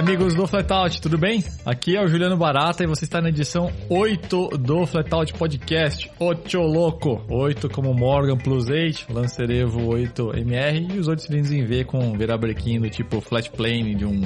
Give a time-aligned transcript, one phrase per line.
[0.00, 1.44] amigos do Flatout, tudo bem?
[1.62, 6.10] Aqui é o Juliano Barata e você está na edição 8 do Flatout Podcast.
[6.18, 11.84] Ocho Louco, 8 como Morgan Plus 8, Lancerevo 8MR e os outros cilindros em V
[11.84, 14.22] com virabrequim do tipo Flat Plane de um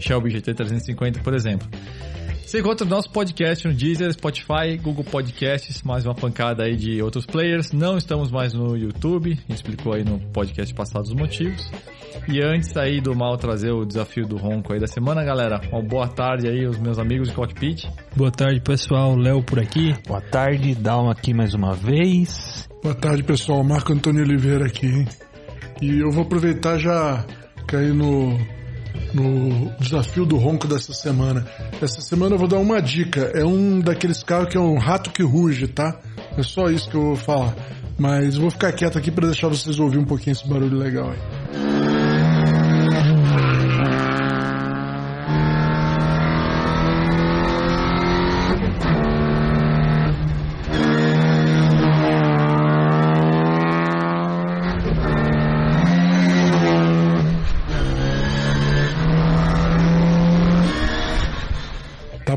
[0.00, 1.68] Shelby GT 350, por exemplo.
[2.48, 7.02] Você encontra o nosso podcast no Deezer, Spotify, Google Podcasts, mais uma pancada aí de
[7.02, 7.72] outros players.
[7.72, 11.70] Não estamos mais no YouTube, explicou aí no podcast passado os motivos.
[12.26, 15.82] E antes aí do mal trazer o desafio do ronco aí da semana, galera, uma
[15.82, 17.86] boa tarde aí os meus amigos de cockpit.
[18.16, 19.14] Boa tarde, pessoal.
[19.14, 19.94] Léo por aqui.
[20.06, 22.66] Boa tarde, Dalma aqui mais uma vez.
[22.82, 23.62] Boa tarde, pessoal.
[23.62, 25.06] Marco Antônio Oliveira aqui.
[25.82, 27.26] E eu vou aproveitar já
[27.66, 28.38] cair no
[29.14, 31.46] no desafio do ronco dessa semana.
[31.80, 33.30] Essa semana eu vou dar uma dica.
[33.34, 36.00] É um daqueles carros que é um rato que ruge, tá?
[36.36, 37.54] É só isso que eu vou falar.
[37.98, 41.10] Mas eu vou ficar quieto aqui para deixar vocês ouvir um pouquinho esse barulho legal
[41.10, 41.78] aí.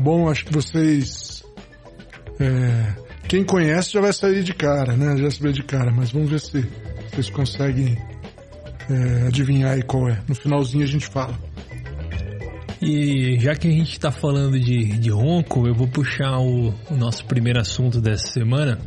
[0.02, 1.44] bom, acho que vocês.
[2.40, 2.94] É,
[3.28, 5.16] quem conhece já vai sair de cara, né?
[5.16, 6.66] Já se vê de cara, mas vamos ver se
[7.10, 7.96] vocês conseguem
[8.90, 10.20] é, adivinhar aí qual é.
[10.26, 11.38] No finalzinho a gente fala.
[12.80, 16.96] E já que a gente está falando de, de ronco, eu vou puxar o, o
[16.96, 18.78] nosso primeiro assunto dessa semana,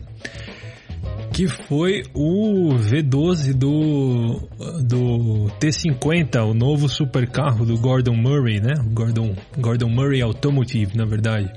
[1.36, 4.40] que foi o V12 do,
[4.82, 8.74] do T50, o novo supercarro do Gordon Murray, né?
[8.94, 11.52] Gordon, Gordon Murray Automotive, na verdade.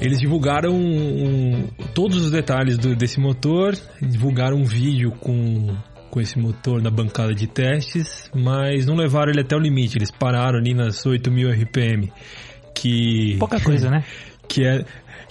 [0.00, 5.76] Eles divulgaram um, todos os detalhes do, desse motor, divulgaram um vídeo com,
[6.08, 10.12] com esse motor na bancada de testes, mas não levaram ele até o limite, eles
[10.12, 12.12] pararam ali nas 8000 RPM.
[12.72, 14.04] Que, Pouca coisa, né?
[14.48, 14.82] Que é,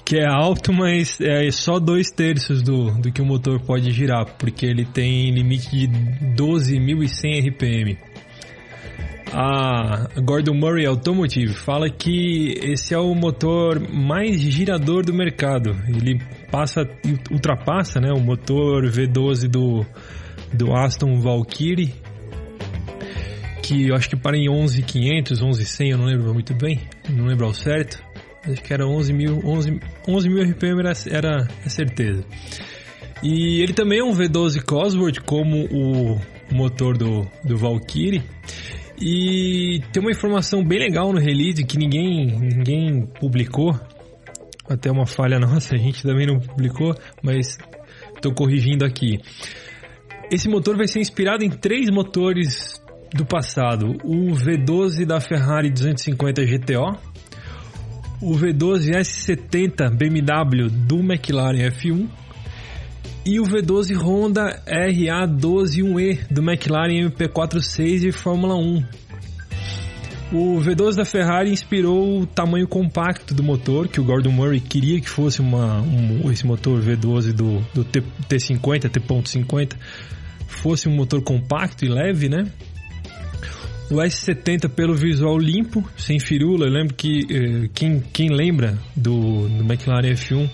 [0.07, 4.25] que é alto, mas é só dois terços do, do que o motor pode girar,
[4.37, 5.87] porque ele tem limite de
[6.33, 7.97] 12.100 RPM.
[9.33, 15.75] A Gordon Murray Automotive fala que esse é o motor mais girador do mercado.
[15.89, 16.87] Ele passa,
[17.29, 19.85] ultrapassa, né, o motor V12 do,
[20.53, 21.93] do Aston Valkyrie,
[23.61, 26.79] que eu acho que para em 11.500, 11.100, eu não lembro muito bem,
[27.09, 28.06] não lembro ao certo
[28.51, 32.23] acho que era 11 mil, 11, 11 mil RPM era, era a certeza.
[33.23, 36.19] E ele também é um V12 Cosworth, como o
[36.51, 38.23] motor do, do Valkyrie.
[38.99, 43.79] E tem uma informação bem legal no release que ninguém, ninguém publicou.
[44.69, 47.57] Até uma falha nossa, a gente também não publicou, mas
[48.15, 49.19] estou corrigindo aqui.
[50.31, 52.81] Esse motor vai ser inspirado em três motores
[53.13, 56.97] do passado: o V12 da Ferrari 250 GTO,
[58.21, 62.07] o V12 S70 BMW do McLaren F1
[63.25, 68.83] e o V12 Honda RA121E do McLaren MP46 de Fórmula 1.
[70.31, 74.99] O V12 da Ferrari inspirou o tamanho compacto do motor, que o Gordon Murray queria
[74.99, 79.75] que fosse uma, um, esse motor V12 do, do T, T50, T.50,
[80.47, 82.45] fosse um motor compacto e leve, né?
[83.89, 86.65] O S70 pelo visual limpo, sem firula.
[86.65, 90.49] Eu lembro que eh, quem, quem lembra do, do McLaren F1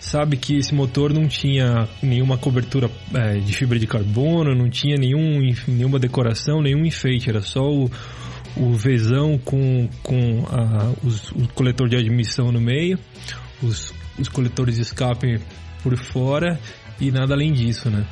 [0.00, 4.96] sabe que esse motor não tinha nenhuma cobertura eh, de fibra de carbono, não tinha
[4.96, 7.28] nenhum, nenhuma decoração, nenhum enfeite.
[7.28, 7.84] Era só o,
[8.56, 8.78] o
[9.44, 12.98] com, com a, os, o coletor de admissão no meio,
[13.62, 15.38] os, os coletores de escape
[15.82, 16.58] por fora
[16.98, 18.06] e nada além disso, né?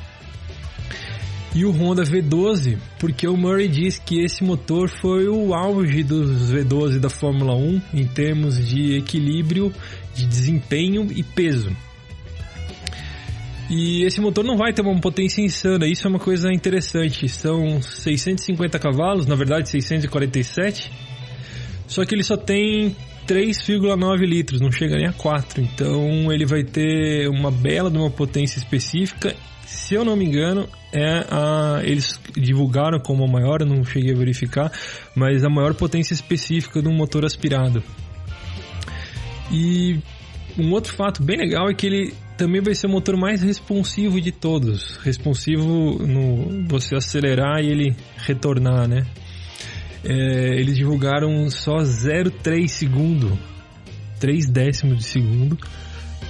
[1.53, 6.51] E o Honda V12, porque o Murray diz que esse motor foi o auge dos
[6.51, 9.73] V12 da Fórmula 1 em termos de equilíbrio,
[10.13, 11.75] de desempenho e peso.
[13.69, 17.27] E esse motor não vai ter uma potência insana, isso é uma coisa interessante.
[17.27, 20.91] São 650 cavalos, na verdade 647,
[21.87, 22.95] só que ele só tem
[23.27, 25.61] 3,9 litros, não chega nem a 4.
[25.61, 29.35] Então ele vai ter uma bela de uma potência específica
[29.69, 34.17] se eu não me engano, é a, eles divulgaram como a maior, não cheguei a
[34.17, 34.71] verificar,
[35.15, 37.83] mas a maior potência específica de um motor aspirado.
[39.51, 39.99] E
[40.57, 44.19] um outro fato bem legal é que ele também vai ser o motor mais responsivo
[44.19, 44.97] de todos.
[44.97, 49.05] Responsivo no você acelerar e ele retornar, né?
[50.03, 53.37] É, eles divulgaram só 0,3 segundo,
[54.19, 55.57] 3 décimos de segundo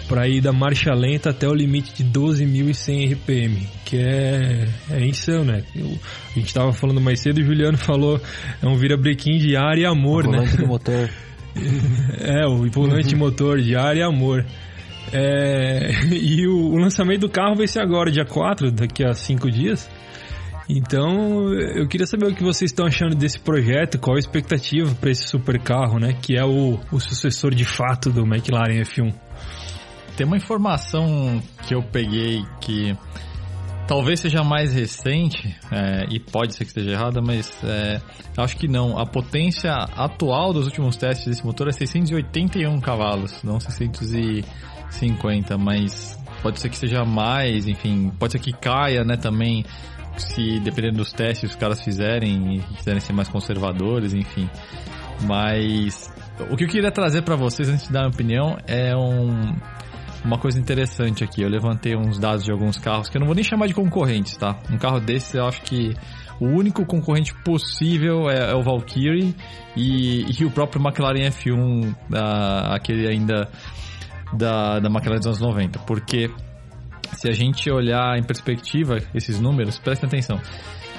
[0.09, 5.45] para ir da marcha lenta até o limite de 12.100 RPM, que é, é insano,
[5.45, 5.63] né?
[5.75, 5.85] Eu,
[6.35, 8.19] a gente tava falando mais cedo e o Juliano falou,
[8.61, 10.37] é um virabrequim de ar e amor, o né?
[10.39, 11.09] volante do motor.
[12.19, 14.43] é, o volante motor de ar e amor.
[15.13, 19.51] É, e o, o lançamento do carro vai ser agora, dia 4, daqui a 5
[19.51, 19.87] dias.
[20.67, 25.09] Então, eu queria saber o que vocês estão achando desse projeto, qual a expectativa para
[25.11, 26.15] esse super carro, né?
[26.19, 29.28] Que é o, o sucessor de fato do McLaren F1.
[30.19, 32.93] Tem uma informação que eu peguei que
[33.87, 38.01] talvez seja mais recente, é, e pode ser que esteja errada, mas é,
[38.35, 38.99] acho que não.
[38.99, 46.59] A potência atual dos últimos testes desse motor é 681 cavalos, não 650, mas pode
[46.59, 49.63] ser que seja mais, enfim, pode ser que caia, né, também
[50.17, 54.49] se dependendo dos testes os caras fizerem e quiserem ser mais conservadores, enfim.
[55.21, 56.13] Mas
[56.51, 59.55] o que eu queria trazer para vocês antes de dar minha opinião é um,
[60.23, 61.41] uma coisa interessante aqui.
[61.41, 64.35] Eu levantei uns dados de alguns carros que eu não vou nem chamar de concorrentes,
[64.37, 64.57] tá?
[64.69, 65.95] Um carro desses eu acho que
[66.39, 69.35] o único concorrente possível é, é o Valkyrie
[69.75, 73.49] e, e, o próprio McLaren F1, da, aquele ainda
[74.33, 75.79] da, da McLaren dos anos 90.
[75.79, 76.29] Porque
[77.13, 80.39] se a gente olhar em perspectiva esses números, prestem atenção.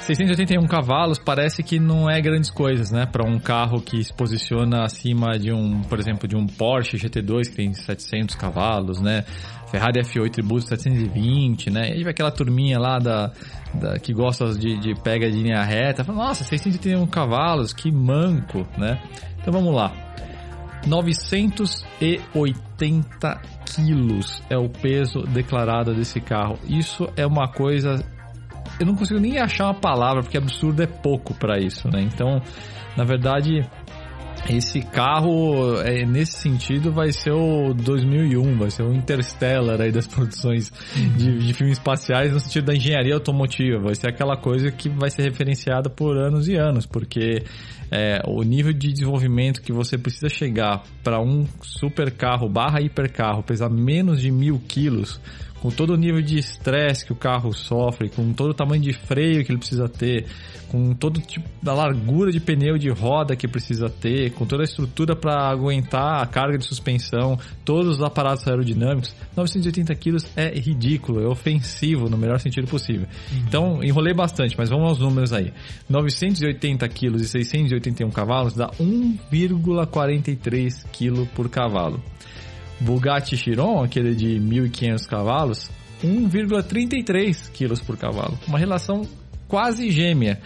[0.00, 3.06] 681 cavalos parece que não é grandes coisas, né?
[3.06, 7.50] Para um carro que se posiciona acima de um, por exemplo, de um Porsche GT2
[7.50, 9.25] que tem 700 cavalos, né?
[9.70, 11.97] Ferrari F8 Tributo 720, né?
[11.97, 13.31] E aquela turminha lá da,
[13.75, 18.67] da que gosta de, de pega de linha reta, fala, nossa, 681 cavalos, que manco,
[18.76, 19.00] né?
[19.41, 19.93] Então vamos lá.
[20.87, 26.56] 980 quilos é o peso declarado desse carro.
[26.69, 28.05] Isso é uma coisa.
[28.81, 32.00] Eu não consigo nem achar uma palavra, porque absurdo é pouco para isso, né?
[32.00, 32.41] Então,
[32.97, 33.62] na verdade,
[34.49, 40.06] esse carro, é, nesse sentido, vai ser o 2001, vai ser o Interstellar aí das
[40.09, 40.73] produções
[41.17, 43.79] de, de, filmes espaciais no sentido da engenharia automotiva.
[43.79, 47.44] Vai ser aquela coisa que vai ser referenciada por anos e anos, porque
[47.91, 53.43] é, o nível de desenvolvimento que você precisa chegar para um super carro barra hipercarro
[53.43, 55.21] pesar menos de mil quilos
[55.61, 58.93] com todo o nível de estresse que o carro sofre, com todo o tamanho de
[58.93, 60.27] freio que ele precisa ter,
[60.69, 64.65] com todo tipo da largura de pneu de roda que precisa ter, com toda a
[64.65, 71.21] estrutura para aguentar a carga de suspensão, todos os aparatos aerodinâmicos, 980 quilos é ridículo,
[71.23, 73.09] é ofensivo no melhor sentido possível.
[73.33, 73.39] Uhum.
[73.47, 75.53] Então, enrolei bastante, mas vamos aos números aí.
[75.89, 82.01] 980 quilos e 681 cavalos dá 1,43 kg por cavalo.
[82.81, 85.71] Bugatti Chiron, aquele de 1.500 cavalos,
[86.03, 88.38] 1,33 kg por cavalo.
[88.47, 89.06] Uma relação
[89.47, 90.41] quase gêmea.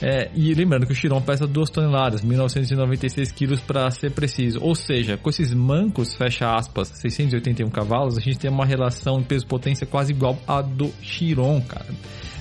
[0.00, 4.60] É, e lembrando que o Chiron pesa 2 toneladas, 1996 quilos para ser preciso.
[4.62, 9.86] Ou seja, com esses mancos, fecha aspas, 681 cavalos, a gente tem uma relação peso-potência
[9.86, 11.86] quase igual à do Chiron, cara.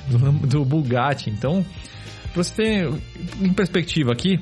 [0.07, 1.29] Do, do Bugatti.
[1.29, 1.65] Então,
[2.35, 3.01] você tem
[3.41, 4.39] em perspectiva aqui,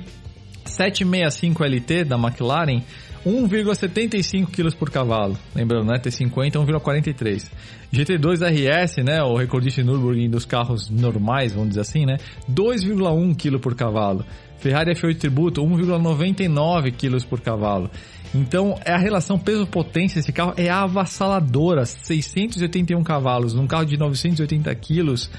[0.65, 2.81] 765 LT da McLaren
[3.25, 5.37] 1,75 kg por cavalo.
[5.55, 5.99] Lembrando, né?
[5.99, 7.51] T50 1,43.
[7.91, 9.23] GT2 RS, né?
[9.23, 12.17] O recordista Nürburgring dos carros normais, vamos dizer assim, né?
[12.49, 14.23] 2,1 kg por cavalo.
[14.59, 17.89] Ferrari F8 Tributo 1,99 kg por cavalo.
[18.33, 21.85] Então, é a relação peso-potência desse carro é avassaladora.
[21.85, 25.31] 681 cavalos num carro de 980 quilos.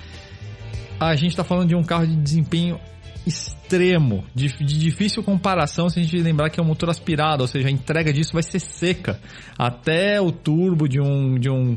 [0.99, 2.81] A gente está falando de um carro de desempenho
[3.27, 7.49] extremo, de, de, difícil comparação se a gente lembrar que é um motor aspirado, ou
[7.49, 9.21] seja, a entrega disso vai ser seca.
[9.59, 11.77] Até o turbo de um, de um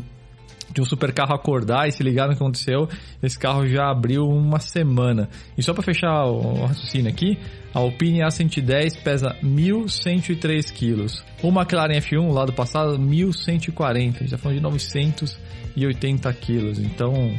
[0.71, 2.87] de um super carro acordar e se ligar no que aconteceu,
[3.21, 5.27] esse carro já abriu uma semana.
[5.57, 7.37] E só para fechar o raciocínio aqui,
[7.73, 11.23] a Alpine A110 pesa 1.103 quilos.
[11.41, 14.27] O McLaren F1, lá do passado, 1.140.
[14.27, 16.79] Já falando de 980 quilos.
[16.79, 17.33] Então,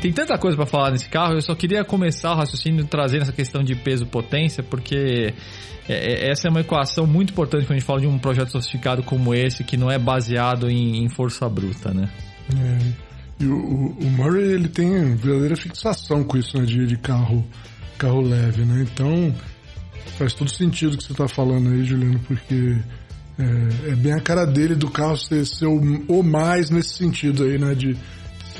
[0.00, 3.32] tem tanta coisa para falar nesse carro, eu só queria começar o raciocínio trazendo essa
[3.32, 5.34] questão de peso-potência, porque
[5.88, 8.50] é, é, essa é uma equação muito importante quando a gente fala de um projeto
[8.50, 12.08] sofisticado como esse, que não é baseado em, força bruta, né?
[12.56, 12.78] É.
[13.44, 17.44] E o, o, Murray, ele tem verdadeira fixação com isso, né, de, de carro,
[17.98, 18.86] carro leve, né?
[18.90, 19.34] Então,
[20.18, 22.76] faz todo sentido o que você está falando aí, Juliano, porque
[23.38, 27.44] é, é, bem a cara dele do carro ser, ser o, o mais nesse sentido
[27.44, 27.96] aí, né, de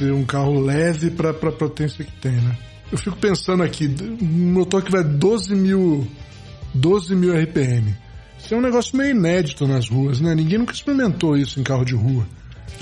[0.01, 2.57] ser um carro leve para a potência que tem, né?
[2.91, 6.09] Eu fico pensando aqui, um motor que vai 12 mil,
[6.75, 7.95] 12 mil RPM.
[8.39, 10.35] Isso é um negócio meio inédito nas ruas, né?
[10.35, 12.27] Ninguém nunca experimentou isso em carro de rua.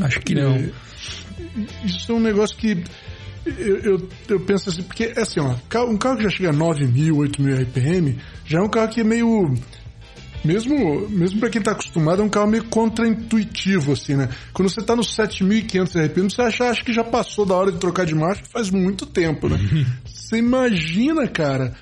[0.00, 0.52] Acho que não.
[0.52, 0.70] É,
[1.84, 2.82] isso é um negócio que
[3.44, 6.86] eu, eu, eu, penso assim, porque assim, ó, um carro que já chega a 9
[6.86, 9.54] mil, 8 mil RPM, já é um carro que é meio
[10.44, 14.28] mesmo, mesmo para quem tá acostumado, é um carro meio contraintuitivo, assim, né?
[14.52, 17.78] Quando você tá no 7.500 RPM, você acha, acha que já passou da hora de
[17.78, 19.58] trocar de marcha faz muito tempo, né?
[20.04, 21.74] você imagina, cara,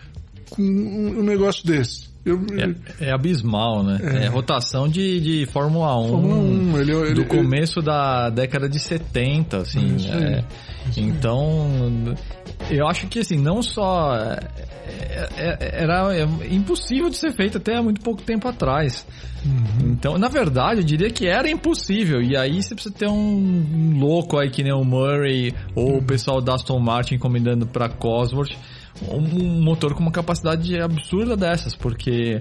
[0.50, 2.06] com um, um negócio desse.
[2.26, 4.00] Eu, é, é, abismal, né?
[4.02, 7.86] É, é rotação de, de Fórmula 1, Fórmula 1 ele, ele, do começo ele...
[7.86, 9.96] da década de 70, assim.
[10.10, 10.42] É,
[10.96, 12.16] então,
[12.68, 14.65] eu acho que assim, não só é, é,
[15.58, 19.06] era impossível de ser feito até há muito pouco tempo atrás.
[19.44, 19.92] Uhum.
[19.92, 22.20] Então, na verdade, eu diria que era impossível.
[22.20, 25.98] E aí você precisa ter um louco aí que nem o Murray ou uhum.
[25.98, 28.56] o pessoal da Aston Martin encomendando para Cosworth
[29.10, 32.38] um motor com uma capacidade absurda dessas, porque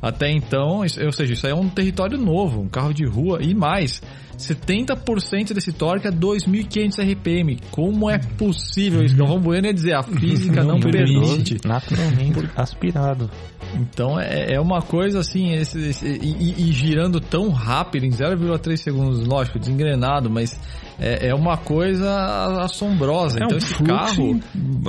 [0.00, 3.54] até então, ou seja, isso aí é um território novo, um carro de rua e
[3.54, 4.00] mais.
[4.38, 7.58] 70% desse torque é 2.500 RPM.
[7.72, 9.16] Como é possível isso?
[9.16, 11.56] Galvão Bueno ia dizer, a física não, não permite.
[11.66, 13.28] Naturalmente aspirado.
[13.74, 18.76] Então é, é uma coisa assim, esse, esse, e, e, girando tão rápido, em 0,3
[18.76, 20.58] segundos, lógico, desengrenado, mas
[20.98, 23.38] é, é uma coisa assombrosa.
[23.40, 24.40] É então um esse carro.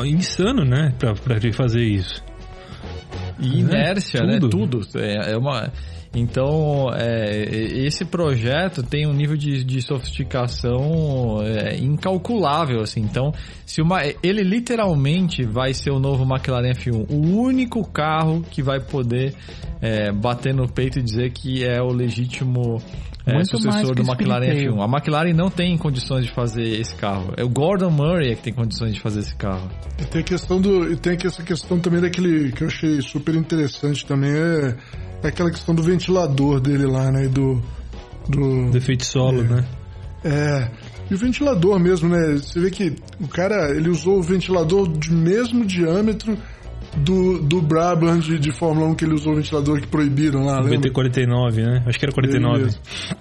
[0.06, 0.94] insano, né?
[0.98, 2.24] Pra, pra ele fazer isso.
[3.40, 4.40] E inércia, né?
[4.40, 4.82] Tudo.
[4.96, 5.72] É, é uma.
[6.14, 7.44] Então, é,
[7.86, 13.02] esse projeto tem um nível de, de sofisticação é, incalculável, assim.
[13.02, 13.32] Então,
[13.64, 18.80] se uma, ele literalmente vai ser o novo McLaren F1, o único carro que vai
[18.80, 19.36] poder
[19.80, 22.82] é, bater no peito e dizer que é o legítimo
[23.32, 24.82] é, sucessor do McLaren F1.
[24.82, 27.34] A McLaren não tem condições de fazer esse carro.
[27.38, 29.70] É o Gordon Murray que tem condições de fazer esse carro.
[30.00, 33.36] E tem a questão do, e tem essa questão também daquele que eu achei super
[33.36, 34.76] interessante também é,
[35.24, 37.62] é aquela questão do ventilador dele lá, né, do
[38.30, 39.66] do defeito solo, é, né?
[40.24, 40.72] É.
[41.10, 42.34] E o ventilador mesmo, né?
[42.34, 46.38] Você vê que o cara, ele usou o ventilador de mesmo diâmetro
[46.98, 50.60] do, do Brabham de, de Fórmula 1 que ele usou o ventilador que proibiram lá,
[50.60, 50.90] lembra?
[50.90, 51.84] BT-49, né?
[51.86, 52.70] Acho que era 49.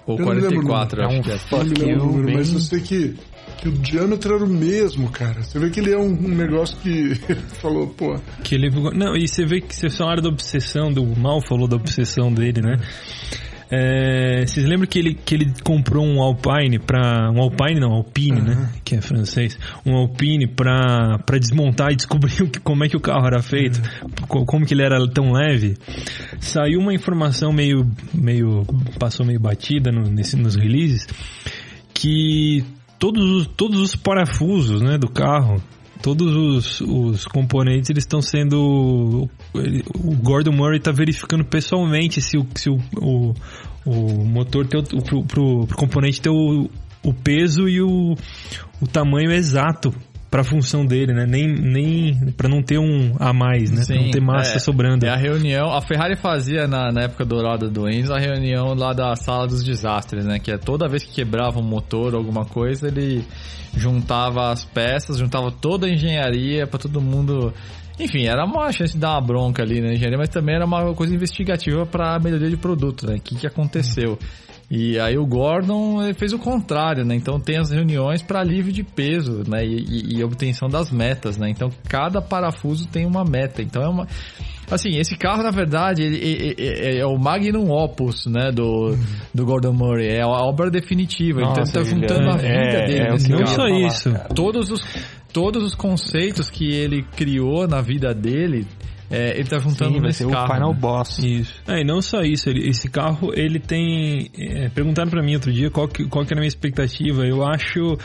[0.06, 1.38] Ou 44, acho que é.
[1.50, 2.36] Não me lembro o número, bem...
[2.36, 3.14] mas eu sei que,
[3.58, 5.42] que o diâmetro era o mesmo, cara.
[5.42, 7.14] Você vê que ele é um, um negócio que
[7.60, 8.18] falou, pô...
[8.42, 8.70] Que ele...
[8.70, 12.60] Não, e você vê que você falaram da obsessão, do mal falou da obsessão dele,
[12.60, 12.76] né?
[13.70, 18.40] É, vocês lembram que ele, que ele comprou um Alpine para um Alpine não, Alpine,
[18.40, 18.44] uhum.
[18.46, 18.72] né?
[18.84, 19.58] Que é francês.
[19.84, 23.80] Um Alpine para desmontar e descobrir que, como é que o carro era feito,
[24.30, 24.44] uhum.
[24.44, 25.76] como que ele era tão leve.
[26.40, 28.64] Saiu uma informação meio, meio
[28.98, 31.06] passou meio batida no, nesse, nos releases
[31.92, 32.64] que
[32.98, 35.62] todos os, todos os parafusos, né, do carro
[36.02, 42.38] todos os, os componentes eles estão sendo ele, o Gordon Murray está verificando pessoalmente se
[42.38, 43.34] o, se o, o,
[43.84, 46.70] o motor tem o, pro, pro, pro componente ter o,
[47.02, 48.14] o peso e o,
[48.80, 49.92] o tamanho exato
[50.30, 51.26] para a função dele, né?
[51.26, 53.82] Nem, nem para não ter um a mais, né?
[53.82, 55.06] Sim, pra não ter massa é, sobrando.
[55.06, 58.92] É a reunião, a Ferrari fazia na, na época dourada do Enzo a reunião lá
[58.92, 60.38] da sala dos desastres, né?
[60.38, 63.24] Que é toda vez que quebrava um motor ou alguma coisa, ele
[63.76, 67.52] juntava as peças, juntava toda a engenharia para todo mundo
[67.98, 70.94] enfim, era uma chance de dar uma bronca ali na engenharia, mas também era uma
[70.94, 73.16] coisa investigativa para melhoria de produto, né?
[73.16, 74.16] O que, que aconteceu?
[74.70, 77.14] E aí o Gordon fez o contrário, né?
[77.14, 79.64] Então tem as reuniões para alívio de peso, né?
[79.64, 81.48] E, e, e, obtenção das metas, né?
[81.48, 83.62] Então cada parafuso tem uma meta.
[83.62, 84.06] Então é uma
[84.70, 88.50] assim esse carro na verdade ele, ele, ele, é o magnum opus, né?
[88.52, 88.94] Do,
[89.32, 91.40] do Gordon Murray é a obra definitiva.
[91.40, 93.00] Nossa, então ele tá juntando é, a vida é, dele.
[93.00, 94.12] É, não só isso.
[94.34, 94.82] Todos os
[95.32, 98.66] todos os conceitos que ele criou na vida dele
[99.10, 100.44] é, ele tá juntando Sim, nesse carro.
[100.44, 100.80] o Final né?
[100.80, 101.18] Boss.
[101.18, 101.62] Isso.
[101.66, 104.30] É, e não só isso, ele, esse carro, ele tem...
[104.36, 107.26] É, perguntaram para mim outro dia qual que, qual que era a minha expectativa.
[107.26, 107.96] Eu acho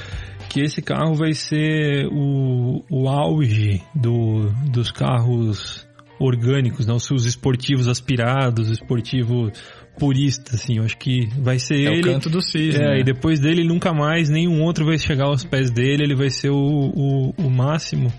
[0.50, 5.86] que esse carro vai ser o, o auge do, dos carros
[6.20, 9.52] orgânicos, não os esportivos aspirados, esportivo
[9.98, 12.10] purista, assim, eu acho que vai ser é ele.
[12.10, 12.82] o canto do cisne.
[12.82, 13.00] É, né?
[13.00, 16.50] e depois dele nunca mais nenhum outro vai chegar aos pés dele, ele vai ser
[16.50, 18.12] o, o, o máximo.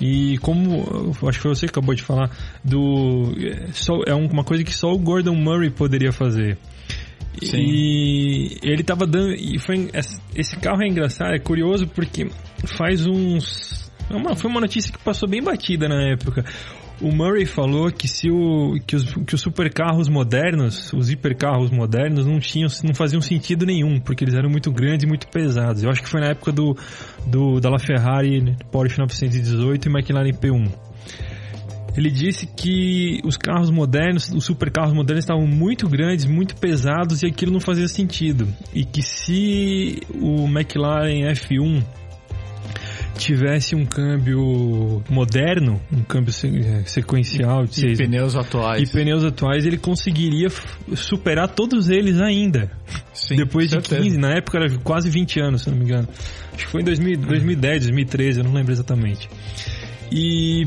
[0.00, 2.30] E como acho que foi você que acabou de falar
[2.64, 3.32] do
[3.72, 6.56] só é uma coisa que só o Gordon Murray poderia fazer.
[7.42, 7.58] Sim.
[7.58, 9.90] E ele tava dando e foi
[10.34, 12.28] esse carro é engraçado, é curioso porque
[12.76, 16.44] faz uns é uma, foi uma notícia que passou bem batida na época.
[17.00, 22.26] O Murray falou que se o que os, que os supercarros modernos, os hipercarros modernos
[22.26, 25.84] não tinham não faziam sentido nenhum, porque eles eram muito grandes e muito pesados.
[25.84, 26.76] Eu acho que foi na época do,
[27.24, 30.72] do da LaFerrari Porsche 918 e McLaren P1.
[31.96, 37.26] Ele disse que os carros modernos, os supercarros modernos estavam muito grandes, muito pesados e
[37.26, 38.48] aquilo não fazia sentido.
[38.74, 41.84] E que se o McLaren F1
[43.18, 48.88] tivesse um câmbio moderno, um câmbio é, sequencial de E seis pneus atuais.
[48.88, 50.48] e pneus atuais, ele conseguiria
[50.94, 52.70] superar todos eles ainda.
[53.12, 54.00] Sim, Depois de certeza.
[54.02, 56.08] 15, na época era quase 20 anos, se não me engano.
[56.54, 59.28] Acho que foi em 2000, 2010, 2013, eu não lembro exatamente.
[60.10, 60.66] E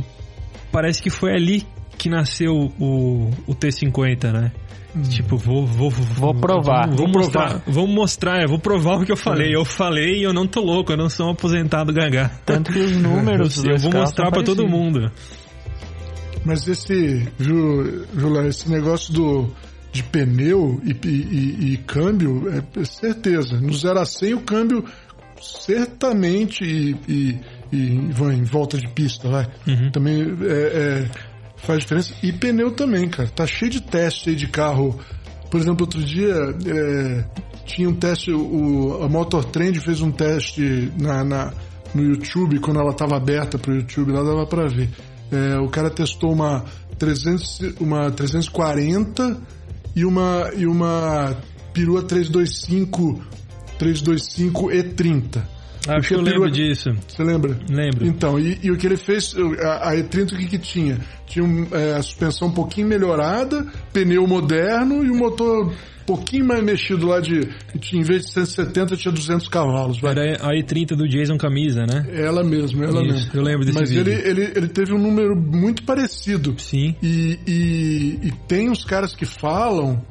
[0.71, 1.65] parece que foi ali
[1.97, 4.51] que nasceu o, o T50, né?
[5.09, 6.87] Tipo, vou, vou, vou, provar.
[6.89, 9.55] Vou, Vou mostrar, vou mostrar, eu vou provar o que eu falei.
[9.55, 12.29] Eu falei e eu não tô louco, eu não sou um aposentado gagá.
[12.45, 15.09] Tanto que os números Eu vou mostrar pra todo mundo.
[16.43, 19.53] Mas esse, viu, Jula, esse negócio do,
[19.93, 23.59] de pneu e, e- e- e câmbio, é, é certeza.
[23.61, 24.83] No 0 a 100 o câmbio
[25.39, 27.39] certamente e, e,
[27.71, 29.47] e vai em volta de pista, vai.
[29.91, 31.09] Também é, é,
[31.63, 32.13] faz diferença.
[32.23, 33.29] E pneu também, cara.
[33.29, 34.99] Tá cheio de teste aí de carro.
[35.49, 36.33] Por exemplo, outro dia
[36.65, 37.25] é,
[37.65, 41.53] tinha um teste, o, a Motor Trend fez um teste na, na-
[41.93, 44.89] no YouTube, quando ela estava aberta para o YouTube, lá dava para ver.
[45.29, 46.63] É, o cara testou uma,
[46.97, 49.37] 300, uma 340
[49.93, 51.35] e uma, e uma
[51.73, 53.21] perua 325,
[53.77, 55.41] 325 E30.
[55.87, 56.93] Acho que eu lembro disso.
[57.07, 57.57] Você lembra?
[57.69, 58.05] Lembro.
[58.05, 60.99] Então, e, e o que ele fez, a, a E30 o que, que tinha?
[61.25, 66.45] Tinha um, é, a suspensão um pouquinho melhorada, pneu moderno e o motor um pouquinho
[66.45, 67.47] mais mexido lá de.
[67.79, 69.99] Tinha, em vez de 170, tinha 200 cavalos.
[69.99, 70.11] vai.
[70.11, 72.05] Era a E30 do Jason Camisa, né?
[72.11, 73.31] Ela mesmo, ela Isso, mesmo.
[73.33, 74.11] eu lembro desse Mas vídeo.
[74.11, 76.55] Ele, ele, ele teve um número muito parecido.
[76.57, 76.95] Sim.
[77.01, 80.03] E, e, e tem uns caras que falam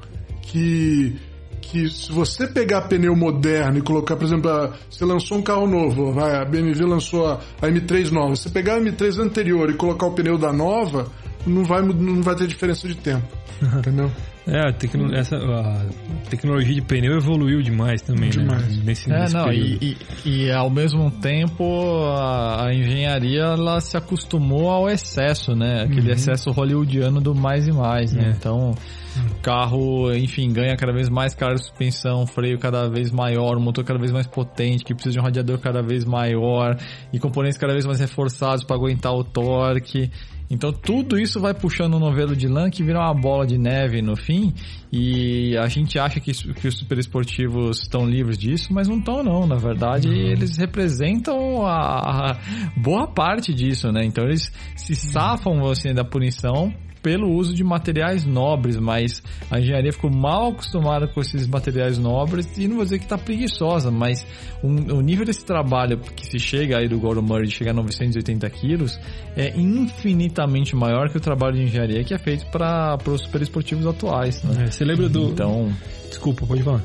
[0.43, 1.17] que,
[1.61, 5.67] que se você pegar pneu moderno e colocar, por exemplo, a- você lançou um carro
[5.67, 9.75] novo, vai, a BMW lançou a, a M3 nova, você pegar a M3 anterior e
[9.75, 11.07] colocar o pneu da nova,
[11.47, 13.27] não vai, não vai ter diferença de tempo.
[13.79, 14.11] Entendeu?
[14.47, 15.85] É, a, tecno- essa, a
[16.29, 18.77] tecnologia de pneu evoluiu demais também, Demais.
[18.79, 18.83] né?
[18.85, 21.65] Nesse, É, nesse não, e, e, e ao mesmo tempo
[22.07, 25.83] a, a engenharia ela se acostumou ao excesso, né?
[25.83, 28.29] Aquele excesso hollywoodiano do mais e mais, né?
[28.29, 28.31] É.
[28.31, 28.71] Então,
[29.17, 33.61] o carro, enfim, ganha cada vez mais cara de suspensão, freio cada vez maior, um
[33.63, 36.77] motor cada vez mais potente, que precisa de um radiador cada vez maior
[37.13, 40.11] e componentes cada vez mais reforçados para aguentar o torque.
[40.51, 44.03] Então tudo isso vai puxando um novelo de lã que vira uma bola de neve
[44.03, 44.53] no fim
[44.93, 49.23] e a gente acha que, que os super esportivos estão livres disso, mas não estão
[49.23, 49.47] não.
[49.47, 52.39] Na verdade, eles representam a, a
[52.77, 54.05] boa parte disso, né?
[54.05, 59.93] Então eles se safam assim, da punição pelo uso de materiais nobres, mas a engenharia
[59.93, 64.27] ficou mal acostumada com esses materiais nobres e não vou dizer que está preguiçosa, mas
[64.63, 67.75] um- o nível desse trabalho que se chega aí do Gordon Murray de chegar a
[67.75, 68.99] 980 quilos
[69.37, 73.87] é infinitamente maior que o trabalho de engenharia que é feito para os super esportivos
[73.87, 74.43] atuais.
[74.43, 74.65] Né?
[74.65, 75.31] É, você lembra do.
[75.31, 75.73] Então,
[76.09, 76.83] Desculpa, pode falar.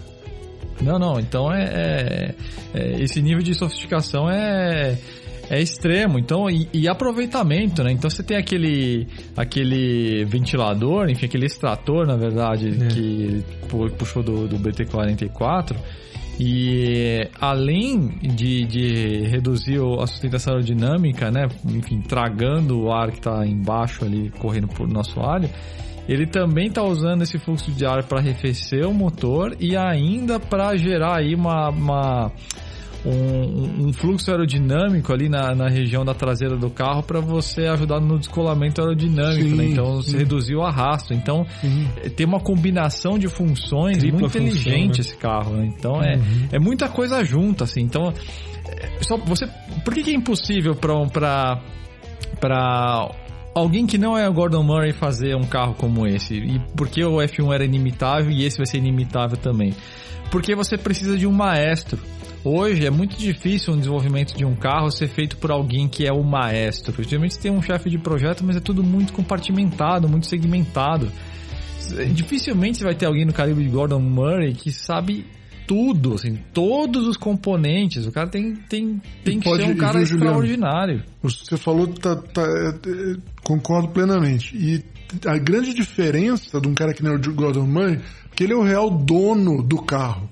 [0.82, 1.20] não, não.
[1.20, 2.36] Então é, é-
[2.74, 4.98] é- esse nível de sofisticação é
[5.50, 6.18] é extremo.
[6.20, 7.92] Então e, e aproveitamento, né?
[7.92, 12.88] Então você tem aquele aquele ventilador, enfim, aquele extrator, na verdade, É.
[12.88, 15.76] que pu- puxou do, do BT44.
[16.40, 21.48] E além de, de reduzir a sustentação aerodinâmica, né?
[21.66, 25.50] Enfim, tragando o ar que está embaixo ali, correndo por nosso alho,
[26.10, 30.76] ele também está usando esse fluxo de ar para arrefecer o motor e ainda para
[30.76, 32.32] gerar aí uma, uma-
[33.06, 38.00] um, um fluxo aerodinâmico ali na, na região da traseira do carro para você ajudar
[38.00, 39.66] no descolamento aerodinâmico, Sim, né?
[39.66, 40.12] Então sim.
[40.12, 41.14] você reduzir o arrasto.
[41.14, 41.46] Então
[42.04, 45.02] eh, tem uma combinação de funções Tripla muito função, inteligente né?
[45.02, 45.56] esse carro.
[45.56, 45.72] Né?
[45.78, 46.20] Então é,
[46.52, 47.82] é muita coisa junta, assim.
[47.82, 48.12] Então
[48.68, 49.48] é, só você,
[49.84, 51.62] por que, que é impossível para para
[52.40, 53.12] para
[53.54, 56.36] alguém que não é o Gordon Murray fazer um carro como esse?
[56.36, 59.74] E por que o F1 era inimitável e esse vai ser inimitável também?
[60.32, 62.00] Porque você precisa de um maestro.
[62.48, 66.14] Hoje é muito difícil um desenvolvimento de um carro ser feito por alguém que é
[66.14, 67.02] o maestro.
[67.02, 71.12] Geralmente você tem um chefe de projeto, mas é tudo muito compartimentado, muito segmentado.
[72.14, 75.26] Dificilmente você vai ter alguém no calibre de Gordon Murray que sabe
[75.66, 78.06] tudo, assim, todos os componentes.
[78.06, 81.04] O cara tem, tem, tem que ser um cara viu, extraordinário.
[81.24, 84.56] Você falou, tá, tá, é, é, concordo plenamente.
[84.56, 84.84] E
[85.26, 88.00] a grande diferença de um cara que nem o Gordon Murray,
[88.36, 90.30] que ele é o real dono do carro.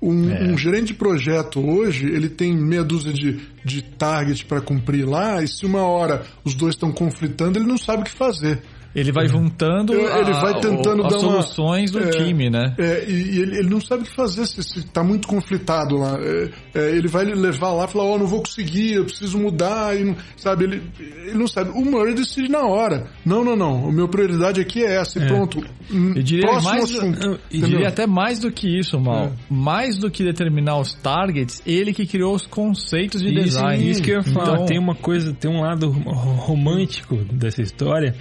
[0.00, 0.44] Um, É.
[0.44, 5.42] um gerente de projeto hoje, ele tem meia dúzia de, de target para cumprir lá,
[5.42, 8.62] e se uma hora os dois estão conflitando, ele não sabe o que fazer.
[8.94, 12.48] Ele vai juntando Ele a- vai tentando o- as dar uma- soluções do É, time,
[12.50, 12.74] né?
[12.78, 15.96] É, e, e ele, ele não sabe o que fazer se, se tá muito conflitado
[15.98, 16.18] lá.
[16.20, 19.94] É, é, ele vai levar lá e falar, ó, não vou conseguir, eu preciso mudar,
[19.94, 20.64] e sabe?
[20.64, 21.70] Ele, ele não sabe.
[21.70, 23.06] O Murray decide na hora.
[23.24, 23.88] Não, não, não.
[23.88, 25.62] A minha prioridade aqui é essa, e pronto.
[25.90, 27.22] Hum, Eu diria Próximo mais, assunto.
[27.26, 27.68] eu entendeu?
[27.68, 29.26] diria até mais do que isso, Mal.
[29.26, 29.32] É.
[29.50, 33.90] Mais do que determinar os targets, ele que criou os conceitos de Isso, design.
[33.90, 34.54] isso que eu ia falar.
[34.54, 38.14] Então, Tem uma coisa, tem um lado ro- romântico dessa história,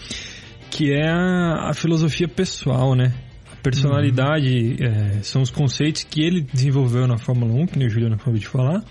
[0.70, 3.14] que é a, a filosofia pessoal, né?
[3.52, 7.90] A personalidade é, são os conceitos que ele desenvolveu na Fórmula 1, que nem o
[7.90, 8.84] Juliano acabou de falar.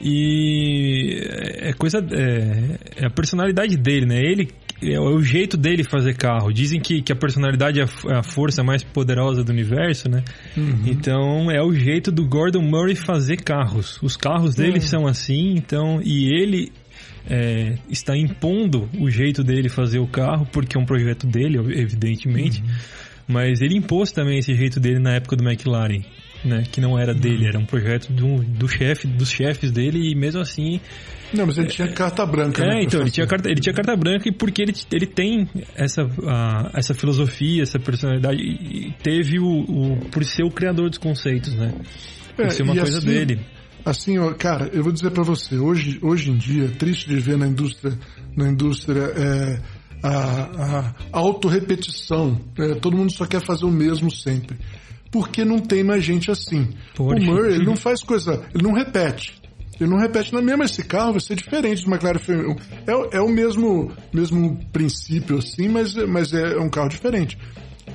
[0.00, 1.20] E
[1.58, 1.98] é coisa.
[1.98, 4.20] É, é a personalidade dele, né?
[4.20, 4.48] Ele.
[4.82, 6.52] É o jeito dele fazer carro.
[6.52, 10.22] Dizem que, que a personalidade é a é a força mais poderosa do universo, né?
[10.86, 13.98] Então é o jeito do Gordon Murray fazer carros.
[14.02, 15.98] Os carros dele são assim, então.
[16.04, 16.72] E ele
[17.28, 22.62] é, está impondo o jeito dele fazer o carro, porque é um projeto dele, evidentemente.
[23.28, 26.02] Mas ele impôs também esse jeito dele na época do McLaren.
[26.44, 30.14] Né, que não era dele, era um projeto do, do chefe, dos chefes dele e
[30.14, 30.78] mesmo assim
[31.32, 32.62] Não, mas ele tinha carta branca.
[32.62, 35.06] né, é, pra então, ele tinha, carta, ele tinha carta branca e porque ele, ele
[35.06, 40.88] tem essa, a- essa filosofia, essa personalidade, e teve o, o- por ser o criador
[40.88, 41.74] dos conceitos, né?
[42.36, 43.40] Por É, ser uma coisa assim, dele.
[43.86, 47.20] Assim, ó, cara, eu vou dizer pra você, hoje, hoje em dia, é triste de
[47.20, 47.96] ver na indústria,
[48.36, 49.60] na indústria é,
[50.02, 52.40] a, a autorrepetição.
[52.58, 54.58] É, todo mundo só quer fazer o mesmo sempre.
[55.12, 56.70] Porque não tem mais gente assim.
[56.96, 57.16] Poxa.
[57.16, 59.40] O Murray, ele não faz coisa, ele não repete.
[59.80, 62.60] Ele não repete na mesma, esse carro vai ser diferente do McLaren F1.
[62.88, 67.38] É, é o mesmo, mesmo princípio, assim, mas, mas é um carro diferente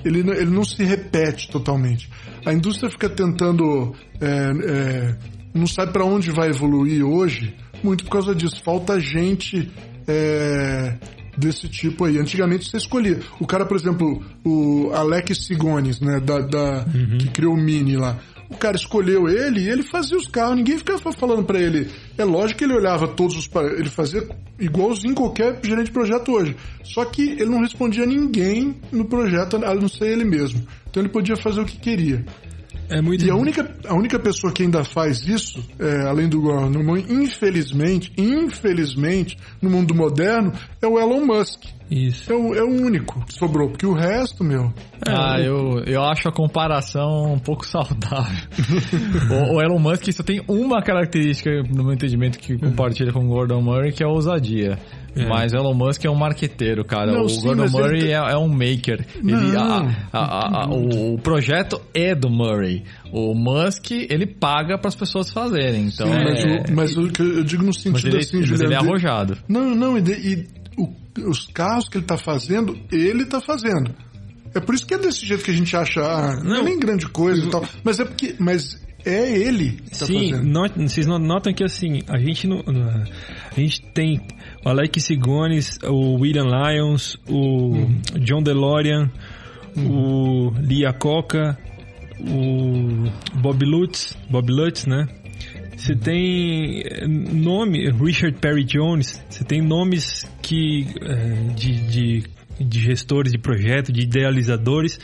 [0.03, 2.09] ele, não- ele não se repete totalmente.
[2.45, 3.93] A indústria fica tentando.
[4.19, 5.17] é, é,
[5.53, 8.61] não sabe para onde vai evoluir hoje, muito por causa disso.
[8.63, 9.69] Falta gente
[10.07, 10.97] é,
[11.37, 12.17] desse tipo aí.
[12.17, 13.19] Antigamente você escolhia.
[13.39, 16.85] O cara, por exemplo, o Alex Sigones, né, da, da-
[17.19, 18.19] que criou o Mini lá.
[18.49, 20.57] O cara escolheu ele e ele fazia os carros.
[20.57, 21.89] Ninguém ficava falando para ele.
[22.17, 23.49] É lógico que ele olhava todos os.
[23.77, 24.27] Ele fazia
[24.59, 26.57] igualzinho qualquer gerente de projeto hoje.
[26.83, 30.61] Só que ele não respondia a ninguém no projeto, a não ser ele mesmo.
[30.89, 32.25] Então ele podia fazer o que queria.
[32.91, 33.25] É muito.
[33.25, 38.11] E a única, a única pessoa que ainda faz isso, é, além do Moore, infelizmente,
[38.17, 40.51] infelizmente, no mundo moderno,
[40.81, 41.63] é o Elon Musk.
[41.91, 42.31] Isso.
[42.31, 44.73] É o, é o único que sobrou, porque o resto, meu.
[45.05, 48.47] Ah, eu, eu acho a comparação um pouco saudável.
[49.51, 53.27] o, o Elon Musk só tem uma característica, no meu entendimento, que compartilha com o
[53.27, 54.79] Gordon Murray, que é a ousadia.
[55.13, 55.27] É.
[55.27, 57.11] Mas o Elon Musk é um marqueteiro, cara.
[57.11, 59.05] Não, o sim, Gordon mas ele Murray tem- é, é um maker.
[59.17, 62.83] Ele, a- a- a- o, o projeto é do Murray.
[63.11, 65.87] O Musk, ele paga para as pessoas fazerem.
[65.93, 68.39] Então, Sim, mas, é- o, mas o que eu digo no mas sentido ele, assim,
[68.39, 68.83] mas ele é Juliano.
[68.83, 69.37] de- arrojado.
[69.49, 70.93] Não, não, e, de- e o-
[71.29, 73.93] os carros que ele tá fazendo, ele tá fazendo.
[74.53, 76.63] É por isso que é desse jeito que a gente acha, ah, não, é Não.
[76.65, 77.65] nem grande coisa e tal.
[77.83, 78.35] Mas é porque.
[78.37, 80.49] Mas é ele que tá Sim, fazendo.
[80.49, 84.19] not- vocês no- notam que assim, a gente não, a gente tem
[84.65, 87.87] o Alex Sigones, o William Lyons, o
[88.19, 89.09] John DeLorean,
[89.77, 91.57] o Lia Coca,
[92.19, 93.09] o
[93.41, 95.07] Bob Lutz, Bob Lutz, né?
[95.81, 102.23] Você tem eh, nome, Richard Perry Jones, você tem nomes que eh, de, de,
[102.59, 104.99] de gestores de projeto, de idealizadores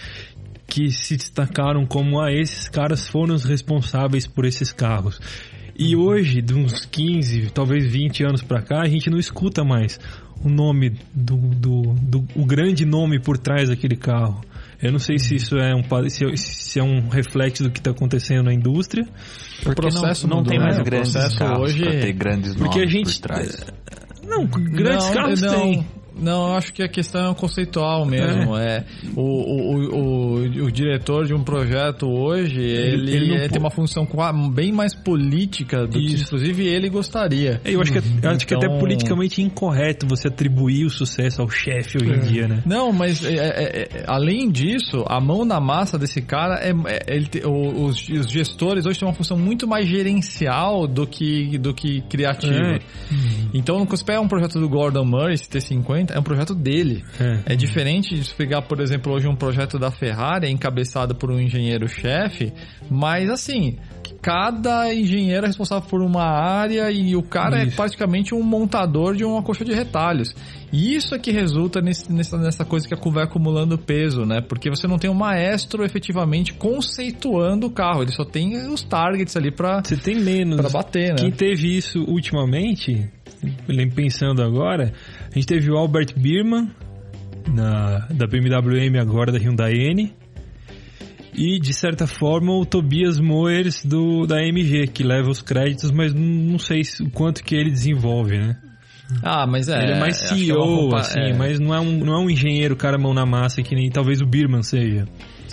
[0.68, 5.20] que se destacaram como ah, esses caras foram os responsáveis por esses carros.
[5.76, 10.00] E hoje, de uns 15, talvez 20 anos pra cá, a gente não escuta mais
[10.46, 14.42] o nome do, do, do o grande nome por trás daquele carro.
[14.80, 15.82] Eu não sei se isso é um
[16.38, 19.08] se é um reflexo do que está acontecendo na indústria,
[19.64, 20.66] Porque processo não, não mudou, tem né?
[20.66, 23.66] mais O grandes processo carros hoje- pra ter grandes Porque a gente- por trás.
[24.28, 25.88] Não, grandes não, carros não, tem.
[26.20, 28.58] Não, eu acho que a questão é conceitual mesmo.
[28.58, 28.78] É.
[28.78, 33.60] é o, o, o, o, diretor de um projeto hoje, ele, ele, ele é, tem
[33.60, 34.08] uma função
[34.52, 36.16] bem mais política do Isso.
[36.16, 37.62] que, inclusive, ele gostaria.
[37.64, 38.32] É, eu acho que, é, eu então...
[38.32, 42.48] acho que até então politicamente incorreto você atribuir o sucesso ao chefe hoje em dia,
[42.48, 42.64] né?
[42.66, 46.72] Não, mas é, é, além disso, a mão na massa desse cara, é,
[47.08, 52.02] ele, os, os, gestores hoje têm uma função muito mais gerencial do que, do que
[52.02, 52.80] criativa.
[53.54, 57.04] Então, no Cuspé é um projeto do Gordon Murray, CT50, é um projeto dele.
[57.20, 61.32] É, é diferente de pegar, por exemplo, hoje um projeto da Ferrari é encabeçado por
[61.32, 62.54] um engenheiro-chefe,
[62.90, 63.78] mas assim,
[64.22, 67.74] cada engenheiro é responsável por uma área e o cara é isso.
[67.74, 70.34] é praticamente um montador de uma coxa de retalhos.
[70.72, 74.42] E isso é que resulta nesse, nessa, nessa coisa que vai acumulando peso, né?
[74.42, 79.36] Porque você não tem um maestro efetivamente conceituando o carro, ele só tem os targets
[79.38, 80.58] ali para Você tem menos.
[80.58, 81.16] Pra bater, né?
[81.20, 83.10] Quem teve isso ultimamente,
[83.96, 84.92] pensando agora,
[85.38, 86.70] gente teve o Albert Birman,
[87.54, 90.14] na, da BMW M agora da Hyundai N.
[91.34, 96.12] E, de certa forma, o Tobias Moers do, da MG, que leva os créditos, mas
[96.14, 98.58] não sei se, o quanto que ele desenvolve, né?
[99.24, 99.84] Ah, mas é.
[99.84, 101.34] Ele é mais é CEO, uma compa- assim, é.
[101.34, 104.20] mas não é, um, não é um engenheiro, cara mão na massa, que nem talvez
[104.20, 105.06] o Birman seja.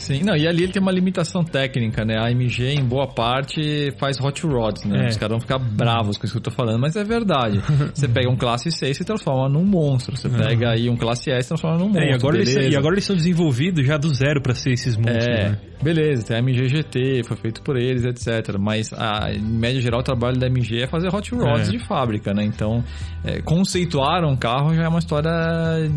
[0.05, 2.17] Sim, não, e ali ele tem uma limitação técnica, né?
[2.19, 5.05] A AMG, em boa parte, faz hot rods, né?
[5.05, 5.09] É.
[5.09, 7.59] Os caras vão ficar bravos com isso que eu tô falando, mas é verdade.
[7.95, 10.17] Você pega um classe C e se transforma num monstro.
[10.17, 12.05] Você pega aí um classe S e transforma num monstro.
[12.05, 14.97] É, e, agora eles, e agora eles são desenvolvidos já do zero pra ser esses
[14.97, 15.59] monstros, É, né?
[15.83, 18.57] beleza, tem a MG GT, foi feito por eles, etc.
[18.59, 21.73] Mas, a, em média geral, o trabalho da MG é fazer hot rods É.
[21.73, 22.45] de fábrica, né?
[22.45, 22.83] Então,
[23.25, 25.31] é, conceituar um carro já é uma história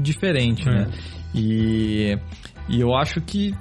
[0.01, 0.71] diferente, É.
[0.71, 0.87] né?
[1.35, 2.17] E,
[2.69, 3.53] e eu acho que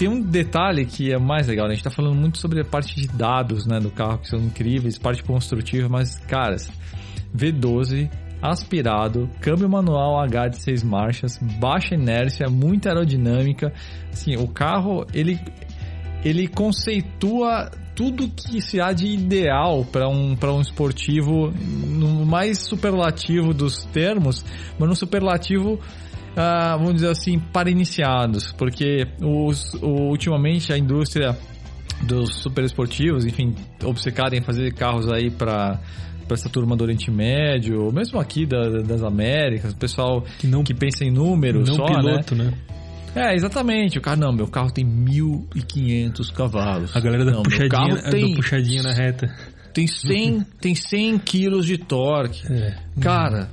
[0.00, 1.72] tem um detalhe que é mais legal, né?
[1.72, 4.38] A gente tá falando muito sobre a parte de dados, né, do carro, que são
[4.38, 6.72] incríveis, parte construtiva, mas, caras,
[7.36, 8.10] V12,
[8.40, 13.74] aspirado, câmbio manual H de 6 marchas, baixa inércia, muita aerodinâmica.
[14.10, 15.38] Assim, o carro, ele,
[16.24, 22.60] ele conceitua tudo que se há de ideal para um, pra um esportivo, no mais
[22.60, 24.46] superlativo dos termos,
[24.78, 25.78] mas no superlativo
[26.36, 31.36] ah, vamos dizer assim, para iniciados, porque os, ultimamente a indústria
[32.02, 35.80] dos super esportivos, enfim, obcecada em fazer carros aí para
[36.26, 40.46] para essa turma do Oriente Médio, ou mesmo aqui da- das Américas, o pessoal Que
[40.46, 41.96] não, que pensa em números não só, né?
[41.96, 42.52] piloto, né?
[43.16, 43.98] É, exatamente.
[43.98, 46.94] O carro, não, meu carro tem 1.500 cavalos.
[46.94, 49.28] A galera da, não, puxadinha, carro tem, puxadinha na reta.
[49.74, 52.46] tem 100, tem 100 quilos de torque.
[52.52, 52.76] É.
[53.00, 53.48] Cara,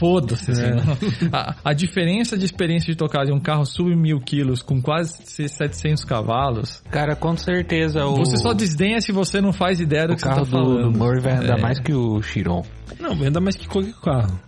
[0.00, 0.50] foda-se.
[0.50, 0.62] assim,
[1.30, 1.38] não.
[1.38, 5.14] a, a diferença de experiência de tocar de um carro sub mil quilos com quase
[5.24, 10.14] 700 cavalos, Cara, com certeza o, você só desdenha se você não faz ideia do
[10.14, 10.92] o que você carro tá do, falando.
[10.92, 11.62] do Murray vai andar É.
[11.62, 12.64] mais que o Chiron.
[12.98, 14.40] Não, ainda mais que qualquer carro.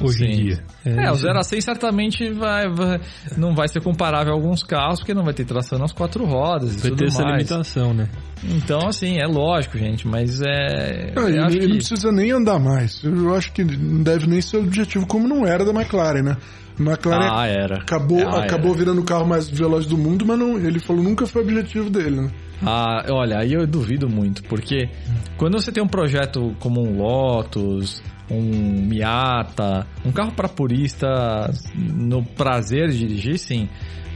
[0.00, 0.42] Hoje em Sim.
[0.42, 0.64] dia.
[0.84, 1.22] É, o isso.
[1.22, 3.00] 0 a 100 certamente vai, vai-
[3.36, 6.74] não vai ser comparável a alguns carros, porque não vai ter tração nas quatro rodas
[6.74, 7.36] e Vai tudo ter essa mais.
[7.48, 8.08] limitação, né?
[8.42, 11.12] Então, assim, é lógico, gente, mas é...
[11.14, 13.02] Eu ele, acho ele que- não precisa nem andar mais.
[13.04, 16.36] Eu acho que não deve nem ser o objetivo, como não era da McLaren, né?
[16.76, 17.76] A McLaren Ah, era.
[17.76, 18.78] acabou, Ah, acabou era.
[18.78, 21.88] virando o carro mais veloz do mundo, mas não, ele falou nunca foi o objetivo
[21.88, 22.30] dele, né?
[22.66, 24.88] Ah, olha, aí eu duvido muito, porque
[25.36, 32.24] quando você tem um projeto como um Lotus, um Miata, um carro para puristas no
[32.24, 33.68] prazer de dirigir, sim.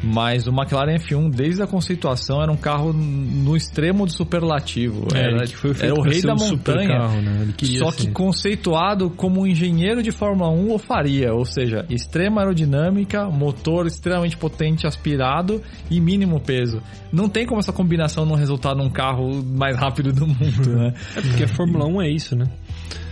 [0.02, 5.08] Mas o McLaren F1, desde a conceituação, era um carro no extremo do superlativo.
[5.14, 6.98] É, era, que foi era o rei da um montanha.
[6.98, 7.48] carro, né?
[7.78, 8.06] Só ser.
[8.06, 13.86] que conceituado como um engenheiro de Fórmula 1 o faria, ou seja, extrema aerodinâmica, motor
[13.86, 16.80] extremamente potente aspirado e mínimo peso.
[17.12, 20.94] Não tem como essa combinação não resultar num carro mais rápido do mundo, né?
[21.16, 22.44] É porque a Fórmula 1 é isso, né?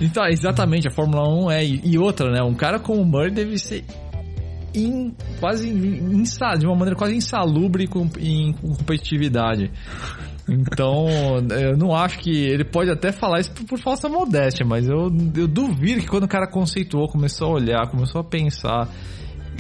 [0.01, 1.65] Então, exatamente, a Fórmula 1 é.
[1.65, 2.43] E outra, né?
[2.43, 3.85] Um cara como o Murray deve ser
[4.75, 9.71] in- quase insa, de uma maneira quase insalubre em com competitividade.
[10.49, 11.07] Então,
[11.51, 12.31] eu não acho que.
[12.31, 16.25] Ele pode até falar isso por, por falsa modéstia, mas eu, eu duvido que quando
[16.25, 18.89] o cara conceituou, começou a olhar, começou a pensar,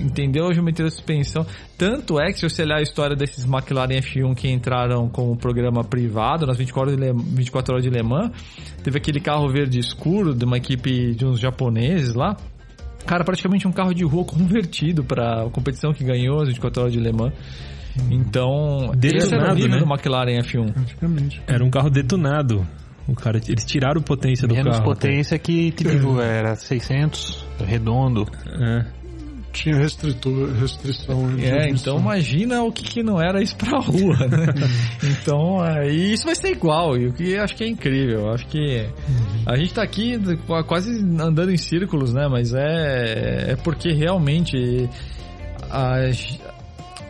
[0.00, 1.46] entendeu a geometria da suspensão.
[1.76, 5.36] Tanto é que, se você olhar a história desses McLaren F1 que entraram com o
[5.36, 8.30] programa privado nas 24 horas de Le, 24 horas de Le Mans,
[8.82, 12.36] teve aquele carro verde escuro de uma equipe de uns japoneses lá.
[13.06, 16.92] Cara, praticamente um carro de rua convertido para a competição que ganhou as 24 horas
[16.92, 17.32] de Le Mans.
[18.10, 19.78] Então, esse era o Detonado, nível né?
[19.78, 20.72] do McLaren F1.
[20.72, 21.42] Praticamente.
[21.46, 22.66] Era um carro detonado.
[23.08, 24.84] O cara, eles tiraram potência do Menos carro.
[24.90, 28.26] potência que, tipo, era 600, redondo.
[28.60, 28.84] É.
[29.56, 31.30] Tinha restritor, restrição.
[31.40, 34.46] É, então imagina o que, que não era isso pra rua, né?
[35.02, 38.28] então, é, isso vai ser igual, e o que acho que é incrível.
[38.30, 38.86] Acho que
[39.46, 40.90] a gente tá aqui qu- quase
[41.20, 42.28] andando em círculos, né?
[42.30, 44.88] Mas é, é porque realmente
[45.70, 46.10] a-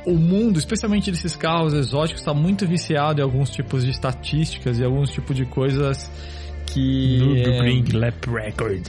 [0.06, 4.84] o mundo, especialmente desses carros exóticos, está muito viciado em alguns tipos de estatísticas e
[4.84, 6.08] alguns tipos de coisas
[6.66, 7.18] que...
[7.18, 8.86] Nürburgring Lap Record.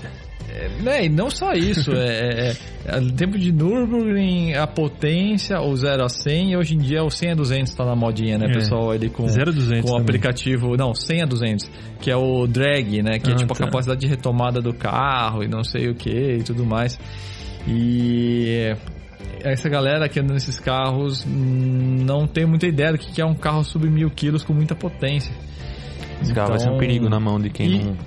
[0.82, 2.56] Né, e não só isso, é, é,
[2.86, 7.04] é, o tempo de Nürburgring, a potência, o 0 a 100, e hoje em dia
[7.04, 8.54] o 100 a 200 tá na modinha, né, É.
[8.54, 8.94] pessoal?
[8.96, 12.48] Ele com, 0 a 200 com o aplicativo, não, 100 a 200, que é o
[12.48, 13.64] drag, né, que é Ah, tipo tá.
[13.64, 16.98] a capacidade de retomada do carro e não sei o que e tudo mais.
[17.68, 18.74] E
[19.44, 23.36] essa galera que anda nesses carros não tem muita ideia do que que é um
[23.36, 25.34] carro sub mil quilos com muita potência.
[26.22, 27.98] Esse carro vai ser um Então, perigo na mão de quem e- não,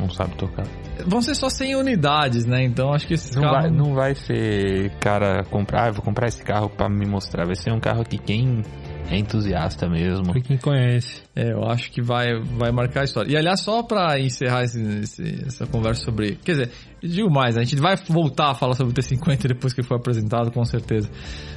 [0.00, 0.66] não sabe tocar.
[1.06, 2.62] Vão ser só 100 unidades, né?
[2.64, 3.62] Então acho que esses Não carros...
[3.62, 7.44] vai, não vai ser cara comprar, ah, vou comprar esse carro pra me mostrar.
[7.46, 8.62] Vai ser um carro que quem
[9.10, 10.32] é entusiasta mesmo.
[10.42, 11.22] Quem conhece.
[11.34, 13.30] É, eu acho que vai, vai marcar a história.
[13.32, 16.36] E aliás, só pra encerrar esse, esse- essa conversa sobre.
[16.36, 16.70] Quer dizer,
[17.02, 20.50] digo mais, a gente vai voltar a falar sobre o T50 depois que for apresentado,
[20.52, 21.10] com certeza.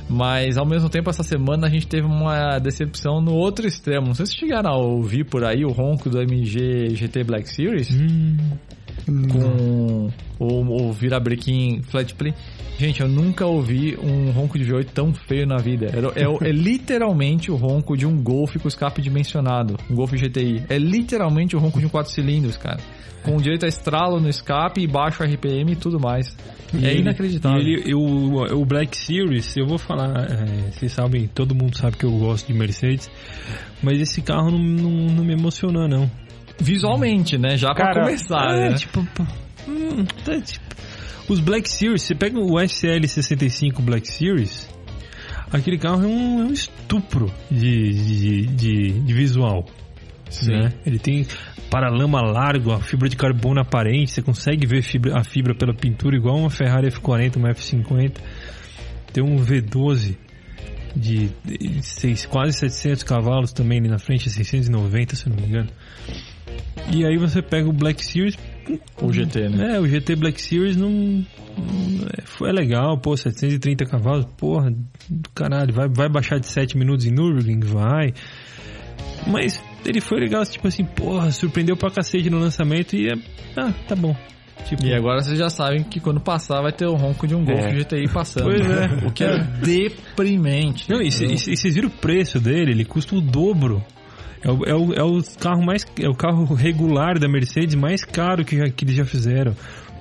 [0.09, 4.07] Mas ao mesmo tempo, essa semana a gente teve uma decepção no outro extremo.
[4.07, 7.89] Não sei se chegaram a ouvir por aí o ronco do MG GT Black Series
[7.91, 8.37] Hum,
[9.31, 12.33] com o, o virabrequim flat play.
[12.77, 15.85] Gente, eu nunca ouvi um ronco de V8 tão feio na vida.
[15.87, 20.63] É, é- é literalmente o ronco de um Golf com escape dimensionado, um Golf GTI.
[20.69, 22.79] É literalmente o ronco de um 4 cilindros, cara.
[23.23, 26.35] Com direito a estralo no escape e baixo RPM e tudo mais.
[26.73, 27.59] E é ele- inacreditável.
[27.61, 31.95] E ele, o, o Black Series, eu vou falar, é, vocês sabem, todo mundo sabe
[31.97, 33.09] que eu gosto de Mercedes,
[33.81, 36.11] mas esse carro não, não, não me emocionou, não.
[36.59, 37.57] Visualmente, né?
[37.57, 38.75] Já pra Cara, começar, é, né?
[38.75, 38.99] tipo,
[39.67, 40.65] hum, tá, tipo,
[41.29, 44.69] os Black Series, você pega o SL65 Black Series,
[45.51, 49.65] aquele carro é um, é um estupro de, de, de, de visual.
[50.47, 50.71] né?
[50.85, 51.25] Ele tem
[51.69, 56.15] paralama largo, a fibra de carbono aparente, você consegue ver fibra- a fibra pela pintura
[56.15, 58.13] igual uma Ferrari F40, uma F50.
[59.11, 60.15] Tem um V12
[60.95, 65.69] de, de seis, quase 700 cavalos também ali na frente, 690 se não me engano.
[66.93, 68.37] E aí você pega o Black Series,
[69.01, 69.75] O GT, né?
[69.75, 71.25] é, o GT Black Series não.
[72.17, 74.71] É, foi legal, pô, 730 cavalos, porra,
[75.09, 77.61] do caralho, vai, vai baixar de 7 minutos em Nürburgring?
[77.61, 78.13] Vai.
[79.27, 83.13] Mas ele foi legal, tipo assim, porra, surpreendeu pra cacete no lançamento e é.
[83.57, 84.15] Ah, tá bom.
[84.67, 87.43] Tipo, E agora vocês já sabem que quando passar vai ter o ronco de um
[87.45, 87.71] Golf É.
[87.75, 88.45] GTI passando.
[88.45, 88.85] Pois é.
[89.07, 90.89] O que é deprimente.
[90.89, 92.71] Não, e vocês viram o preço dele?
[92.71, 93.83] Ele custa o dobro.
[94.45, 95.83] É o, é o, é o carro mais.
[95.99, 99.55] É o carro regular da Mercedes mais caro que, já, que eles já fizeram.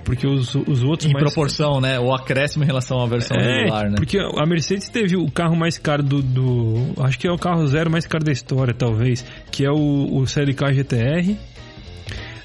[0.04, 1.24] Porque os, os outros Em mais.
[1.24, 1.98] proporção, né?
[1.98, 3.94] O acréscimo em relação à versão É, regular, né?
[3.96, 7.66] porque a Mercedes teve o carro mais caro do, do- Acho que é o carro
[7.66, 9.24] zero mais caro da história, talvez.
[9.50, 11.35] Que é o, o CLK GTR.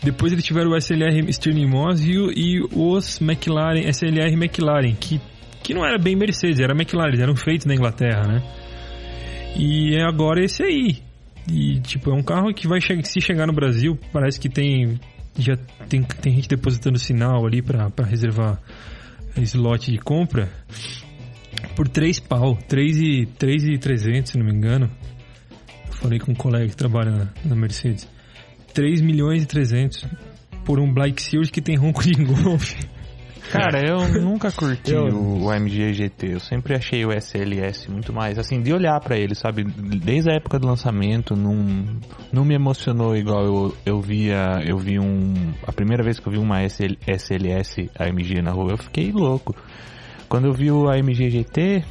[0.02, 5.20] Depois eles tiveram o SLR Stirling Moss e, e os McLaren, SLR McLaren, que,
[5.62, 8.42] que não era bem Mercedes, era McLaren, eram feitos na Inglaterra, né?
[9.58, 10.98] E é agora esse aí.
[11.48, 15.00] E, tipo, é um carro que vai chegar, se chegar no Brasil, parece que tem
[15.38, 15.56] já
[15.88, 18.62] tem, tem gente depositando sinal ali pra reservar
[19.38, 20.52] slot de compra
[21.76, 24.90] por 3 pau, 3 e, 3 e 300, se não me engano.
[25.88, 28.08] Eu falei com um colega que trabalha na, na Mercedes.
[28.74, 30.06] 3 milhões e 300
[30.66, 32.74] por um Black Series que tem ronco de Golf.
[33.52, 36.34] Cara, eu nunca curti Eu- o, AMG GT.
[36.34, 39.64] Eu sempre achei o SLS muito mais, assim, de olhar pra ele, sabe?
[39.64, 41.86] Desde a época do lançamento, não,
[42.32, 44.62] não me emocionou igual eu, eu via.
[44.66, 45.52] Eu vi um.
[45.66, 49.56] A primeira vez que eu vi uma SL, SLS AMG na rua, eu fiquei louco.
[50.28, 51.84] Quando eu vi o AMG GT,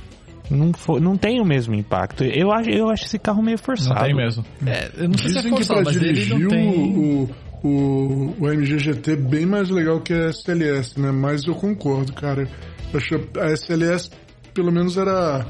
[0.51, 2.25] não, foi, não tem o mesmo impacto.
[2.25, 3.95] Eu acho, eu acho esse carro meio forçado.
[3.95, 4.45] Não tem mesmo.
[4.65, 6.69] É, eu não sei se é Dizem que forçado, pra mas ele dirigir não tem...
[6.69, 7.31] o,
[7.63, 11.11] o, o AMG GT é bem mais legal que a SLS, né?
[11.11, 12.49] Mas eu concordo, cara.
[12.93, 14.11] Eu a SLS,
[14.55, 15.47] pelo menos, era,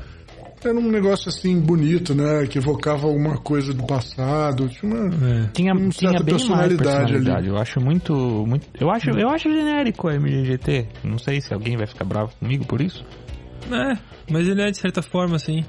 [0.64, 2.46] era um negócio assim bonito, né?
[2.46, 4.68] Que evocava alguma coisa do passado.
[4.68, 5.06] Tinha uma...
[5.06, 5.48] É.
[5.52, 7.48] Tinha, tinha certa bem mais personalidade personalidade.
[7.48, 8.14] Eu acho muito,
[8.46, 8.66] muito.
[8.80, 10.86] Eu acho, eu acho genérico o AMG GT.
[11.04, 13.04] Não sei se alguém vai ficar bravo comigo por isso.
[13.70, 13.98] É,
[14.30, 15.64] mas ele é de certa forma assim.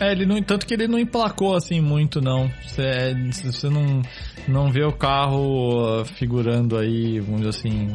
[0.00, 2.50] É, ele não, tanto que ele não emplacou assim muito, não.
[2.66, 4.02] Você, você não,
[4.46, 7.88] não vê o carro uh, figurando aí, vamos dizer assim,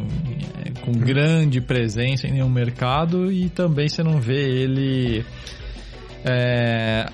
[0.65, 5.25] é, com grande presença em nenhum mercado e também você não vê ele.
[6.25, 7.05] É,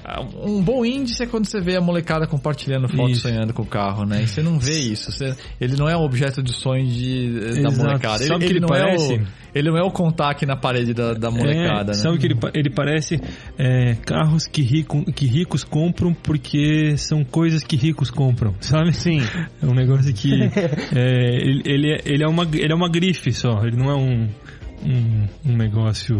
[0.43, 3.21] um bom índice é quando você vê a molecada compartilhando fotos Isso.
[3.27, 4.23] sonhando com o carro, né?
[4.23, 5.11] E você não vê isso.
[5.11, 7.77] você- ele não é um objeto de sonho de, da Exato.
[7.77, 8.23] molecada.
[8.23, 9.13] Ele, Sabe o que ele ele não parece?
[9.13, 12.01] é o, ele não é o contact na parede da, da molecada, é, né?
[12.01, 13.21] Sabe que ele, ele parece
[13.57, 18.91] é, carros que, rico, que ricos compram porque são coisas que ricos compram, sabe?
[18.93, 19.19] Sim.
[19.61, 20.31] É um negócio que
[20.95, 23.95] é, ele, ele, é, ele, é uma, ele é uma grife só, ele não é
[23.95, 24.27] um,
[24.83, 26.17] um, um negócio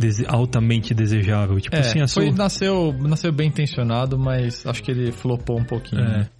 [0.00, 1.60] dese- altamente desejável.
[1.60, 2.34] Tipo É, assim, a foi, sua...
[2.36, 6.02] nasceu, nasceu bem intencionado, mas acho que ele flopou um pouquinho.
[6.02, 6.18] É.
[6.18, 6.30] né?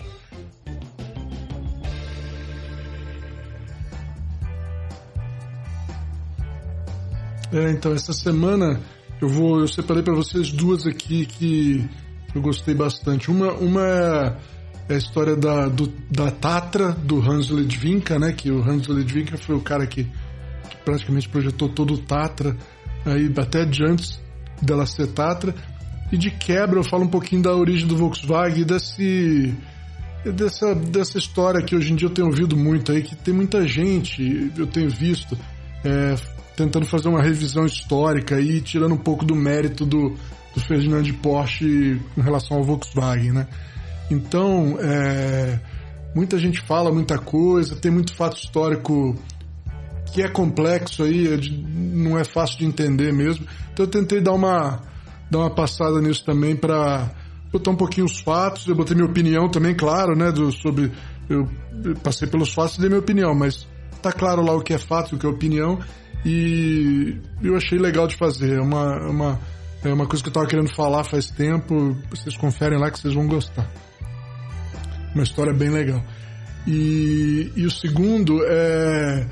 [7.52, 8.80] É, então, essa semana
[9.20, 9.60] eu vou.
[9.60, 11.84] Eu separei pra vocês duas aqui que
[12.34, 13.30] eu gostei bastante.
[13.30, 14.36] Uma, uma
[14.88, 18.32] é a história da, do- da Tatra, do Hans Ledvinka, né?
[18.32, 22.56] Que o Hans Ledvinka foi o cara que, que praticamente projetou todo o Tatra,
[23.04, 24.20] aí até de antes
[24.60, 25.54] dela ser Tatra.
[26.12, 29.54] E de quebra eu falo um pouquinho da origem do Volkswagen e desse.
[30.36, 33.66] Dessa, dessa história que hoje em dia eu tenho ouvido muito aí, que tem muita
[33.66, 35.34] gente, eu tenho visto,
[35.82, 36.14] é,
[36.54, 40.14] tentando fazer uma revisão histórica e tirando um pouco do mérito do,
[40.54, 43.48] do Ferdinand Porsche com relação ao Volkswagen, né?
[44.10, 45.58] Então, é,
[46.14, 49.16] muita gente fala muita coisa, tem muito fato histórico
[50.12, 51.38] que é complexo aí, é
[51.72, 53.46] não é fácil de entender mesmo.
[53.72, 54.80] Então eu tentei dar uma,
[55.30, 57.10] dar uma passada nisso também para
[57.52, 60.92] botar um pouquinho os fatos, eu botei minha opinião também, claro, né, do, sobre,
[61.28, 61.48] eu
[62.02, 63.66] passei pelos fatos e dei minha opinião, mas
[64.00, 65.80] tá claro lá o que é fato, o que é opinião,
[66.24, 69.40] e eu achei legal de fazer, é uma, é uma,
[69.84, 73.14] é uma coisa que eu tava querendo falar faz tempo, vocês conferem lá que vocês
[73.14, 73.68] vão gostar.
[75.12, 76.04] Uma história bem legal.
[76.66, 79.26] E, e o segundo é,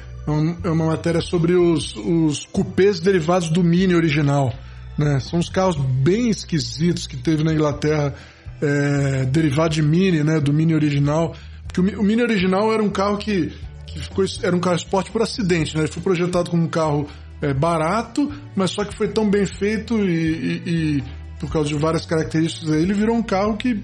[0.65, 4.53] é uma matéria sobre os, os cupês derivados do Mini original.
[4.97, 5.21] Né?
[5.21, 8.15] São os carros bem esquisitos que teve na Inglaterra,
[8.61, 10.41] é, derivado de Mini, né?
[10.41, 11.35] do Mini original.
[11.67, 13.53] Porque o, o Mini original era um carro que,
[13.87, 15.77] que ficou, era um carro esporte por acidente.
[15.77, 15.83] Né?
[15.83, 17.09] Ele foi projetado como um carro
[17.41, 21.05] é, barato, mas só que foi tão bem feito e, e, e
[21.39, 23.81] por causa de várias características ele virou um carro que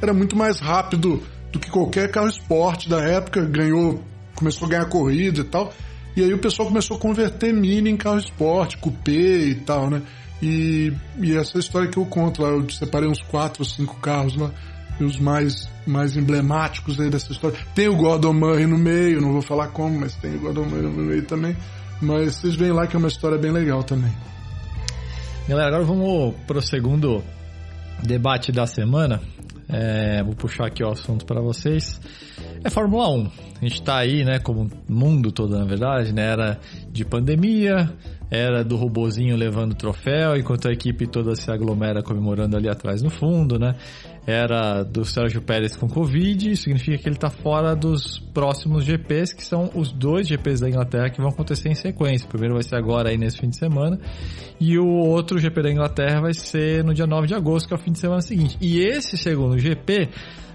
[0.00, 4.02] era muito mais rápido do que qualquer carro esporte da época, ganhou,
[4.34, 5.72] começou a ganhar corrida e tal.
[6.18, 10.02] E aí o pessoal começou a converter Mini em carro esporte, coupé e tal, né?
[10.42, 14.34] E, e essa história que eu conto lá, eu separei uns quatro ou cinco carros
[14.34, 14.50] lá,
[15.00, 17.56] os mais, mais emblemáticos aí dessa história.
[17.72, 20.82] Tem o Gordon Murray no meio, não vou falar como, mas tem o Gordon Murray
[20.82, 21.56] no meio também.
[22.02, 24.12] Mas vocês veem lá que é uma história bem legal também.
[25.48, 27.22] Galera, agora vamos pro segundo
[28.02, 29.22] debate da semana.
[29.68, 32.00] É, vou puxar aqui o assunto para vocês.
[32.64, 33.30] É Fórmula 1.
[33.60, 36.58] A gente está aí, né, como mundo todo, na verdade, né, era
[36.90, 37.92] de pandemia,
[38.30, 43.02] era do robozinho levando o troféu, enquanto a equipe toda se aglomera comemorando ali atrás
[43.02, 43.74] no fundo, né?
[44.26, 49.42] Era do Sérgio Pérez com Covid, significa que ele está fora dos próximos GPs, que
[49.42, 52.26] são os dois GPs da Inglaterra que vão acontecer em sequência.
[52.26, 53.98] O primeiro vai ser agora aí nesse fim de semana,
[54.60, 57.76] e o outro GP da Inglaterra vai ser no dia 9 de agosto, que é
[57.76, 58.58] o fim de semana seguinte.
[58.60, 60.10] E esse segundo GP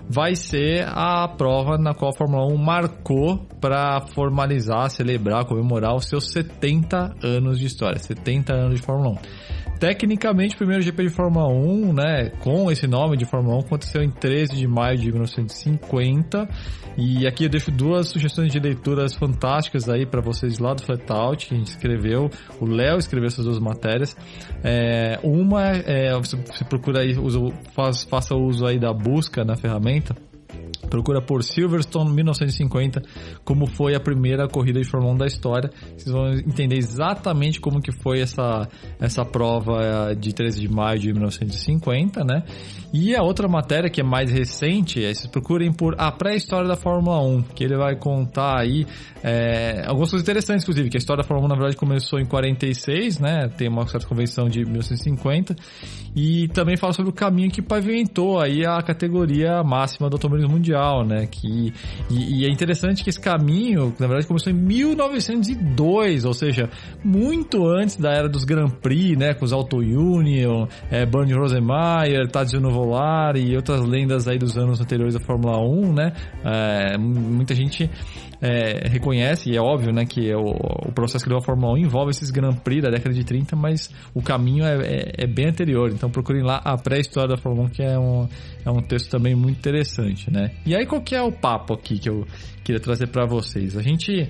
[0.09, 6.07] vai ser a prova na qual a Fórmula 1 marcou para formalizar, celebrar, comemorar os
[6.07, 9.17] seus 70 anos de história, 70 anos de Fórmula 1.
[9.79, 14.01] Tecnicamente, o primeiro GP de Fórmula 1, né, com esse nome de Fórmula 1, aconteceu
[14.01, 16.47] em 13 de maio de 1950.
[16.97, 21.47] E aqui eu deixo duas sugestões de leituras fantásticas aí para vocês lá do Flatout,
[21.47, 22.29] que a gente escreveu.
[22.59, 24.15] O Léo escreveu essas duas matérias.
[24.63, 27.39] É, uma é, você, procura aí, usa,
[27.73, 30.15] faz, faça uso aí da busca na ferramenta
[30.89, 33.01] Procura por Silverstone 1950,
[33.43, 35.71] como foi a primeira corrida de Fórmula 1 da história.
[35.97, 38.67] Vocês vão entender exatamente como que foi essa,
[38.99, 42.43] essa prova eh, de 13 de maio de 1950, né?
[42.93, 46.75] E a outra matéria que é mais recente, é, vocês procurem por a pré-história da
[46.75, 48.85] Fórmula 1, que ele vai contar aí
[49.23, 52.25] é, algumas coisas interessantes, inclusive, que a história da Fórmula 1 na verdade começou em
[52.25, 53.47] 46, né?
[53.57, 55.55] Tem uma certa convenção de 1950
[56.15, 60.19] e também fala sobre o caminho que pavimentou aí a categoria máxima do
[60.49, 61.27] mundial, né?
[61.27, 61.73] Que,
[62.09, 66.69] e, e, é interessante que esse caminho, na verdade, começou em 1902, ou seja,
[67.03, 69.33] muito antes da era dos Grand Prix, né?
[69.33, 74.79] Com os Auto Union, é, Bernie Rosemeyer, Tadzio Novolari e outras lendas aí dos anos
[74.79, 76.13] anteriores da Fórmula 1, né?
[76.43, 77.89] É, muita gente
[78.43, 81.77] é, reconhece, e é óbvio, né, que o, o processo que deu a Fórmula 1
[81.77, 85.47] envolve esses Grand Prix da década de 30, mas o caminho é, é, é bem
[85.47, 85.89] anterior.
[85.93, 88.27] Então procurem lá a pré-história da Fórmula 1, que é um,
[88.65, 90.51] é um texto também muito interessante, né?
[90.65, 92.27] E aí qual que é o papo aqui que eu
[92.65, 93.77] queria trazer para vocês?
[93.77, 94.29] A gente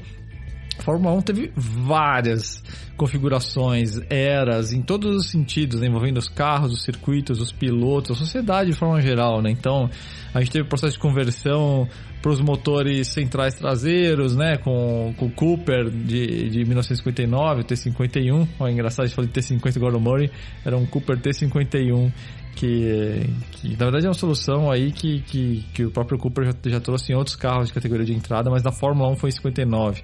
[0.78, 2.63] a Fórmula 1 teve várias
[2.97, 8.19] configurações, eras, em todos os sentidos, né, envolvendo os carros, os circuitos, os pilotos, a
[8.19, 9.51] sociedade de forma geral, né?
[9.51, 9.89] Então,
[10.34, 11.88] a gente teve o processo de conversão
[12.21, 14.57] para os motores centrais traseiros, né?
[14.57, 18.47] Com, com o Cooper de, de 1959, o T51.
[18.59, 20.32] Ó, engraçado, a gente falou de T50 Gordon Murray,
[20.63, 22.11] era um Cooper T51
[22.55, 26.53] que, que na verdade é uma solução aí que, que, que o próprio Cooper já,
[26.65, 29.34] já trouxe em outros carros de categoria de entrada, mas na Fórmula 1 foi em
[29.34, 30.01] 59.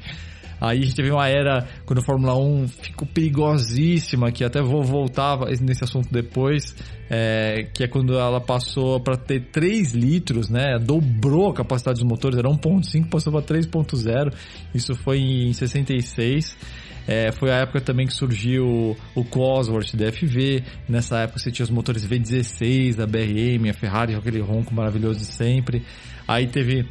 [0.60, 4.84] Aí a gente teve uma era quando a Fórmula 1 ficou perigosíssima, que até vou
[4.84, 6.76] voltar nesse assunto depois,
[7.10, 10.78] é, que é quando ela passou para ter 3 litros, né?
[10.80, 14.34] Dobrou a capacidade dos motores, era 1.5, passou para 3.0.
[14.74, 16.58] Isso foi em 66.
[17.08, 20.64] É, foi a época também que surgiu o Cosworth da FV.
[20.88, 25.26] Nessa época você tinha os motores V16 da BRM, a Ferrari, aquele ronco maravilhoso de
[25.26, 25.84] sempre.
[26.28, 26.86] Aí teve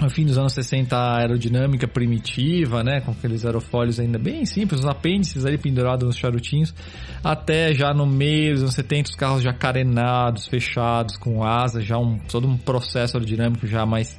[0.00, 4.80] no fim dos anos 60 a aerodinâmica primitiva, né, com aqueles aerofólios ainda bem simples,
[4.80, 6.74] os apêndices ali pendurados nos charutinhos,
[7.22, 11.98] até já no meio dos anos 70 os carros já carenados, fechados, com asa, já
[11.98, 14.16] um, todo um processo aerodinâmico já mais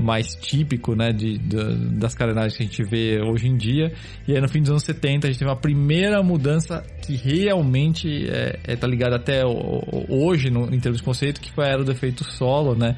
[0.00, 3.92] mais típico, né, de, de, das carenagens que a gente vê hoje em dia.
[4.26, 8.26] E aí no fim dos anos 70 a gente teve uma primeira mudança que realmente
[8.28, 11.84] é, é tá ligada até hoje no, em termos de conceito, que foi a era
[11.84, 12.96] do efeito solo, né,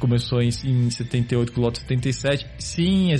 [0.00, 2.46] começou em, em 78 com o Lotus 77.
[2.58, 3.10] Sim,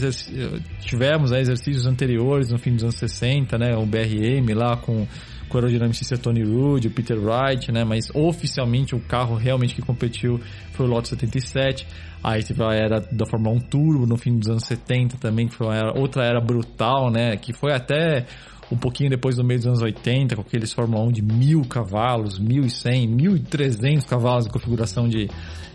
[0.80, 3.76] tivemos né, exercícios anteriores no fim dos anos 60, né?
[3.76, 5.06] O BRM lá com,
[5.48, 7.84] com o aerodinamicista Tony Rudd, o Peter Wright, né?
[7.84, 10.40] Mas oficialmente o carro realmente que competiu
[10.72, 11.86] foi o Lotus 77.
[12.22, 15.54] Aí teve a era da Fórmula 1 Turbo no fim dos anos 70 também, que
[15.54, 17.36] foi era, outra era brutal, né?
[17.36, 18.26] Que foi até
[18.70, 22.38] um pouquinho depois do meio dos anos 80, com aqueles Fórmula 1 de mil cavalos,
[22.38, 25.28] 1100, 1300 cavalos de configuração de,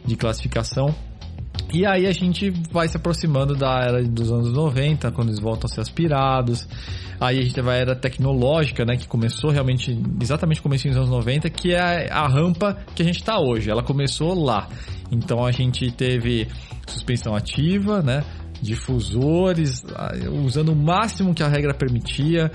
[0.05, 0.95] de classificação.
[1.73, 5.69] E aí a gente vai se aproximando da era dos anos 90, quando eles voltam
[5.69, 6.67] a ser aspirados.
[7.19, 11.09] Aí a gente teve a era tecnológica, né, que começou realmente exatamente começo dos anos
[11.09, 13.69] 90, que é a rampa que a gente está hoje.
[13.69, 14.67] Ela começou lá.
[15.11, 16.47] Então a gente teve
[16.87, 18.23] suspensão ativa, né?
[18.66, 19.86] Difusores,
[20.43, 22.51] usando o máximo que a regra permitia.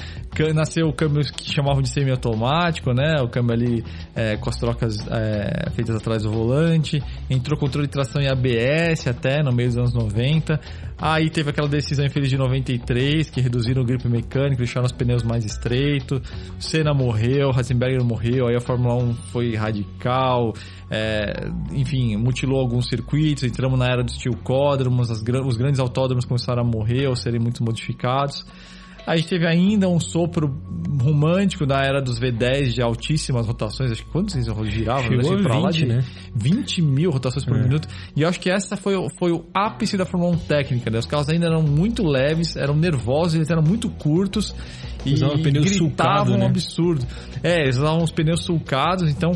[0.55, 3.17] Nasceu o câmbio que chamavam de semi-automático, né?
[3.23, 3.85] O câmbio ali
[4.15, 7.03] é, com as trocas é, feitas atrás do volante.
[7.29, 10.61] Entrou controle de tração em ABS até no meio dos anos 90.
[11.01, 15.22] Aí teve aquela decisão infeliz de 93, que reduziram o grip mecânico, deixaram os pneus
[15.22, 16.20] mais estreitos.
[16.59, 20.53] Senna morreu, Ratzenberger morreu, aí a Fórmula 1 foi radical.
[20.90, 26.66] É, enfim, mutilou alguns circuitos, entramos na era dos tilcódromos, os grandes autódromos começaram a
[26.66, 28.44] morrer ou serem muito modificados.
[29.07, 30.55] A gente teve ainda um sopro
[31.03, 33.90] romântico da era dos V10 de altíssimas rotações.
[33.92, 35.03] Acho que quantos eles giravam?
[35.05, 36.05] Chegou pra 20, lá de né?
[36.34, 37.62] 20 mil rotações por É.
[37.62, 37.88] minuto.
[38.14, 40.90] E eu acho que essa foi, o- foi o ápice da Fórmula 1 técnica.
[40.90, 40.98] Né?
[40.98, 44.55] Os carros ainda eram muito leves, eram nervosos, eles eram muito curtos.
[45.05, 46.46] E Usavam pneu gritavam sulcado, um né?
[46.46, 47.07] absurdo.
[47.42, 49.32] É, eles usavam os pneus sulcados, então...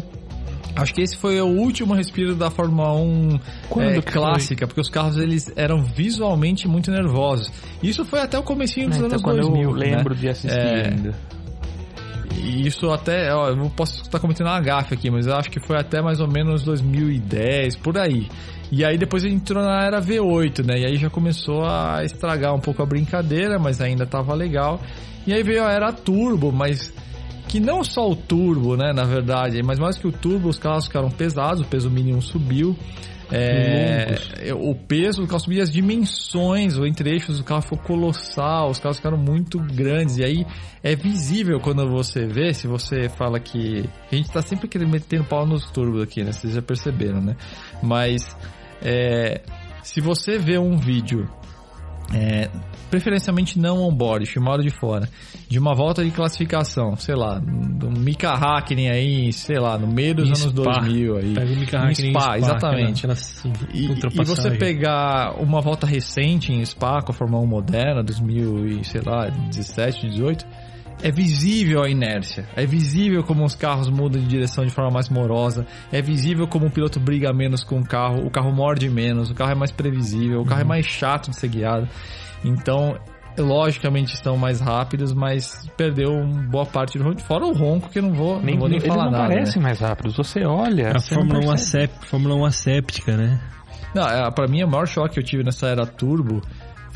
[0.77, 4.91] Acho que esse foi o último respiro da Fórmula 1 Quando é, clássica, porque os
[4.91, 7.51] carros eles eram visualmente muito nervosos.
[7.83, 10.21] Isso foi até o comecinho dos Então, anos quando 2000, eu lembro né?
[10.21, 10.89] de assistir É.
[10.89, 11.15] ainda.
[12.37, 15.61] E isso até, ó, eu posso estar cometendo uma gafe aqui, mas eu acho que
[15.61, 18.29] foi até mais ou menos 2010, por aí.
[18.71, 20.81] E aí depois ele entrou na era V8, né?
[20.81, 24.81] E aí já começou a estragar um pouco a brincadeira, mas ainda tava legal.
[25.27, 26.93] E aí veio a era turbo, mas
[27.49, 30.87] que não só o turbo, né, na verdade, mas mais que o turbo, os carros
[30.87, 32.77] ficaram pesados, o peso mínimo subiu.
[33.33, 34.17] É,
[34.55, 38.99] o peso do carro subiu as dimensões, o entre-eixos do carro ficou colossal, os carros
[38.99, 40.19] ficaram muito grandes.
[40.19, 40.47] E aí
[40.83, 43.89] é visível quando você vê, se você fala que.
[44.13, 46.33] A gente tá sempre querendo metendo pau nos turbos aqui, né?
[46.33, 47.37] Vocês já perceberam, né?
[47.83, 48.37] Mas
[48.83, 49.41] é,
[49.83, 51.29] se você vê um vídeo
[52.13, 52.49] é,
[52.91, 55.09] preferencialmente não on-board, filmado de fora,
[55.49, 60.15] de uma volta de classificação, sei lá, do Mika Hakkinen aí, sei lá, no meio
[60.15, 60.81] dos Em anos Spa.
[60.81, 61.35] 2000 aí.
[61.35, 63.07] Pega o Mika em Spa, Spa, exatamente.
[63.07, 67.47] aquela- aquela E, e você pegar uma volta recente em Spa com a Fórmula 1
[67.47, 70.47] moderna, 2000 e sei lá, 17, 18,
[71.03, 75.09] é visível a inércia, é visível como os carros mudam de direção de forma mais
[75.09, 79.31] morosa, é visível como o piloto briga menos com o carro, o carro morde menos,
[79.31, 80.67] o carro é mais previsível, o carro Uhum.
[80.67, 81.89] é mais chato de ser guiado.
[82.45, 82.97] Então,
[83.37, 87.99] logicamente estão mais rápidos, mas perdeu uma boa parte do ronco, fora o ronco que
[87.99, 89.29] eu não vou Nem, não vou nem eles falar não nada.
[89.29, 89.35] né?
[89.37, 90.17] parecem mais rápidos.
[90.17, 90.91] Você olha.
[90.91, 91.85] A você não Fórmula 1, percebe.
[91.85, 93.41] acep, Fórmula 1 asséptica, né?
[93.95, 96.41] Não, é, pra mim o maior choque que eu tive nessa era turbo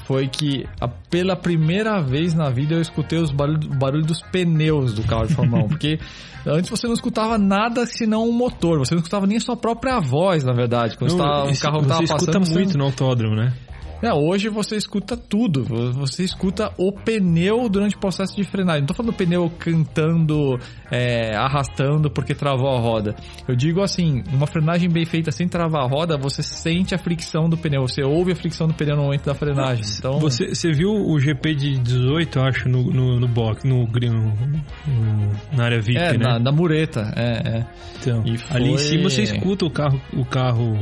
[0.09, 4.23] foi que a- pela primeira vez na vida eu escutei os barulho, o barulho dos
[4.33, 5.99] pneus do carro de Fórmula 1, porque
[6.47, 10.01] antes você não escutava nada senão o motor, você não escutava nem a sua própria
[10.01, 11.17] voz, na verdade, quando Não,
[11.51, 12.45] o carro tava você escuta passando.
[12.47, 13.53] você muito no autódromo, né?
[14.01, 15.65] É, hoje você escuta tudo.
[15.95, 18.83] Você escuta o pneu durante o processo de frenagem.
[18.83, 20.59] Não tô falando do pneu cantando,
[20.91, 23.17] é, arrastando porque travou a roda.
[23.49, 27.49] Eu digo assim, uma frenagem bem feita sem travar a roda, você sente a fricção
[27.49, 27.83] do pneu.
[27.89, 29.85] Você ouve a fricção do pneu no momento da frenagem.
[29.99, 33.85] Então, Você, você viu o GP de 18, eu acho, no, no, no box, no,
[33.85, 36.19] no, na área VIP, é, né?
[36.19, 37.13] na, na mureta.
[37.17, 37.67] É, é.
[38.01, 40.79] Então, E ali em foi- cima você escuta o carro, o carro,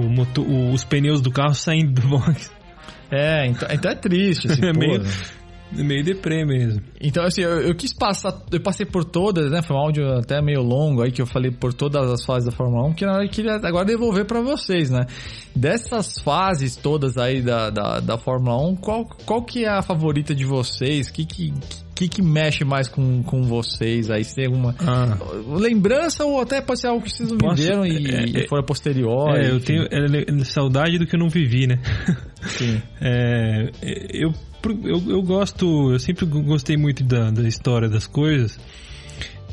[0.00, 2.50] o motor, o- os pneus do carro saindo do box.
[3.10, 4.48] É, então, então é triste.
[4.50, 5.02] Assim, É meio-?
[5.70, 6.80] Meio deprê mesmo.
[6.98, 9.60] Então, assim, eu, eu quis passar, eu passei por todas, né?
[9.60, 12.52] Foi um áudio até meio longo aí que eu falei por todas as fases da
[12.56, 15.04] Fórmula 1, que na hora eu queria agora devolver pra vocês, né?
[15.54, 20.34] Dessas fases todas aí da, da, da Fórmula 1, qual, qual que é a favorita
[20.34, 21.10] de vocês?
[21.10, 21.52] Que, que,
[21.98, 24.22] que, que mexe mais com, com vocês aí?
[24.22, 25.18] Se tem alguma Ah.
[25.58, 28.46] lembrança ou até pode ser algo que vocês não Posso- viveram e, é, e é-
[28.48, 29.36] foi a posterior?
[29.36, 31.80] É, eu tenho é, é, saudade do que eu não vivi, né?
[32.42, 32.80] Sim.
[33.00, 33.70] É,
[34.12, 34.32] eu,
[34.84, 38.58] eu, eu gosto, eu sempre gostei muito da, da história das coisas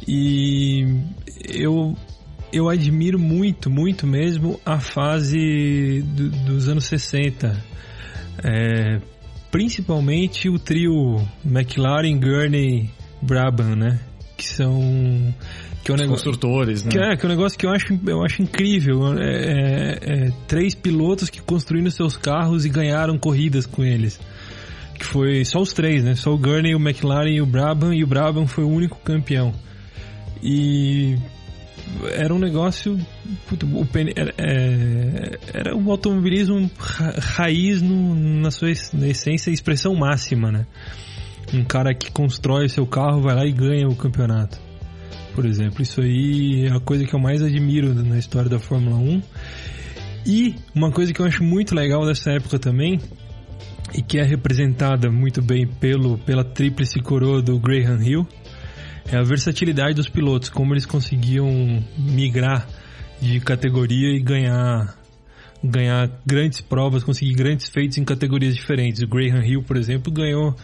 [0.07, 0.85] e
[1.53, 1.95] eu,
[2.53, 7.55] eu admiro muito, muito mesmo a fase do- dos anos 60.
[8.43, 8.99] É,
[9.55, 12.89] principalmente o trio McLaren, Gurney,
[13.21, 13.99] Brabham, né?
[14.37, 15.33] Que são...
[15.83, 16.89] Que é um Os negócio, construtores, né?
[16.91, 19.13] que é, que é um negócio que eu acho, eu acho incrível.
[19.17, 24.19] É, é- é três pilotos que construíram seus carros e ganharam corridas com eles.
[24.95, 26.15] Que foi só os três, né?
[26.15, 27.93] Só o Gurney, o McLaren e o Brabham.
[27.93, 29.53] E o Brabham foi o único campeão.
[30.41, 31.17] E
[32.11, 32.97] era um negócio.
[33.47, 39.95] puto, o era, é, era um automobilismo ra- raiz no- na sua essência e expressão
[39.95, 40.65] máxima, né?
[41.53, 44.59] Um cara que constrói o seu carro, vai lá e ganha o campeonato
[45.35, 45.81] por exemplo.
[45.81, 49.21] Isso aí é a coisa que eu mais admiro na história da Fórmula 1.
[50.25, 52.99] E uma coisa que eu acho muito legal dessa época também,
[53.93, 58.27] e que é representada muito bem pelo, pela tríplice coroa do Graham Hill,
[59.11, 62.67] é a versatilidade dos pilotos, como eles conseguiam migrar
[63.21, 64.95] de categoria e ganhar
[65.63, 69.01] ganhar grandes provas, conseguir grandes feitos em categorias diferentes.
[69.01, 70.55] O Graham Hill, por exemplo, ganhou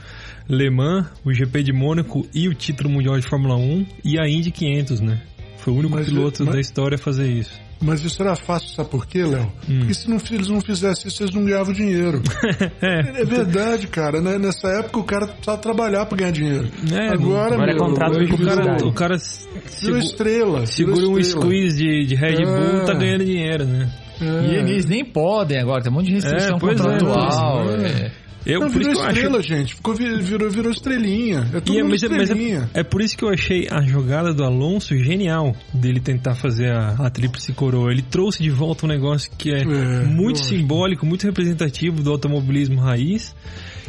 [0.47, 4.27] Le Mans, o GP de Mônaco e o título mundial de Fórmula 1 e a
[4.29, 5.19] Indy 500, né?
[5.57, 7.59] Foi o único Mas, piloto mas- da história a fazer isso.
[7.81, 9.51] Mas isso era fácil, sabe por quê, Léo?
[9.69, 9.79] Hum.
[9.79, 12.21] Porque se não, eles não fizessem isso, eles não ganhavam dinheiro.
[12.81, 14.21] é verdade, cara.
[14.21, 14.37] né?
[14.37, 16.69] Nessa época o cara precisava trabalhar pra ganhar dinheiro.
[16.91, 20.65] É, Agora, agora é meu, contrato hoje de O cara, o cara virou segu- estrela.
[20.67, 21.45] segura um estrela.
[21.45, 22.85] squeeze de, de Red Bull, É.
[22.85, 23.89] tá ganhando dinheiro, né?
[24.21, 24.45] É.
[24.45, 27.65] E eles nem podem agora, tem um monte de restrição É, é, contratual.
[27.65, 28.11] pois é.
[28.45, 28.55] É.
[28.55, 29.75] Eu, Não, por isso virou eu acho estrela, gente.
[29.75, 31.47] Ficou, vi- virou, virou estrelinha.
[31.53, 32.69] É tudo E é, mas, é, mas é- estrelinha.
[32.73, 36.95] é por isso que eu achei a jogada do Alonso genial dele tentar fazer a,
[37.05, 37.91] a tríplice coroa.
[37.91, 39.65] Ele trouxe de volta um negócio que é, É,
[40.05, 43.35] muito simbólico, muito representativo do automobilismo raiz.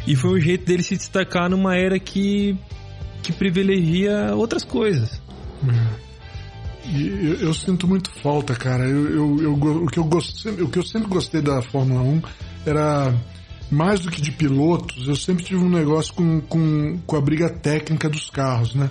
[0.07, 2.57] E foi um jeito dele se destacar numa era que,
[3.23, 5.21] que privilegia outras coisas.
[6.85, 8.85] E eu, eu sinto muito falta, cara.
[8.85, 12.23] Eu, eu, eu o, que eu gost, o que eu sempre gostei da Fórmula 1
[12.67, 13.15] era
[13.73, 17.49] mais do que de pilotos, eu sempre tive um negócio com, com, com a briga
[17.49, 18.91] técnica dos carros, né?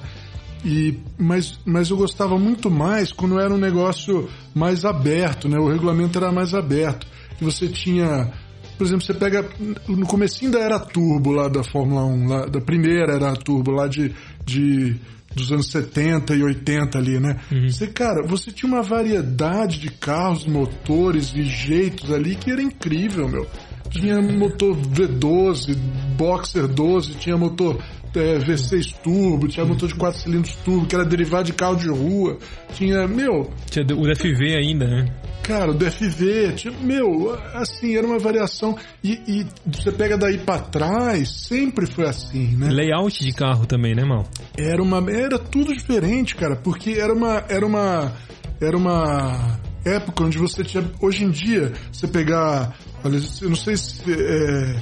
[0.65, 5.57] E, mas, mas eu gostava muito mais quando era um negócio mais aberto, né?
[5.57, 7.07] O regulamento era mais aberto.
[7.37, 8.31] Que você tinha,
[8.77, 9.47] por exemplo, você pega
[9.87, 13.87] no comecinho da era turbo lá da Fórmula 1, lá, da primeira era turbo lá
[13.87, 14.13] de,
[14.45, 14.99] de
[15.35, 17.39] dos anos 70 e 80 ali, né?
[17.69, 23.27] Você, cara, você tinha uma variedade de carros, motores e jeitos ali que era incrível,
[23.27, 23.47] meu.
[23.91, 25.75] Tinha motor V12,
[26.17, 27.77] Boxer 12, tinha motor
[28.15, 31.89] é, V6 turbo, tinha motor de 4 cilindros turbo, que era derivado de carro de
[31.89, 32.37] rua.
[32.73, 35.05] Tinha, meu, Tinha o DFV ainda, né?
[35.43, 38.77] Cara, o DFV, tinha, meu, assim, era uma variação.
[39.03, 42.69] E, e você pega daí pra trás, sempre foi assim, né?
[42.69, 44.25] Layout de carro também, né, Mal?
[44.55, 44.99] Era uma.
[45.11, 47.43] Era tudo diferente, cara, porque era uma.
[47.49, 48.13] Era uma.
[48.61, 50.83] Era uma época onde você tinha.
[51.01, 52.77] Hoje em dia, você pegar.
[53.03, 54.01] Olha, eu não sei se.
[54.11, 54.75] é,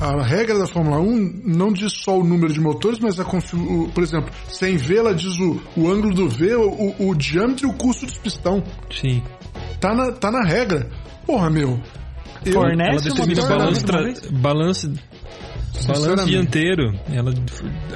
[0.00, 3.54] a regra da Fórmula 1 não diz só o número de motores, mas a confi-
[3.56, 7.68] o- por exemplo, sem V, ela diz o, o ângulo do V, o, o diâmetro
[7.68, 8.62] e o custo dos pistão.
[8.90, 9.22] Sim.
[9.80, 10.88] Tá na, tá na regra.
[11.26, 11.80] Porra, meu.
[12.44, 13.86] Eu, Fornece Ela o determina motor, balanço,
[16.26, 17.32] dianteiro, ela,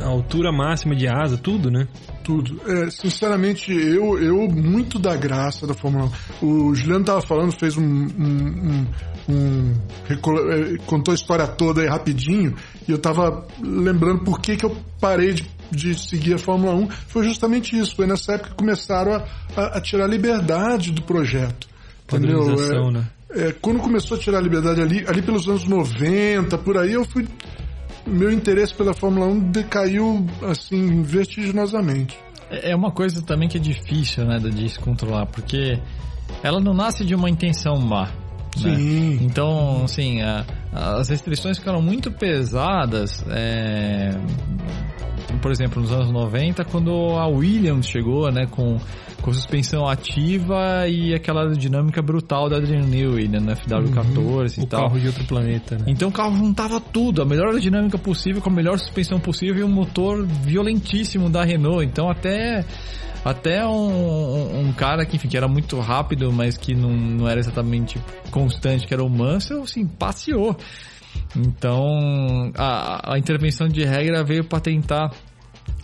[0.00, 1.88] a altura máxima de asa, tudo, né?
[2.22, 2.60] Tudo.
[2.66, 6.10] É, sinceramente, eu, eu muito da graça da Fórmula
[6.40, 6.46] 1.
[6.46, 7.82] O Juliano tava falando, fez um.
[7.82, 8.86] um, um-
[9.28, 9.74] um-
[10.08, 12.54] é, contou a história toda aí rapidinho,
[12.86, 16.88] e eu tava lembrando por que, que eu parei de, de seguir a Fórmula 1.
[17.08, 17.96] Foi justamente isso.
[17.96, 19.24] Foi nessa época que começaram a,
[19.56, 21.68] a, a tirar a liberdade do projeto.
[22.04, 22.42] Entendeu?
[22.42, 23.08] É, né?
[23.30, 27.04] é, quando começou a tirar a liberdade ali, ali pelos anos 90, por aí, eu
[27.04, 27.26] fui.
[28.06, 32.16] Meu interesse pela Fórmula 1 decaiu assim vertiginosamente.
[32.48, 35.76] É uma coisa também que é difícil, né, de se controlar, porque
[36.40, 38.08] ela não nasce de uma intenção má.
[38.64, 38.74] Né?
[38.76, 39.18] Sim.
[39.22, 44.10] Então, assim, a- as restrições ficaram muito pesadas, é,
[45.42, 48.78] por exemplo, nos anos 90, quando a Williams chegou, né, com,
[49.26, 54.66] com suspensão ativa e aquela dinâmica brutal da Adrian Newey, né, no FW14 e O
[54.68, 54.82] tal.
[54.82, 55.84] carro de outro planeta, né?
[55.88, 59.64] Então o carro juntava tudo, a melhor dinâmica possível, com a melhor suspensão possível e
[59.64, 61.84] um motor violentíssimo da Renault.
[61.84, 62.64] Então até
[63.24, 67.40] até um, um cara que, enfim, que era muito rápido, mas que não, não era
[67.40, 68.00] exatamente
[68.30, 70.56] constante, que era o Mansell, assim, passeou.
[71.34, 75.10] Então a, a intervenção de regra veio para tentar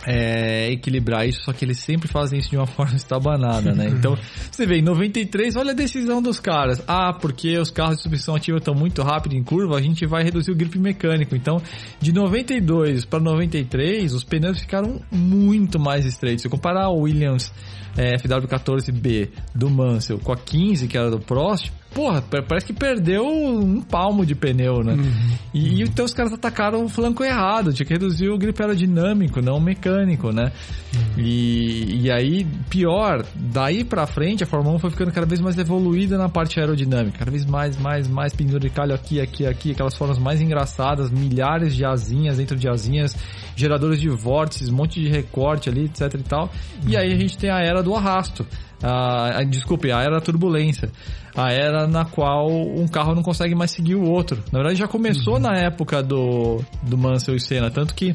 [0.06, 3.88] é, equilibrar isso, só que eles sempre fazem isso de uma forma estabanada, né?
[4.02, 4.16] Então,
[4.50, 6.82] você vê, em 93, olha a decisão dos caras.
[6.88, 10.24] Ah, porque os carros de substituição ativa estão muito rápido em curva, a gente vai
[10.24, 11.36] reduzir o grip mecânico.
[11.36, 11.62] Então,
[12.00, 16.42] de 92 para 93, os pneus ficaram muito mais estreitos.
[16.42, 17.52] Se comparar o Williams
[17.96, 23.26] é, FW14B do Mansell com a 15, que era do Prost, porra, parece que perdeu
[23.26, 24.94] um palmo de pneu, né?
[24.94, 25.36] Uhum.
[25.54, 29.40] E, e, então os caras atacaram o flanco errado, tinha que reduzir o grip aerodinâmico,
[29.40, 30.52] não o mecânico, né?
[30.94, 31.22] Uhum.
[31.22, 35.58] E, e aí, pior, daí pra frente a Fórmula 1 foi ficando cada vez mais
[35.58, 40.18] evoluída na parte aerodinâmica, cada vez mais, mais, mais penduricalho aqui, aqui, aqui, aquelas formas
[40.18, 43.16] mais engraçadas, milhares de asinhas dentro de asinhas,
[43.54, 46.44] geradores de vórtices, um monte de recorte ali, etc e tal.
[46.44, 46.90] Uhum.
[46.90, 48.46] E aí a gente tem a era do arrasto.
[48.82, 50.90] A, a, desculpe, a era turbulência.
[51.34, 54.42] A era na qual um carro não consegue mais seguir o outro.
[54.52, 55.40] Na verdade, já começou uhum.
[55.40, 58.14] na época do, do Mansell e Senna, tanto que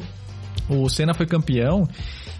[0.68, 1.88] o Senna foi campeão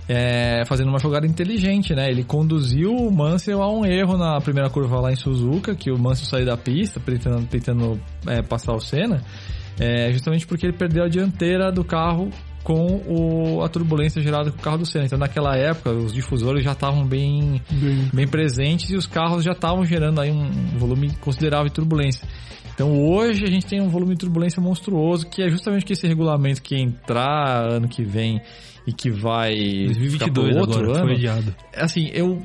[0.09, 2.11] é, fazendo uma jogada inteligente, né?
[2.11, 5.99] Ele conduziu o Mansell a um erro na primeira curva lá em Suzuka, que o
[5.99, 9.23] Mansell saiu da pista tentando, tentando é, passar o Senna,
[9.79, 12.31] é, justamente porque ele perdeu a dianteira do carro
[12.69, 15.07] com o, a turbulência gerada com o carro do Senna.
[15.07, 18.29] Então, naquela época, os difusores já estavam bem, bem, bem.
[18.29, 22.29] presentes e os carros já estavam gerando aí um volume considerável de turbulência.
[22.75, 26.07] Então, hoje a gente tem um volume de turbulência monstruoso, que é justamente que esse
[26.07, 28.39] regulamento que entrar ano que vem
[28.87, 29.55] e que vai
[29.87, 31.07] 2022 outro agora, ano.
[31.07, 31.55] Foi adiado.
[31.75, 32.43] Assim, eu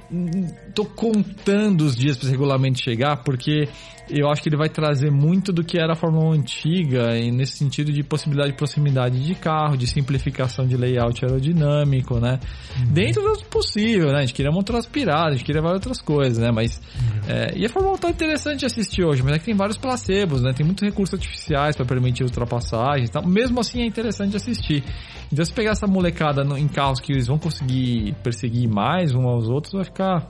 [0.74, 3.68] tô contando os dias para esse regulamento chegar, porque
[4.10, 7.58] eu acho que ele vai trazer muito do que era a Fórmula 1 antiga, nesse
[7.58, 12.40] sentido de possibilidade de proximidade de carro, de simplificação de layout aerodinâmico, né?
[12.80, 12.94] Uhum.
[12.94, 14.18] Dentro do possível, né?
[14.18, 16.52] A gente queria montar as piradas, a gente queria várias outras coisas, né?
[16.52, 16.78] Mas.
[16.78, 17.22] Uhum.
[17.30, 19.78] É, e a Fórmula 1 tá interessante de assistir hoje, mas é que tem vários
[19.78, 20.52] placebos, né?
[20.54, 23.22] Tem muitos recursos artificiais para permitir ultrapassagens tá?
[23.22, 24.84] Mesmo assim é interessante de assistir.
[25.32, 29.26] Então se pegar essa molecada no, em carros que eles vão conseguir perseguir mais uns
[29.26, 30.28] aos outros, vai ficar.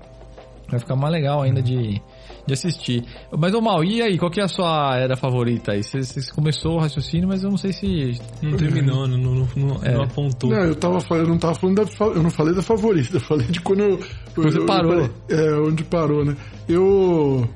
[0.70, 2.02] Vai ficar mais legal ainda de
[2.46, 3.06] de assistir.
[3.38, 4.18] Mas, ô Mal, e aí?
[4.18, 5.84] Qual que é a sua era favorita aí?
[5.84, 8.20] Você, começou o raciocínio, mas eu não sei se...
[8.42, 9.94] Não terminou, não, não, não, é.
[9.94, 10.50] não apontou.
[10.50, 12.06] Não, eu, tava, eu não tava falando da...
[12.06, 14.00] Eu não falei da favorita, eu falei de quando eu...
[14.36, 15.10] Você eu, parou.
[15.30, 16.36] Eu, é, onde parou, né?
[16.68, 17.48] Eu...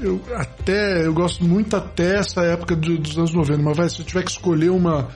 [0.00, 1.04] Eu até...
[1.04, 4.22] Eu gosto muito até essa época de, dos anos 90, mas vai, se eu tiver
[4.22, 5.08] que escolher uma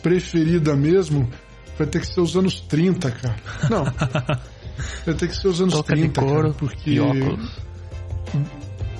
[0.00, 1.28] preferida mesmo,
[1.76, 3.36] vai ter que ser os anos 30, cara.
[3.68, 3.84] Não.
[5.04, 6.90] vai ter que ser os anos Toca 30, couro, cara, porque...
[6.90, 7.67] E óculos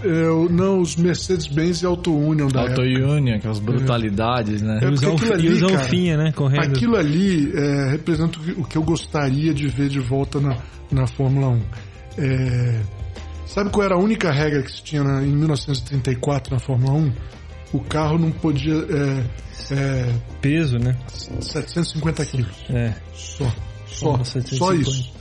[0.02, 3.12] é, não, os Mercedes-Benz e Auto Union da Auto época.
[3.12, 4.78] Union, aquelas brutalidades, né?
[4.80, 6.32] É e os, ali, e os Alfinha, né?
[6.32, 6.62] Correndo.
[6.62, 10.56] Aquilo ali é, representa o que eu gostaria de ver de volta na,
[10.90, 11.62] na Fórmula 1.
[12.18, 12.80] É,
[13.46, 17.12] sabe qual era a única regra que se tinha na, em 1934 na Fórmula 1?
[17.72, 18.74] O carro não podia.
[18.74, 20.96] É, é, Peso, né?
[21.08, 22.64] 750 quilos.
[22.70, 22.94] É.
[23.12, 23.52] Só.
[23.86, 24.22] Só.
[24.24, 25.12] Só isso.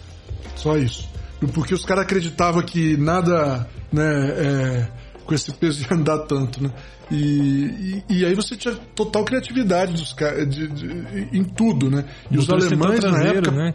[0.56, 1.17] Só isso
[1.54, 4.88] porque os caras acreditavam que nada, né, é,
[5.26, 6.72] com esse peso ia andar tanto, né?
[7.10, 10.14] E, e, e, aí você tinha total criatividade dos
[10.50, 12.04] de, de, em tudo, né?
[12.30, 13.74] E os alemães traseiro, na época né?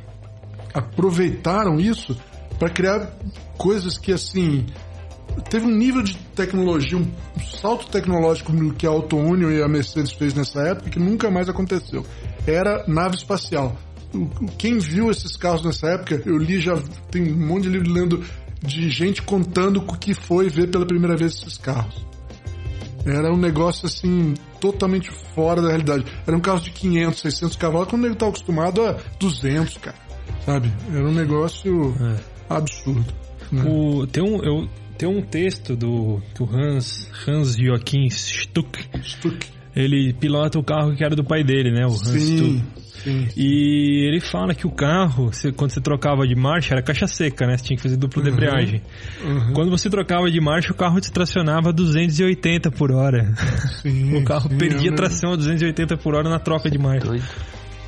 [0.75, 2.15] aproveitaram isso
[2.59, 3.11] para criar
[3.57, 4.67] coisas que assim
[5.49, 7.11] teve um nível de tecnologia, um
[7.41, 11.49] salto tecnológico que a Auto Union e a Mercedes fez nessa época que nunca mais
[11.49, 12.05] aconteceu.
[12.47, 13.77] Era nave espacial
[14.59, 16.77] quem viu esses carros nessa época, eu li já,
[17.11, 18.25] tem um monte de livro lendo
[18.61, 22.07] de gente contando o que foi ver pela primeira vez esses carros.
[23.05, 26.05] Era um negócio assim, totalmente fora da realidade.
[26.27, 29.97] Eram carros de 500, 600 cavalos, quando ele tá acostumado a 200, cara.
[30.45, 30.73] Sabe?
[30.93, 32.21] Era um negócio é.
[32.49, 33.13] absurdo.
[33.51, 33.65] Né?
[33.67, 39.62] O, tem, um, eu, tem um texto do que o Hans, Hans Joachim Stuck, Stuck.
[39.75, 41.87] Ele pilota o carro que era do pai dele, né?
[41.87, 42.63] O Hans Sim.
[43.03, 43.27] Sim.
[43.37, 47.57] E ele fala que o carro, quando você trocava de marcha, era caixa seca, né?
[47.57, 48.29] Você tinha que fazer dupla uhum.
[48.29, 48.81] embreagem.
[49.25, 49.53] Uhum.
[49.55, 53.35] Quando você trocava de marcha, o carro te tracionava a 280 por hora.
[53.83, 57.09] Sim, o carro sim, perdia é tração a 280 por hora na troca de marcha.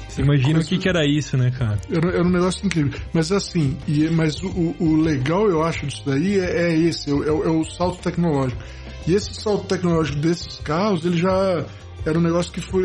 [0.08, 1.78] Você imagina o que, que era isso, né, cara?
[1.90, 2.98] Era, era um negócio incrível.
[3.12, 7.14] Mas assim, e, mas o, o legal, eu acho, disso daí é, é esse, é,
[7.14, 8.62] é, é o salto tecnológico.
[9.06, 11.64] E esse salto tecnológico desses carros, ele já
[12.06, 12.84] era um negócio que foi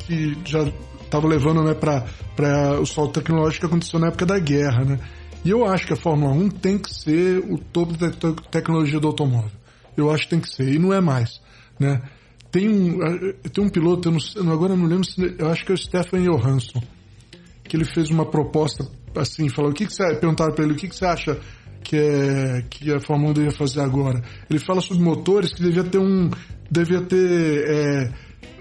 [0.00, 0.64] que já
[1.02, 4.84] estava levando né, para o salto tecnológico que aconteceu na época da guerra.
[4.84, 4.98] Né?
[5.44, 8.98] E eu acho que a Fórmula 1 tem que ser o topo da te tecnologia
[8.98, 9.50] do automóvel.
[9.96, 11.40] Eu acho que tem que ser, e não é mais.
[11.78, 12.00] Né?
[12.50, 12.98] Tem, um,
[13.52, 15.78] tem um piloto, eu não, agora eu não lembro, se, eu acho que é o
[15.78, 16.82] Stefan Johansson,
[17.64, 20.76] que ele fez uma proposta assim, falou, o que, que você, perguntaram para ele, o
[20.76, 21.38] que, que você acha
[21.82, 24.22] que, é, que a Fórmula 1 devia fazer agora?
[24.48, 26.30] Ele fala sobre motores que devia ter um,
[26.70, 28.10] devia ter, é,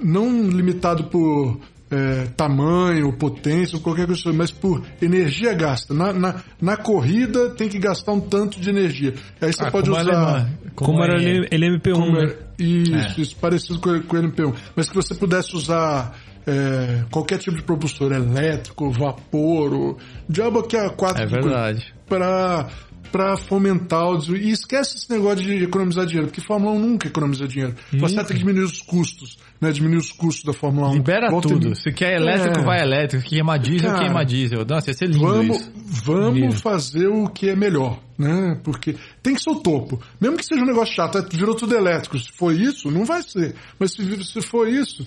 [0.03, 1.59] não limitado por
[1.89, 5.93] é, tamanho, potência, ou qualquer coisa, mas por energia gasta.
[5.93, 9.13] Na, na, na, corrida tem que gastar um tanto de energia.
[9.41, 10.13] Aí você Ah, pode como usar.
[10.13, 10.49] alemã.
[10.73, 12.33] Como, Como era é- ele LMP1, Como né?
[12.57, 14.53] é- isso, isso, parecido com, com o LMP1.
[14.75, 16.15] Mas que você pudesse usar
[16.47, 19.97] é, qualquer tipo de propulsor, elétrico, vapor, ou,
[20.27, 21.93] diabo que a quatro É de coisa, verdade.
[22.07, 22.67] pra,
[23.11, 27.07] pra fomentar o desenvol- E esquece esse negócio de economizar dinheiro, porque Fórmula 1 nunca
[27.07, 27.75] economiza dinheiro.
[27.93, 29.71] Você tem que diminuir os custos, né?
[29.71, 30.93] Diminuir os custos da Fórmula 1.
[30.95, 31.75] Libera Volta tudo.
[31.75, 32.63] Se quer elétrico, É.
[32.63, 33.23] vai elétrico.
[33.23, 34.65] Se queima diesel, Cara, queima diesel.
[34.65, 35.71] Nossa, ia ser lindo Vamos, isso.
[36.05, 36.55] vamos Lindo.
[36.57, 38.59] fazer o que é melhor, né?
[38.63, 40.01] Porque tem que ser o topo.
[40.19, 42.17] Mesmo que seja um negócio chato, é, virou tudo elétrico.
[42.19, 43.55] Se for isso, não vai ser.
[43.79, 45.05] Mas se, se for isso,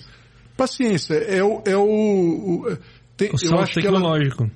[0.55, 1.15] paciência.
[1.15, 1.61] É o.
[1.65, 2.77] É o, o- é-
[3.17, 4.49] tem- O eu acho que ela, tecnológico.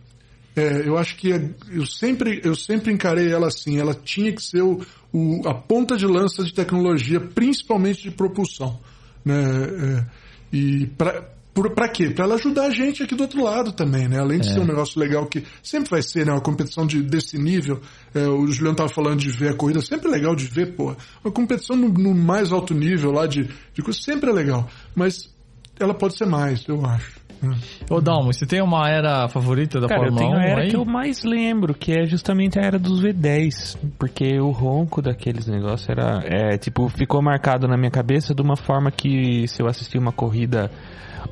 [0.60, 3.78] É, eu acho que é- eu sempre, eu sempre encarei ela assim.
[3.78, 4.82] Ela tinha que ser o,
[5.14, 8.80] o- a ponta de lança de tecnologia, principalmente de propulsão,
[9.24, 9.41] né?
[9.41, 10.05] É,
[10.51, 11.38] e para
[11.76, 12.10] para quê?
[12.12, 14.18] Para ela ajudar a gente aqui do outro lado também, né?
[14.18, 16.32] Além de ser um negócio legal que sempre vai ser, né?
[16.32, 17.82] Uma competição de, desse nível.
[18.14, 20.95] É, o Juliano tava falando de ver a corrida, sempre é legal de ver, pô.
[21.22, 24.70] Uma competição no, no mais alto nível lá de, de coisa sempre é legal.
[24.95, 25.30] Mas
[25.78, 27.18] ela pode ser mais, eu acho.
[27.42, 27.56] Né?
[27.90, 30.62] Ô, Dalmo, você tem uma era favorita da Cara, eu Fórmula tenho 1 a era
[30.62, 30.70] aí?
[30.70, 33.78] que eu mais lembro, que é justamente a era dos V10.
[33.98, 36.22] Porque o ronco daqueles negócios era.
[36.26, 40.12] É, tipo, ficou marcado na minha cabeça de uma forma que se eu assistir uma
[40.12, 40.70] corrida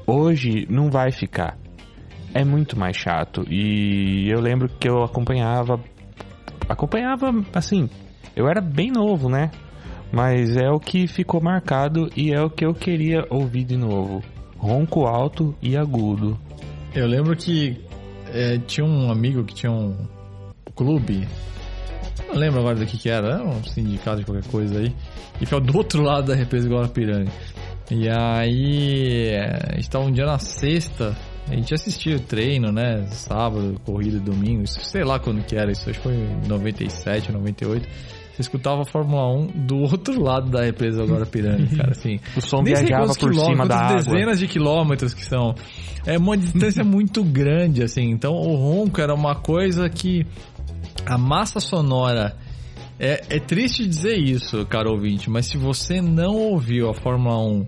[0.05, 1.58] hoje, não vai ficar.
[2.34, 3.43] É muito mais chato.
[3.49, 5.80] E eu lembro que eu acompanhava.
[6.70, 7.89] Acompanhava, assim.
[8.36, 9.49] Eu era bem novo, né?
[10.12, 14.22] Mas é o que ficou marcado e é o que eu queria ouvir de novo.
[14.58, 16.38] Ronco alto e agudo.
[16.93, 17.78] Eu lembro que
[18.34, 19.95] é, tinha um amigo que tinha um
[20.76, 21.28] clube.
[22.28, 24.93] Não lembro agora do que que era, era um sindicato de qualquer coisa aí.
[25.39, 27.32] E foi do outro lado da represa Guarapiranga.
[27.89, 31.16] E aí, é, a gente tava um dia na sexta,
[31.50, 33.06] a gente assistia o treino, né?
[33.10, 37.32] Sábado, corrida, domingo, isso, sei lá quando que era isso, acho que foi em 97,
[37.32, 37.88] 98.
[38.38, 42.20] Você escutava a Fórmula 1 do outro lado da represa Guarapiranga, cara, assim.
[42.36, 43.95] O som Nem viajava por cima da água.
[43.95, 45.56] dezenas de quilômetros que são.
[46.06, 48.12] É uma distância muito grande, assim.
[48.12, 50.26] Então o ronco era uma coisa que
[51.06, 52.36] a massa sonora.
[53.00, 57.68] É, é triste dizer isso, caro ouvinte, mas se você não ouviu a Fórmula 1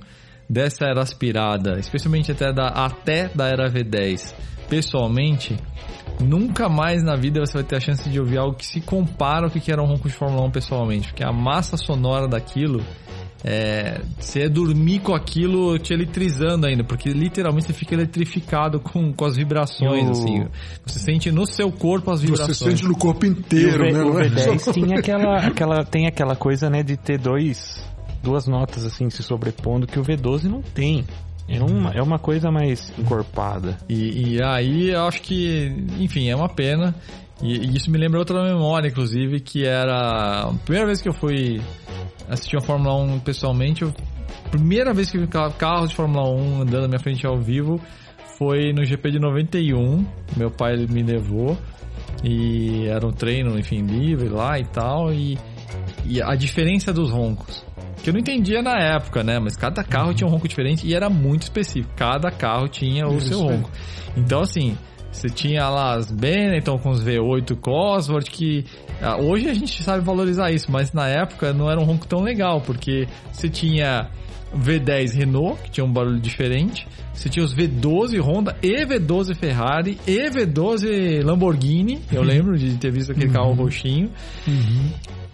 [0.49, 4.33] dessa era aspirada, especialmente até da, até da era V10,
[4.69, 5.55] pessoalmente,
[6.19, 9.45] nunca mais na vida você vai ter a chance de ouvir algo que se compara
[9.45, 12.81] ao que era um ronco de Fórmula 1 pessoalmente, porque a massa sonora daquilo
[13.43, 19.13] é, você é dormir com aquilo te eletrizando ainda, porque literalmente você fica eletrificado com,
[19.13, 20.45] com as vibrações, o- assim.
[20.85, 22.57] Você sente no seu corpo as Você vibrações.
[22.57, 24.03] sente no corpo E o, inteiro, V, né?
[24.03, 27.81] o é V10 só- tinha aquela, aquela, tem aquela coisa, né, de ter dois,
[28.23, 31.05] duas notas assim se sobrepondo que o V12 não tem.
[31.47, 33.77] É uma, é uma coisa mais encorpada.
[33.89, 36.93] E, e aí eu acho que, enfim, é uma pena.
[37.41, 41.13] E, e isso me lembra outra memória, inclusive, que era a primeira vez que eu
[41.13, 41.59] fui
[42.29, 43.81] assistir a Fórmula 1 pessoalmente.
[43.81, 43.91] Eu,
[44.51, 47.81] primeira vez que vi ca- carro de Fórmula 1 andando na minha frente ao vivo
[48.37, 50.05] foi no GP de 91.
[50.37, 51.57] Meu pai me levou
[52.23, 55.11] e era um treino, enfim, livre lá e tal.
[55.13, 55.37] E,
[56.05, 57.63] e a diferença dos roncos.
[58.01, 59.39] Que eu não entendia na época, né?
[59.39, 61.93] Mas cada carro tinha um ronco diferente e era muito específico.
[61.95, 63.55] Cada carro tinha o Isso seu aí.
[63.55, 63.69] ronco.
[64.15, 64.77] Então, assim,
[65.11, 68.63] você tinha lá as Benetton com os V8 Cosworth, que
[69.01, 72.21] ah, hoje a gente sabe valorizar isso, mas na época não era um ronco tão
[72.21, 74.09] legal, porque você tinha
[74.55, 79.99] V10 Renault, que tinha um barulho diferente, você tinha os V12 Honda e V12 Ferrari
[80.07, 84.09] e V12 Lamborghini, eu lembro de ter visto aquele carro roxinho.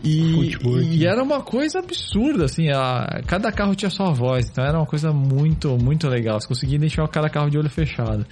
[0.05, 4.77] E, e era uma coisa absurda, assim, a, cada carro tinha sua voz, então era
[4.77, 6.39] uma coisa muito, muito legal.
[6.39, 8.25] Você conseguia identificar cada carro de olho fechado.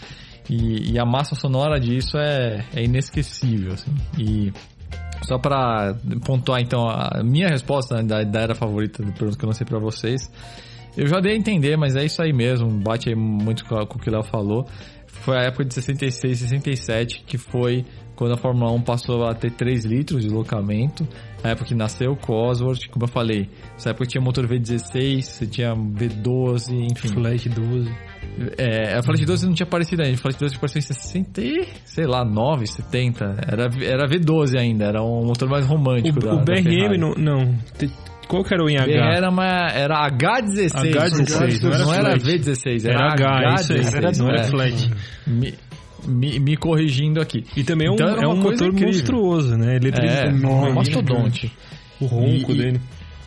[0.50, 3.92] E, e a massa sonora disso é, é inesquecível, assim.
[4.20, 4.54] E
[5.24, 5.96] só pra
[6.26, 9.54] pontuar, então, a minha resposta né, da, da era favorita do pergunta que eu não
[9.54, 10.30] sei pra vocês,
[10.96, 13.98] eu já dei a entender, mas é isso aí mesmo, bate aí muito com, com
[13.98, 14.68] o que o Léo falou.
[15.08, 17.86] Foi a época de 66, 67, que foi
[18.16, 21.08] quando a Fórmula 1 passou a ter 3 litros de locamento.
[21.44, 23.50] A época que nasceu o Cosworth, como eu falei.
[23.74, 27.10] Nessa época tinha motor V16, você tinha V12, enfim.
[27.10, 27.92] Flash 12.
[28.58, 30.16] É, a Flash 12 não tinha aparecido ainda.
[30.16, 33.26] A Flash 12 apareceu em 60, e, sei lá, 9, 70.
[33.48, 36.18] Era, era V12 ainda, era um motor mais romântico.
[36.18, 36.98] O, da, o da BRM Ferrari.
[36.98, 37.56] não, não.
[38.28, 38.92] Qual que era o em H?
[38.92, 40.72] Era, uma, era H16.
[40.72, 42.24] H16, não era não era flat.
[42.24, 44.18] V16, era, Era H, isso aí, H16.
[44.18, 44.44] não era é.
[44.44, 44.92] flat.
[45.28, 45.54] Me,
[46.08, 47.46] me, me corrigindo aqui.
[47.56, 48.88] E também é um, Então é uma um motor incrível.
[48.94, 49.76] monstruoso, né?
[49.78, 50.72] Ele É, enorme.
[50.72, 51.52] um mastodonte.
[52.00, 52.82] O ronco e- dele.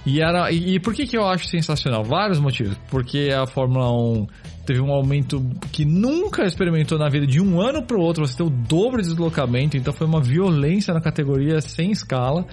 [0.04, 2.04] E, era, e, e por que, que eu acho sensacional?
[2.04, 2.76] Vários motivos.
[2.88, 4.26] Porque a Fórmula 1
[4.64, 8.24] teve um aumento que nunca experimentou na vida de um ano para o outro.
[8.24, 12.46] Você tem o dobro de deslocamento, então foi uma violência na categoria sem escala.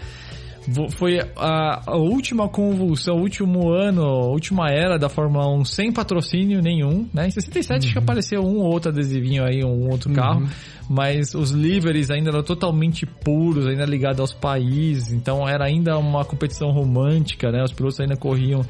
[0.91, 5.91] Foi a, a última convulsão, o último ano, a última era da Fórmula 1 sem
[5.91, 7.27] patrocínio nenhum, né?
[7.27, 7.77] Em 67 uhum.
[7.77, 8.03] acho que uhum.
[8.03, 10.15] apareceu um ou outro adesivinho aí, um outro uhum.
[10.15, 10.47] carro,
[10.89, 16.23] mas os liveries ainda eram totalmente puros, ainda ligados aos países, então era ainda uma
[16.23, 17.63] competição romântica, né?
[17.63, 18.65] Os pilotos ainda corriam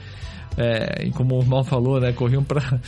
[0.57, 2.11] é, como o Mal falou, né?
[2.13, 2.79] Corriam para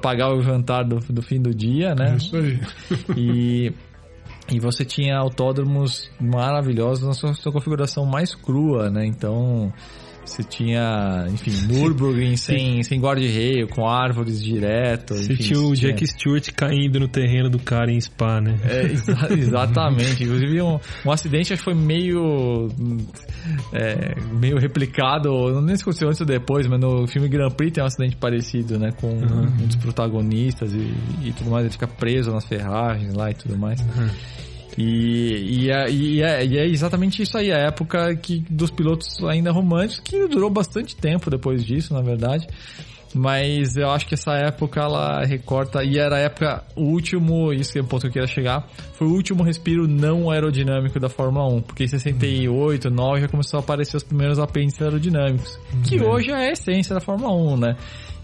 [0.00, 2.16] pagar o jantar do, do fim do dia, né?
[2.16, 2.60] Isso aí.
[3.16, 3.72] E
[4.50, 9.06] e você tinha autódromos maravilhosos na sua, sua configuração mais crua, né?
[9.06, 9.72] Então,
[10.24, 15.14] você tinha, enfim, Nürburgring sem, sem guarda-reio, com árvores direto.
[15.14, 15.92] Você enfim, tinha o tinha...
[15.92, 18.56] Jack Stewart caindo no terreno do cara em Spa, né?
[18.64, 20.22] É, exa exatamente.
[20.24, 22.68] Inclusive, um, um acidente acho que foi meio.
[23.72, 27.72] É, meio replicado, não sei se aconteceu antes ou depois, mas no filme Grand Prix
[27.72, 28.90] tem um acidente parecido, né?
[29.00, 29.42] Com uhum.
[29.44, 31.64] um dos protagonistas e, e, tudo mais.
[31.64, 33.80] Ele fica preso nas ferragens lá e tudo mais.
[33.80, 34.10] Uhum.
[34.80, 39.22] E, e, é, e, é, e, é, exatamente isso aí, a época que, dos pilotos
[39.24, 42.46] ainda românticos, que durou bastante tempo depois disso, na verdade.
[43.12, 47.72] Mas eu acho que essa época ela recorta, e era a época, o último, isso
[47.72, 51.08] que é o ponto que eu queria chegar, foi o último respiro não aerodinâmico da
[51.08, 51.62] Fórmula 1.
[51.62, 55.58] Porque em 68, 9 já começou a aparecer os primeiros apêndices aerodinâmicos.
[55.84, 56.08] Que uhum.
[56.08, 57.76] hoje é a essência da Fórmula 1, né?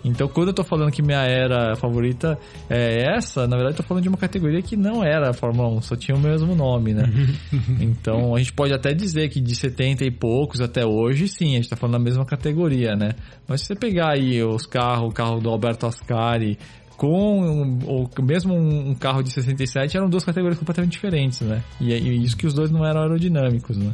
[0.07, 2.39] Então, quando eu tô falando que minha era favorita
[2.71, 5.69] é essa, na verdade eu tô falando de uma categoria que não era a Fórmula
[5.79, 7.05] 1, só tinha o mesmo nome, né?
[7.81, 11.57] então, a gente pode até dizer que de 70 e poucos até hoje, sim, a
[11.57, 13.15] gente tá falando da mesma categoria, né?
[13.49, 16.57] Mas se você pegar aí os carros, o carro do Alberto Ascari,
[16.97, 21.63] com ou mesmo um carro de 67 eram duas categorias completamente diferentes, né?
[21.81, 23.93] E, e isso que os dois não eram aerodinâmicos, né?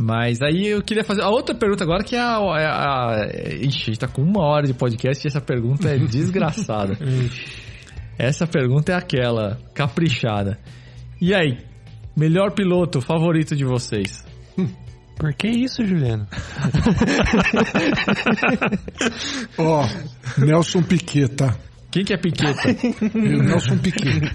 [0.00, 2.38] Mas aí eu queria fazer a outra pergunta agora, que é a.
[2.38, 3.26] a, a
[3.60, 6.98] ixi, a gente tá com uma hora de podcast e essa pergunta é desgraçada.
[8.18, 10.58] essa pergunta é aquela, caprichada.
[11.20, 11.58] E aí,
[12.16, 14.24] melhor piloto favorito de vocês?
[15.16, 16.26] Por que isso, Juliano?
[19.56, 19.86] Ó, oh,
[20.40, 21.54] Nelson Piquet, tá?
[21.92, 22.74] Quem que é Piqueta?
[23.14, 24.32] Nelson Piquet.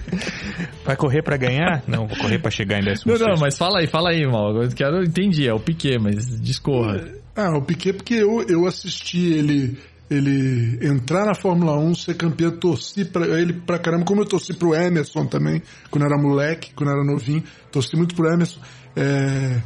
[0.84, 1.82] Vai correr para ganhar?
[1.88, 4.62] Não, vou correr para chegar em décimo Não, não, mas fala aí, fala aí, mal.
[4.62, 7.04] Eu quero entendi, é o Piquet, mas discorra.
[7.34, 9.76] Ah, o Piquet porque eu, eu assisti ele
[10.10, 14.54] ele entrar na Fórmula 1, ser campeão, torci para ele pra caramba, como eu torci
[14.54, 18.58] pro Emerson também, quando era moleque, quando era novinho, torci muito pro Emerson.
[18.96, 19.60] É,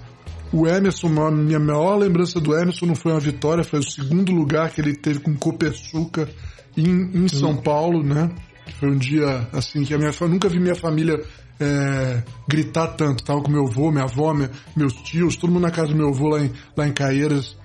[0.53, 4.71] o Emerson, minha maior lembrança do Emerson não foi uma vitória, foi o segundo lugar
[4.71, 6.29] que ele teve com Copersuca
[6.77, 8.31] em, em São Paulo, né?
[8.79, 11.21] Foi um dia assim que a minha nunca vi minha família
[11.59, 13.25] é, gritar tanto.
[13.25, 16.09] Tava com meu avô, minha avó, minha, meus tios, todo mundo na casa do meu
[16.09, 17.57] avô lá em, lá em Caieiras.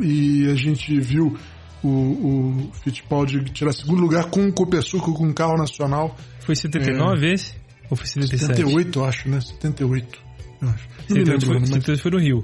[0.00, 1.36] E a gente viu
[1.82, 6.16] o, o Fittipaldi tirar segundo lugar com um Copersuco com um carro nacional.
[6.40, 7.54] Foi 79 é, esse?
[7.90, 8.56] Ou foi 77?
[8.56, 9.40] 78, eu acho, né?
[9.40, 10.23] 78.
[10.64, 10.88] Eu acho.
[11.08, 12.00] 78 foi, mas...
[12.00, 12.42] foi no Rio.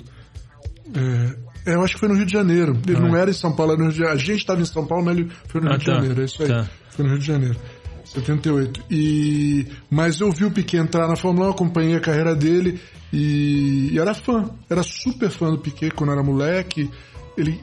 [0.95, 2.79] É, é, eu acho que foi no Rio de Janeiro.
[2.87, 3.01] Ele ah.
[3.01, 4.21] não era em São Paulo, era no Rio de Janeiro.
[4.21, 5.85] A gente estava em São Paulo, mas ele foi no ah, Rio tá.
[5.85, 6.21] de Janeiro.
[6.21, 6.49] É isso aí.
[6.49, 6.71] Tá.
[6.91, 7.57] Foi no Rio de Janeiro.
[8.05, 8.85] 78.
[8.91, 9.67] E...
[9.89, 12.81] Mas eu vi o Piquet entrar na Fórmula 1, acompanhei a carreira dele
[13.13, 13.91] e...
[13.93, 14.51] e era fã.
[14.69, 16.91] Era super fã do Piquet quando era moleque.
[17.37, 17.61] Ele...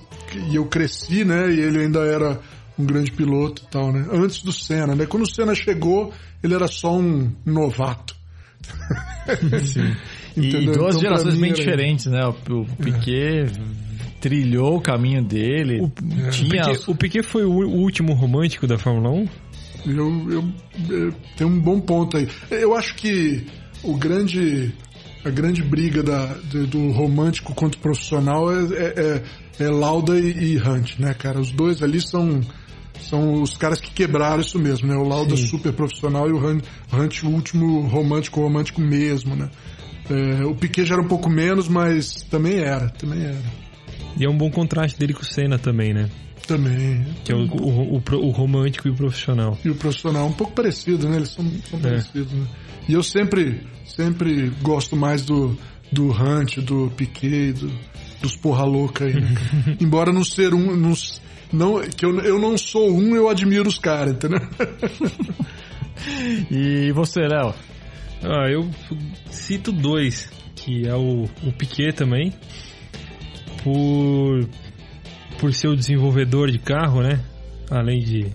[0.49, 1.51] E eu cresci, né?
[1.53, 2.39] E ele ainda era
[2.77, 4.07] um grande piloto e tal, né?
[4.11, 5.05] Antes do Senna, né?
[5.05, 8.15] Quando o Senna chegou, ele era só um novato.
[9.65, 9.95] Sim.
[10.37, 11.59] e duas então, gerações bem era...
[11.59, 12.25] diferentes, né?
[12.25, 13.51] O, Piquet é.
[14.19, 15.81] trilhou o caminho dele.
[15.81, 15.91] O,
[16.29, 16.63] tinha...
[16.63, 19.27] Piquet, o Piquet foi o último romântico da Fórmula 1?
[19.85, 20.43] Eu, eu,
[20.89, 22.27] eu, tem um bom ponto aí.
[22.51, 23.45] Eu acho que
[23.83, 24.73] o grande
[25.27, 26.25] a grande briga da,
[26.69, 29.23] do romântico contra o profissional é, é,
[29.59, 31.39] é, é Lauda e, e, Hunt, né, cara?
[31.39, 32.41] Os dois ali são,
[33.01, 34.95] são os caras que quebraram isso mesmo, né?
[34.95, 35.47] O Lauda Sim.
[35.47, 36.63] super profissional e o Hunt,
[36.93, 39.49] Hunt o último romântico, romântico mesmo, né?
[40.09, 43.41] É, o Piquet já era um pouco menos, mas também era, também era.
[44.17, 46.09] E é um bom contraste dele com o Senna também, né?
[46.47, 47.05] Também.
[47.25, 49.57] Que é o, o, o, o, romântico e o profissional.
[49.63, 51.17] E o profissional, um pouco parecido, né?
[51.17, 51.81] Eles são, são é.
[51.81, 52.47] parecidos, né?
[52.87, 55.57] E eu sempre, sempre gosto mais do,
[55.91, 57.69] do Hunt, do Piquet, do,
[58.21, 59.35] dos porra louca aí, né?
[59.79, 60.75] Embora não ser um.
[60.75, 60.93] Não,
[61.51, 64.39] não, que eu, eu não sou um, eu admiro os caras, entendeu?
[66.49, 67.53] e você, Léo?
[68.23, 68.69] Ah, eu
[69.29, 72.33] cito dois, que é o, o Piquet também,
[73.63, 74.47] por,
[75.39, 77.19] por ser o desenvolvedor de carro, né?
[77.69, 78.27] Além de.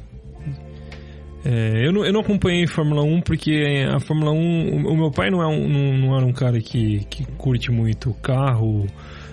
[1.44, 4.86] É, eu, não, eu não acompanhei Fórmula 1 porque a Fórmula 1.
[4.86, 8.14] O, meu pai não, é um, não, não era um cara que, que curte muito
[8.22, 8.86] carro,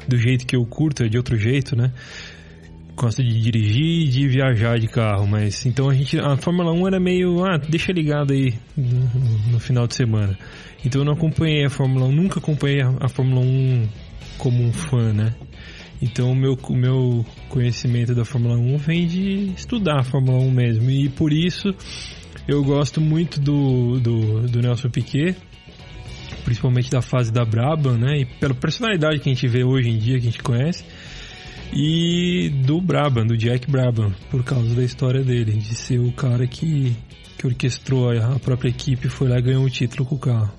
[0.07, 1.91] do jeito que eu curto, é de outro jeito, né?
[2.99, 6.19] Gosto de dirigir e de viajar de carro, mas então a gente.
[6.19, 7.45] A Fórmula 1 era meio.
[7.45, 10.37] Ah, deixa ligado aí no, no final de semana.
[10.83, 13.87] Então eu não acompanhei a Fórmula 1, nunca acompanhei a, a Fórmula 1
[14.37, 15.33] como um fã, né?
[16.01, 20.91] Então o meu, meu conhecimento da Fórmula 1 vem de estudar a Fórmula 1 mesmo.
[20.91, 21.73] E por isso
[22.49, 25.37] eu gosto muito do, do, do Nelson Piquet,
[26.43, 28.19] principalmente da fase da Brabham, né?
[28.19, 30.83] E pela personalidade que a gente vê hoje em dia, que a gente conhece.
[31.71, 36.47] E do Brabham, do Jack Brabham, por causa da história dele, de ser o cara
[36.47, 36.95] que,
[37.37, 40.51] que orquestrou a própria equipe e foi lá e ganhou o título com o carro.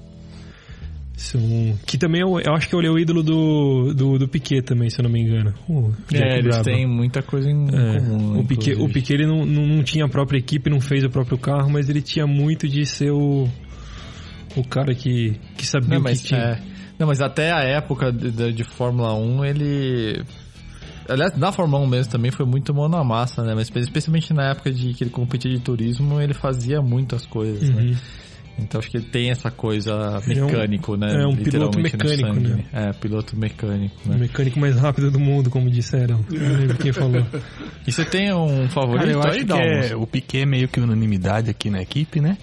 [1.17, 4.63] São, que também eu, eu acho que ele é o ídolo do, do, do Piquet
[4.63, 5.53] também, se eu não me engano.
[5.69, 6.63] O Jack É, eles Brabham.
[6.63, 8.39] têm muita coisa em É, comum.
[8.41, 8.89] o Piquet, o.
[8.89, 12.01] Piquet ele não, não, tinha a própria equipe, não fez o próprio carro, mas ele
[12.01, 13.47] tinha muito de ser o,
[14.57, 16.41] o cara que, que sabia Não, o mas, que tinha.
[16.41, 16.63] é,
[16.99, 20.23] não, mas até a época de, de- de Fórmula 1, ele.
[21.11, 23.55] Aliás, na Fórmula 1 mesmo também foi muito mão na massa, né?
[23.55, 27.83] Mas especialmente na época de que ele competia de turismo, ele fazia muitas coisas, né?
[27.83, 27.97] Uhum.
[28.59, 31.23] Então acho que ele tem essa coisa Ele é um- mecânico, né?
[31.23, 32.65] é um piloto mecânico, né?
[32.73, 34.17] É, piloto mecânico, O né?
[34.19, 36.23] mecânico mais rápido do mundo, como disseram.
[36.31, 37.25] Não lembro quem falou.
[37.87, 40.69] E você tem um favorito Cara, eu aí, acho que é, o Piquet é meio
[40.69, 42.37] que unanimidade aqui na equipe, né?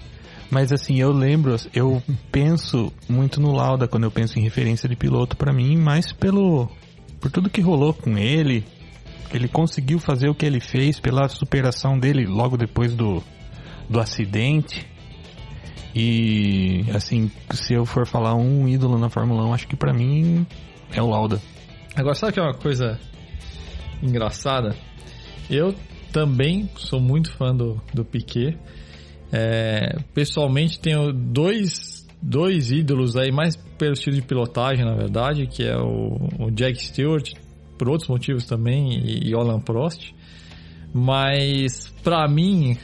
[0.50, 2.02] Mas assim, eu lembro, eu
[2.32, 6.68] penso muito no Lauda quando eu penso em referência de piloto pra mim, mais pelo
[7.20, 8.64] por tudo que rolou com ele,
[9.32, 13.22] ele conseguiu fazer o que ele fez pela superação dele logo depois do
[13.88, 14.86] do acidente.
[15.94, 20.46] E assim, se eu for falar um ídolo na Fórmula 1, acho que pra mim
[20.92, 21.40] é o Lauda.
[21.96, 23.00] Agora, sabe que é uma coisa
[24.02, 24.76] engraçada?
[25.50, 25.74] Eu
[26.12, 28.56] também sou muito fã do, do Piquet.
[29.32, 35.62] É, pessoalmente, tenho dois, dois ídolos aí, mais pelo estilo de pilotagem, na verdade, que
[35.62, 37.32] é o, o Jack Stewart,
[37.78, 40.12] por outros motivos também, e, e Alan Prost.
[40.92, 42.76] Mas, pra mim,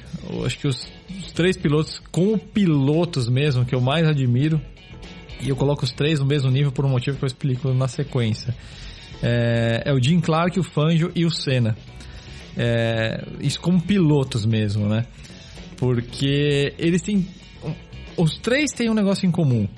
[0.44, 4.60] acho que os, os três pilotos, como pilotos mesmo, que eu mais admiro,
[5.42, 7.88] e eu coloco os três no mesmo nível por um motivo que eu explico na
[7.88, 8.54] sequência.
[9.22, 11.76] É, é o Jim Clark, o Fangio e o Senna.
[12.56, 15.04] É, isso como pilotos mesmo, né?
[15.76, 17.26] Porque eles têm.
[18.16, 19.68] Os três têm um negócio em comum.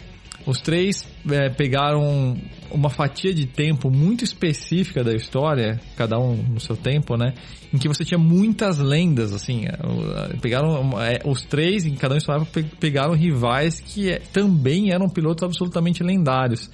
[0.46, 2.36] Os três é, pegaram
[2.70, 7.34] uma fatia de tempo muito específica da história, cada um no seu tempo, né?
[7.74, 9.64] Em que você tinha muitas lendas, assim.
[9.66, 15.08] é, Pegaram é, os três, em cada um em pegaram rivais que é, também eram
[15.08, 16.70] pilotos absolutamente lendários.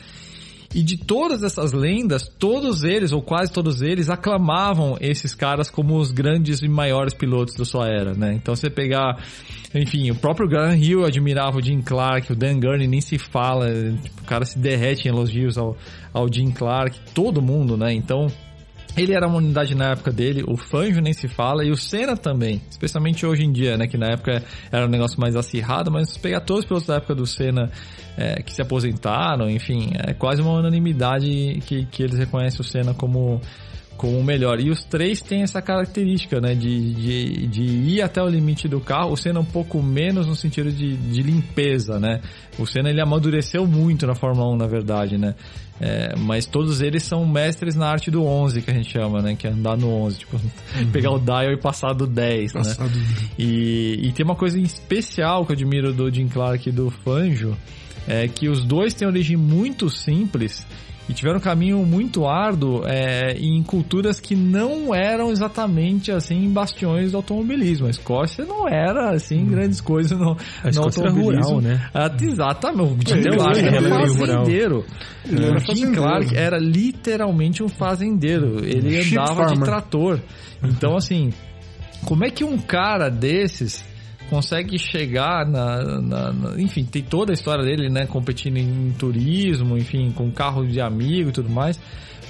[0.75, 5.97] E de todas essas lendas, todos eles, ou quase todos eles, aclamavam esses caras como
[5.97, 8.35] os grandes e maiores pilotos da sua era, né?
[8.35, 9.23] Então você pegar,
[9.75, 13.67] enfim, o próprio Graham Hill admirava o Jim Clark, o Dan Gurney nem se fala,
[14.03, 15.77] tipo, o cara se derrete em elogios ao,
[16.13, 17.93] ao Jim Clark, todo mundo, né?
[17.93, 18.29] Então,
[18.97, 22.17] ele era uma unidade na época dele, o Fangio nem se fala, e o Senna
[22.17, 23.87] também, especialmente hoje em dia, né?
[23.87, 27.15] Que na época era um negócio mais acirrado, mas pegar todos os pilotos da época
[27.15, 27.71] do Senna
[28.17, 32.93] é, que se aposentaram, enfim, é quase uma unanimidade que, que eles reconhecem o Senna
[32.93, 33.41] como,
[34.03, 34.59] como o melhor.
[34.59, 36.57] E os três têm essa característica, né?
[36.57, 40.35] De, de, de ir até o limite do carro, o Senna um pouco menos no
[40.35, 42.21] sentido de, de limpeza, né?
[42.59, 45.37] O Senna ele amadureceu muito na Fórmula 1, na verdade, né?
[45.81, 49.37] É, mas todos eles são mestres na arte do 11, que a gente chama, né?
[49.37, 50.41] Que é andar no 11, tipo,
[50.93, 52.63] pegar o dial e passar do 10, né?
[53.39, 57.57] E, e tem uma coisa especial que eu admiro do Jim Clark e do Fangio,
[58.09, 60.67] é que os dois têm origem muito simples
[61.13, 67.13] e tiveram um caminho muito árduo é, em culturas que não eram exatamente assim bastiões
[67.13, 67.87] do automobilismo.
[67.87, 71.57] A Escócia não era assim grandes coisas no, A no automobilismo.
[71.57, 71.87] rural, né?
[71.93, 73.13] Ah, exatamente.
[73.13, 74.85] O Jim Clark era fazendeiro.
[75.29, 75.93] O Jim.
[75.93, 78.65] Clark era literalmente um fazendeiro.
[78.65, 80.19] Ele Sheep andava de trator.
[80.65, 81.31] Então, assim,
[82.07, 83.85] como é que um cara desses
[84.33, 89.77] consegue chegar na, na- na- enfim, tem toda a história dele, né, competindo em turismo,
[89.77, 91.79] enfim, com carro de amigo e tudo mais.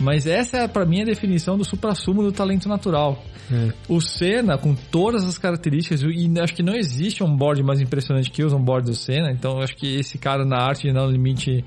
[0.00, 3.22] Mas essa é para mim a definição do supra-sumo do talento natural.
[3.52, 3.72] É.
[3.88, 8.30] O Senna, com todas as características, e acho que não existe um board mais impressionante
[8.30, 11.64] que os onboards do Senna, então acho que esse cara na arte não limite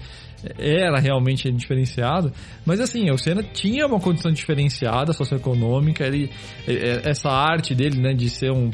[0.57, 2.31] era realmente diferenciado,
[2.65, 6.29] mas assim, o Senna tinha uma condição diferenciada socioeconômica, ele,
[7.03, 8.69] essa arte dele, né, de ser um,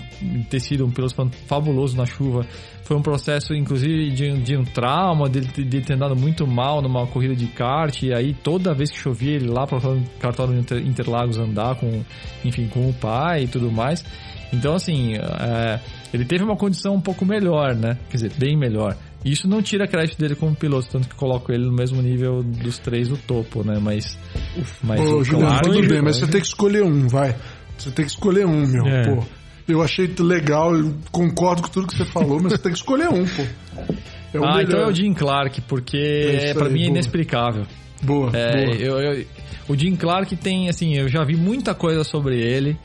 [0.50, 1.16] ter sido um piloto
[1.48, 2.46] fabuloso na chuva,
[2.84, 7.08] foi um processo, inclusive, de, de um trauma, dele de ter andado muito mal numa
[7.08, 10.86] corrida de kart, e aí toda vez que chovia ele lá para o cartório Inter-
[10.86, 12.04] Interlagos andar com,
[12.44, 14.04] enfim, com o pai e tudo mais.
[14.52, 15.80] Então, assim, é,
[16.14, 17.98] ele teve uma condição um pouco melhor, né?
[18.10, 18.98] Quer dizer, bem melhor.
[19.24, 22.80] Isso não tira crédito dele como piloto, tanto que coloco ele no mesmo nível dos
[22.80, 23.78] três do topo, né?
[23.80, 24.18] Mas.
[24.84, 27.36] mas Ô, o Juliano, Clark- tudo bem, mas você tem que escolher um, vai.
[27.78, 29.04] Você tem que escolher um, meu, É.
[29.16, 29.24] pô.
[29.68, 33.10] Eu achei legal, eu concordo com tudo que você falou, mas você tem que escolher
[33.10, 33.42] um, pô.
[33.44, 34.62] É ah, melhor.
[34.64, 36.92] então é o Jim Clark, porque É aí, mim é boa.
[36.92, 37.64] inexplicável.
[38.02, 38.76] Boa, É, boa.
[38.78, 39.26] eu- eu-
[39.68, 42.76] o Jim Clark tem, assim, eu já vi muita coisa sobre ele.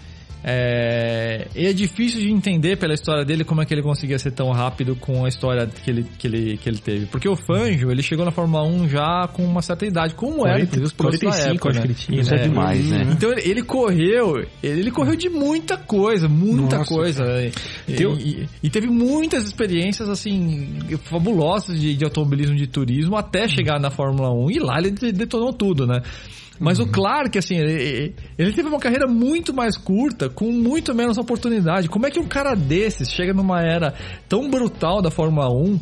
[0.48, 4.30] É, e é difícil de entender pela história dele como é que ele conseguia ser
[4.30, 7.06] tão rápido com a história que ele, que ele, que ele teve.
[7.06, 10.60] Porque o Fangio, ele chegou na Fórmula 1 já com uma certa idade, como era,
[10.60, 11.82] inclusive, os pilotos da 45, época, acho né?
[11.82, 12.20] que ele tinha.
[12.20, 12.40] Isso né?
[12.40, 13.08] é demais, né?
[13.10, 17.24] Então ele, ele correu, ele, ele correu de muita coisa, muita Nossa, coisa.
[17.88, 23.48] E, Tem- e- e teve muitas experiências assim fabulosas de, de automobilismo de turismo até
[23.48, 26.02] chegar na Fórmula 1 e lá ele de- detonou tudo, né?
[26.58, 31.18] Mas o Clark, assim, ele, ele teve uma carreira muito mais curta, com muito menos
[31.18, 31.88] oportunidade.
[31.88, 33.94] Como é que um cara desses chega numa era
[34.28, 35.80] tão brutal da Fórmula 1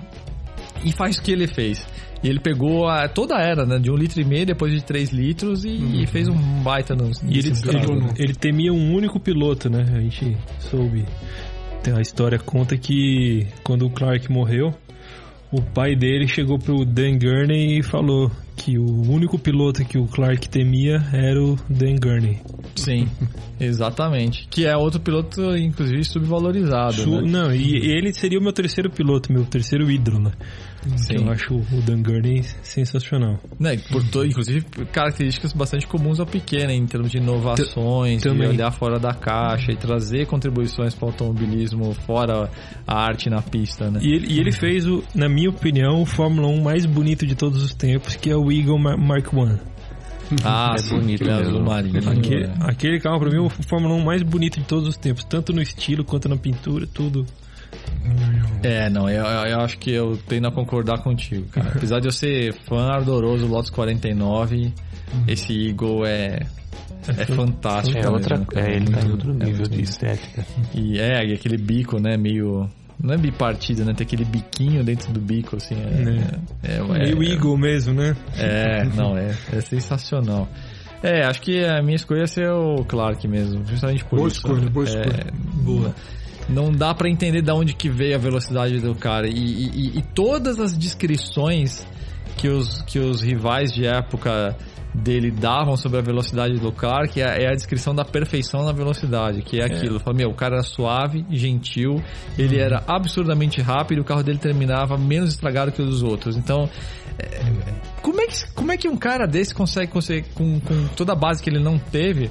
[0.85, 1.87] e faz o que ele fez?
[2.23, 3.79] E ele pegou a, toda a era, né?
[3.79, 7.11] De um litro e meio, depois de três litros, e, e fez um baita no.
[7.29, 8.15] E ele, ele, né?
[8.17, 9.85] ele temia um único piloto, né?
[9.95, 11.05] A gente soube.
[11.95, 14.73] A história conta que quando o Clark morreu,
[15.53, 20.07] o pai dele chegou pro Dan Gurney e falou que o único piloto que o
[20.07, 22.41] Clark temia era o Dan Gurney.
[22.77, 23.09] Sim,
[23.61, 24.47] exatamente.
[24.49, 26.95] Que é outro piloto, inclusive, subvalorizado.
[26.95, 27.31] Su- né?
[27.31, 30.33] Não, e ele seria o meu terceiro piloto, meu terceiro ídolo, né?
[30.97, 31.15] Sim.
[31.25, 33.41] Eu acho o Dan Gurney sensacional.
[33.59, 38.49] Né, por inclusive, características bastante comuns ao Piquet, né, em termos de inovações, de também.
[38.49, 42.51] olhar fora da caixa e trazer contribuições para o automobilismo fora
[42.87, 44.01] a arte na pista, né?
[44.03, 47.35] E ele, e ele fez, o, na minha opinião, o Fórmula 1 mais bonito de
[47.35, 49.59] todos os tempos, que é o Eagle Ma- Mark I.
[50.43, 51.67] Ah, É bonito aquele azul mesmo.
[51.67, 52.09] marinho.
[52.11, 52.55] Aquele, né?
[52.61, 55.53] aquele carro pra mim é o Fórmula 1 mais bonito de todos os tempos, tanto
[55.53, 57.27] no estilo quanto na pintura, tudo.
[58.63, 61.73] É, não, eu, eu acho que eu tendo a concordar contigo, cara.
[61.77, 64.73] Apesar de eu ser fã ardoroso do Lotus 49,
[65.29, 66.41] esse Eagle é,
[67.07, 67.99] é fantástico.
[67.99, 68.67] É, outra, mesmo, cara.
[68.73, 70.47] é, ele tá em outro É nível muito de estética.
[70.75, 72.69] E é, e aquele bico, né, meio...
[73.03, 73.93] Não é bipartido, né?
[73.93, 75.75] Tem aquele biquinho dentro do bico, assim.
[75.75, 78.17] É, é, é, Meio é, Eagle mesmo, né?
[78.39, 80.49] É, não, é, é sensacional.
[81.03, 84.39] É, acho que a minha escolha ia ser o Clark mesmo, justamente por Boa isso.
[84.39, 85.27] escolha, boa É, escolha.
[85.63, 85.95] boa.
[86.49, 89.27] Não dá pra entender de onde que veio a velocidade do cara.
[89.29, 91.87] E, e- e- e todas as descrições
[92.37, 94.57] que os, que os rivais de época
[94.95, 99.43] dele davam sobre a velocidade do Clark é, é a descrição da perfeição na velocidade,
[99.43, 99.99] que é aquilo.
[99.99, 102.03] Fala, meu, o cara era suave, gentil,
[102.39, 106.37] ele era absurdamente rápido, o carro dele terminava menos estragado que o dos outros.
[106.37, 106.69] Então,
[107.19, 107.41] é,
[108.01, 111.17] como, é que, como é que um cara desse consegue, consegue com, com toda a
[111.17, 112.31] base que ele não teve,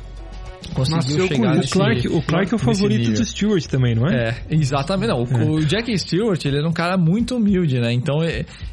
[0.73, 1.53] conseguiu Nasceu chegar isso.
[1.53, 1.73] O nesse...
[1.73, 4.29] Clark, o Clark é o nesse favorito do Stewart também, não é?
[4.29, 5.09] É, exatamente.
[5.09, 7.91] Não, o, o Jack Stewart, ele era um cara muito humilde, né?
[7.93, 8.17] Então,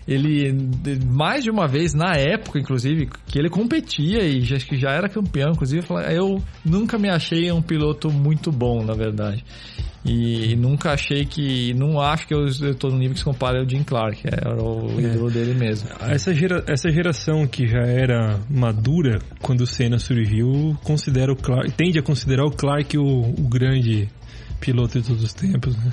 [0.06, 0.52] ele,
[1.06, 5.08] mais de uma vez, na época, inclusive, que ele competia e já, que já era
[5.08, 9.44] campeão, inclusive, eu nunca me achei um piloto muito bom, na verdade.
[10.04, 11.74] E nunca achei que.
[11.74, 14.98] Não acho que eu, tô no nível que se compara ao Jim Clark, era o
[14.98, 15.90] ídolo dele mesmo.
[16.00, 21.72] Essa, gera, essa geração que já era madura quando o Senna surgiu, considera o Clark,
[21.72, 24.08] tende a considerar o Clark o, o grande
[24.58, 25.90] piloto de todos os tempos, né?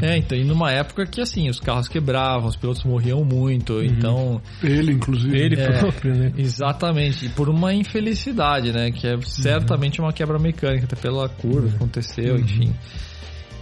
[0.00, 4.40] É, então, e numa época que assim, os carros quebravam, os pilotos morriam muito, então.
[4.62, 5.38] Ele, inclusive.
[5.38, 5.78] Ele É.
[5.78, 6.32] próprio, né?
[6.38, 8.90] Exatamente, e por uma infelicidade, né?
[8.90, 12.72] Que é certamente uma quebra mecânica, até pela curva que aconteceu, enfim.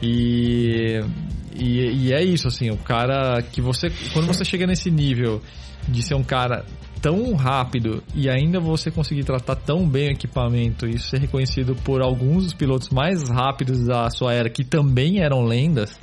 [0.02, 1.00] E,
[1.54, 3.90] e, e é isso, assim, o cara que você.
[4.12, 5.40] Quando você chega nesse nível
[5.88, 6.64] de ser um cara
[7.00, 12.00] tão rápido e ainda você conseguir tratar tão bem o equipamento e ser reconhecido por
[12.00, 15.98] alguns dos pilotos mais rápidos da sua era, que também eram lendas,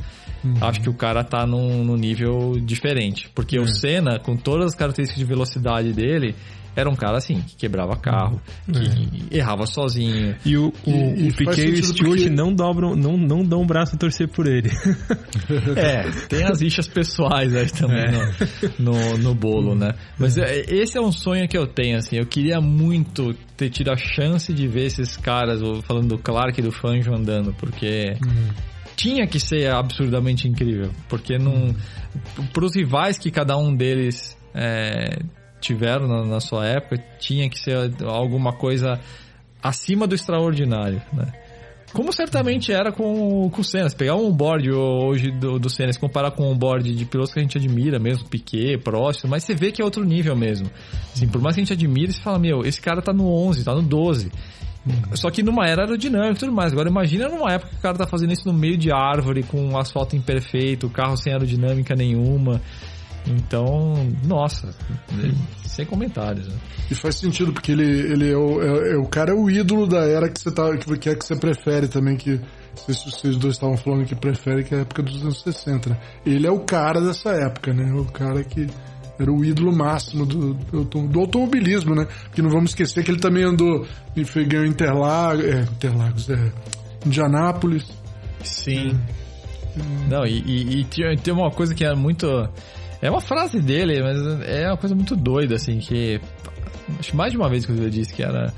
[0.61, 3.30] acho que o cara tá num, num nível diferente.
[3.34, 6.35] Porque o Senna, com todas as características de velocidade dele,
[6.80, 10.35] era um cara assim, que quebrava carro, que errava sozinho.
[10.45, 13.61] E o, o, E- o Piquet e o Stewart porque- não, dobram, não, não dão
[13.61, 14.69] o braço a torcer por ele.
[15.76, 18.06] É, tem as rixas pessoais aí também
[18.77, 19.93] no, no, no bolo, né?
[20.18, 22.18] Mas é, esse é um sonho que eu tenho, assim.
[22.18, 26.60] Eu queria muito ter tido a chance de ver esses caras, ou falando do Clark
[26.60, 28.15] e do Fangio andando, porque
[28.95, 30.91] tinha que ser absurdamente incrível.
[31.07, 31.73] Porque não.
[32.53, 35.19] Para os rivais que cada um deles é,
[35.60, 38.99] tiveram na, na sua época, tinha que ser alguma coisa
[39.61, 41.34] acima do extraordinário, né?
[41.91, 43.90] Como certamente era com, com o Senna.
[43.90, 47.34] Se pegar um board hoje do, do Senna, se comparar com um board de pilotos
[47.34, 50.69] que a gente admira mesmo, Piquet, Prost, mas você vê que é outro nível mesmo.
[51.15, 53.64] Assim, por mais que a gente admire, você fala, meu, esse cara tá no 11,
[53.64, 54.31] tá no 12.
[55.14, 56.72] Só que numa era aerodinâmica e tudo mais.
[56.72, 59.60] Agora imagina numa época que o cara tá fazendo isso no meio de árvore, com
[59.60, 62.61] um asfalto imperfeito, carro sem aerodinâmica nenhuma.
[63.27, 63.93] Então,
[64.23, 64.73] nossa,
[65.65, 66.47] sem comentários.
[66.47, 66.55] Né?
[66.89, 69.85] E faz sentido, porque ele, ele é, o, é, é, o cara é o ídolo
[69.85, 72.39] da era que você tá, que, é que você prefere também, que
[72.75, 75.89] se vocês dois estavam falando que prefere que é a época dos anos 60.
[75.89, 75.99] Né?
[76.25, 77.91] Ele é o cara dessa época, né?
[77.93, 78.67] O cara que
[79.19, 82.07] era o ídolo máximo do, do, do, automobilismo, né?
[82.23, 83.85] Porque não vamos esquecer que ele também andou
[84.15, 86.51] em ganhou Interlagos, é, Interlagos, é,
[87.05, 87.85] Indianápolis.
[88.43, 88.97] Sim.
[90.07, 92.25] Não, e, e, e tem uma coisa que é muito.
[93.01, 94.17] É uma frase dele, mas
[94.47, 96.19] é uma coisa muito doida, assim, que.
[96.99, 98.51] Acho mais de uma vez que eu disse que era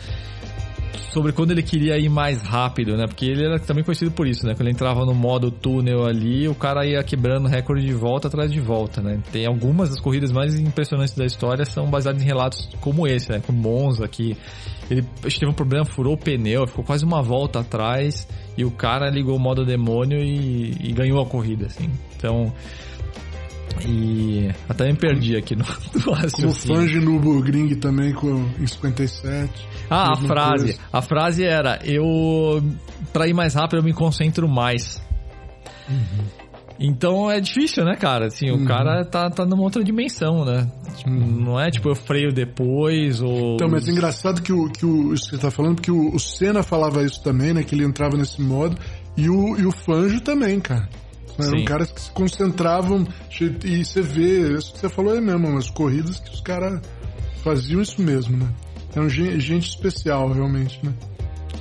[1.12, 3.06] sobre quando ele queria ir mais rápido, né?
[3.06, 4.54] Porque ele era também conhecido por isso, né?
[4.54, 8.52] Quando ele entrava no modo túnel ali, o cara ia quebrando recorde de volta atrás
[8.52, 9.22] de volta, né?
[9.32, 13.42] Tem algumas das corridas mais impressionantes da história são baseadas em relatos como esse, né?
[13.46, 14.38] Como Monza, que
[14.90, 18.28] ele teve um problema, furou o pneu, ficou quase uma volta atrás
[18.58, 21.90] e o cara ligou o modo demônio e, e ganhou a corrida, assim.
[22.16, 22.54] Então,
[23.86, 25.66] e até me perdi aqui no,
[25.96, 29.68] no Como fã de Nürburgring também com, em 57.
[29.90, 30.64] Ah, a frase.
[30.66, 30.80] Coisa.
[30.92, 32.64] A frase era: eu.
[33.12, 35.02] Pra ir mais rápido, eu me concentro mais.
[35.90, 36.42] Uhum.
[36.84, 38.26] Então é difícil, né, cara?
[38.26, 38.64] Assim, uhum.
[38.64, 40.68] o cara tá, tá numa outra dimensão, né?
[40.96, 41.44] Tipo, uhum.
[41.44, 43.54] Não é tipo eu freio depois ou.
[43.54, 46.16] Então, mas é engraçado que o, que o isso que você tá falando, porque o,
[46.16, 47.64] o Senna falava isso também, né?
[47.64, 48.76] Que ele entrava nesse modo.
[49.16, 50.90] E o, e o Fanjo também, cara.
[51.46, 51.66] Eram Sim.
[51.66, 53.06] caras que se concentravam
[53.64, 56.82] e você vê, isso que você falou é mesmo, as corridas que os caras
[57.44, 58.48] faziam isso mesmo, né?
[58.96, 60.94] É um gente especial, realmente, né?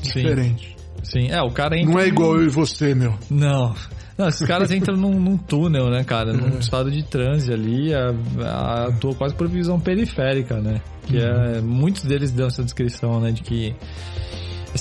[0.02, 0.76] Diferente.
[1.02, 1.92] Sim, é, o cara entra.
[1.92, 3.14] Não é igual eu e você, meu.
[3.30, 3.74] Não.
[4.18, 6.32] Não, esses caras entram num, num, túnel, né, cara?
[6.32, 6.58] Num é.
[6.58, 10.82] estado de transe ali, atuam quase por visão periférica, né?
[11.06, 11.42] Que é, uhum.
[11.54, 11.60] é.
[11.62, 13.32] Muitos deles dão essa descrição, né?
[13.32, 13.74] De que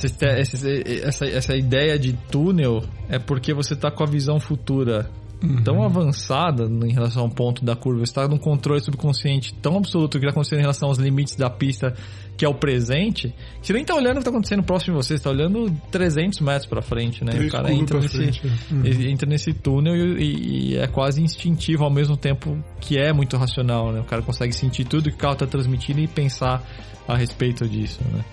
[0.07, 0.69] essa,
[1.03, 5.09] essa, essa, ideia de túnel é porque você está com a visão futura
[5.43, 5.63] uhum.
[5.63, 10.19] tão avançada em relação ao ponto da curva, você está num controle subconsciente tão absoluto
[10.19, 11.93] que está acontecendo em relação aos limites da pista,
[12.37, 15.03] que é o presente, que você nem está olhando o que está acontecendo próximo de
[15.03, 17.33] você, você está olhando 300 metros para frente, né?
[17.39, 18.41] o cara entra nesse,
[18.71, 18.85] uhum.
[18.85, 23.91] entra nesse túnel e, e, é quase instintivo ao mesmo tempo que é muito racional,
[23.91, 23.99] né?
[23.99, 26.63] O cara consegue sentir tudo que o carro está transmitindo e pensar
[27.07, 28.23] a respeito disso, né?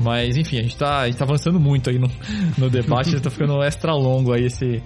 [0.00, 2.10] Mas, enfim, a gente tá, a gente tá avançando muito aí no,
[2.56, 4.82] no debate, já tá ficando extra longo aí esse,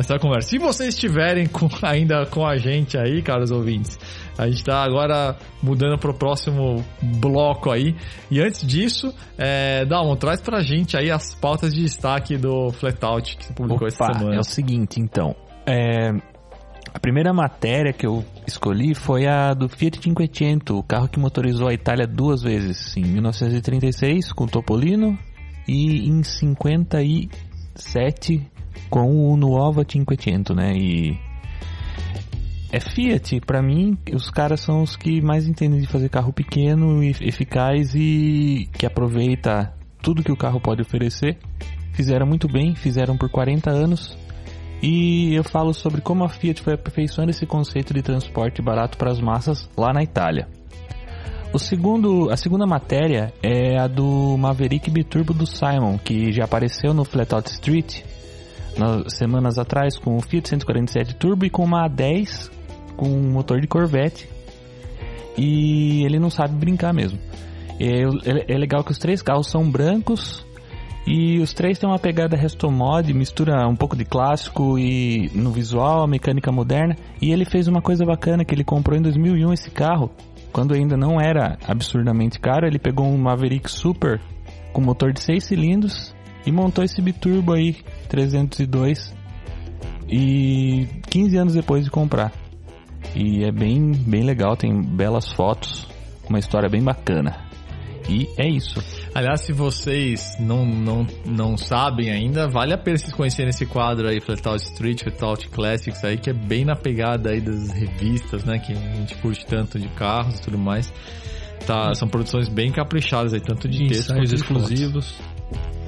[0.00, 0.48] essa conversa.
[0.48, 3.98] Se vocês estiverem com, ainda com a gente aí, caros ouvintes,
[4.36, 7.94] a gente está agora mudando para o próximo bloco aí.
[8.30, 13.36] E antes disso, é, Dalmon, traz pra gente aí as pautas de destaque do Flatout
[13.36, 14.36] que você publicou Opa, essa semana.
[14.36, 15.36] É o seguinte, então.
[15.66, 16.10] É,
[16.92, 21.68] a primeira matéria que eu escolhi foi a do Fiat Cinquecento, o carro que motorizou
[21.68, 25.16] a Itália duas vezes, em 1936 com o Topolino
[25.68, 28.50] e em 57
[28.90, 30.74] com o Nuova Cinquecento, né?
[30.76, 31.16] E
[32.72, 37.02] é Fiat, para mim, os caras são os que mais entendem de fazer carro pequeno
[37.02, 39.72] e eficaz e que aproveita
[40.02, 41.38] tudo que o carro pode oferecer.
[41.92, 44.16] Fizeram muito bem, fizeram por 40 anos
[44.82, 49.10] e eu falo sobre como a Fiat foi aperfeiçoando esse conceito de transporte barato para
[49.10, 50.48] as massas lá na Itália.
[51.52, 56.94] O segundo, a segunda matéria é a do Maverick Biturbo do Simon, que já apareceu
[56.94, 58.02] no Flatout Street
[58.78, 62.50] nas semanas atrás com o Fiat 147 Turbo e com uma A10
[62.96, 64.28] com um motor de Corvette.
[65.36, 67.18] E ele não sabe brincar mesmo.
[67.78, 70.44] É, é, é legal que os três carros são brancos
[71.06, 75.50] e os três têm uma pegada resto mod, mistura um pouco de clássico e no
[75.50, 76.94] visual, mecânica moderna.
[77.22, 80.10] E ele fez uma coisa bacana que ele comprou em 2001 esse carro,
[80.52, 82.66] quando ainda não era absurdamente caro.
[82.66, 84.20] Ele pegou um Maverick Super
[84.72, 86.14] com motor de 6 cilindros
[86.50, 87.76] e montou esse biturbo aí
[88.08, 89.14] 302
[90.08, 92.32] e 15 anos depois de comprar.
[93.14, 95.86] E é bem bem legal, tem belas fotos,
[96.28, 97.48] uma história bem bacana.
[98.08, 98.82] E é isso.
[99.14, 104.08] Aliás, se vocês não, não, não sabem ainda, vale a pena vocês conhecerem esse quadro
[104.08, 108.58] aí, Flatout Street, Flatout Classics aí, que é bem na pegada aí das revistas, né?
[108.58, 110.92] Que a gente curte tanto de carros e tudo mais.
[111.64, 115.20] Tá, são produções bem caprichadas aí, tanto de texto quanto exclusivos.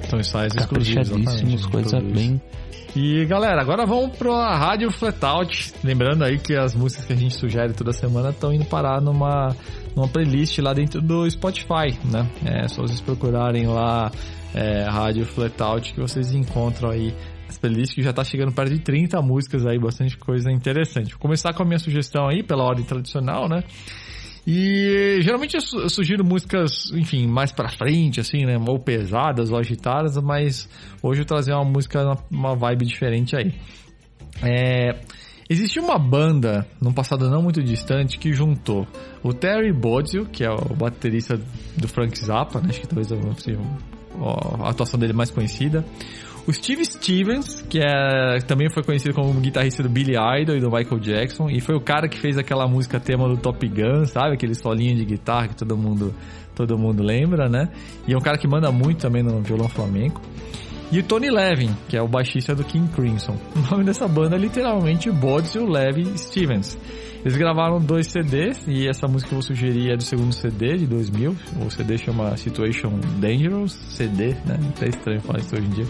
[0.09, 2.41] São ensaios exclusivos, coisa bem
[2.95, 5.73] e galera, agora vamos pra Rádio Flatout.
[5.83, 9.55] Lembrando aí que as músicas que a gente sugere toda semana estão indo parar numa,
[9.95, 12.29] numa playlist lá dentro do Spotify, né?
[12.45, 14.11] É só vocês procurarem lá
[14.53, 17.11] é, Rádio Flatout que vocês encontram aí
[17.49, 21.13] as playlists que já tá chegando perto de 30 músicas aí, bastante coisa interessante.
[21.13, 23.63] Vou começar com a minha sugestão aí, pela ordem tradicional, né?
[24.45, 28.57] E geralmente eu sugiro músicas, enfim, mais pra frente, assim, né?
[28.67, 30.69] Ou pesadas ou agitadas, mas
[31.01, 33.53] hoje eu trazer uma música, uma vibe diferente aí.
[34.41, 34.99] É,
[35.49, 38.87] Existe uma banda, num passado não muito distante, que juntou
[39.21, 41.39] o Terry Bozzio, que é o baterista
[41.77, 42.69] do Frank Zappa, né?
[42.69, 45.85] acho que talvez a atuação dele mais conhecida.
[46.45, 50.69] O Steve Stevens, que é, também foi conhecido como guitarrista do Billy Idol e do
[50.69, 54.33] Michael Jackson, e foi o cara que fez aquela música tema do Top Gun, sabe?
[54.33, 56.13] Aquele solinho de guitarra que todo mundo,
[56.53, 57.69] todo mundo lembra, né?
[58.05, 60.21] E é um cara que manda muito também no violão flamenco.
[60.91, 63.37] E o Tony Levin, que é o baixista do King Crimson.
[63.55, 66.77] O nome dessa banda é literalmente Bodzio Levin Stevens.
[67.21, 70.75] Eles gravaram dois CDs e essa música que eu vou sugerir é do segundo CD
[70.75, 71.35] de 2000.
[71.65, 74.59] O CD chama Situation Dangerous, CD, né?
[74.75, 75.85] Até estranho falar isso hoje em dia.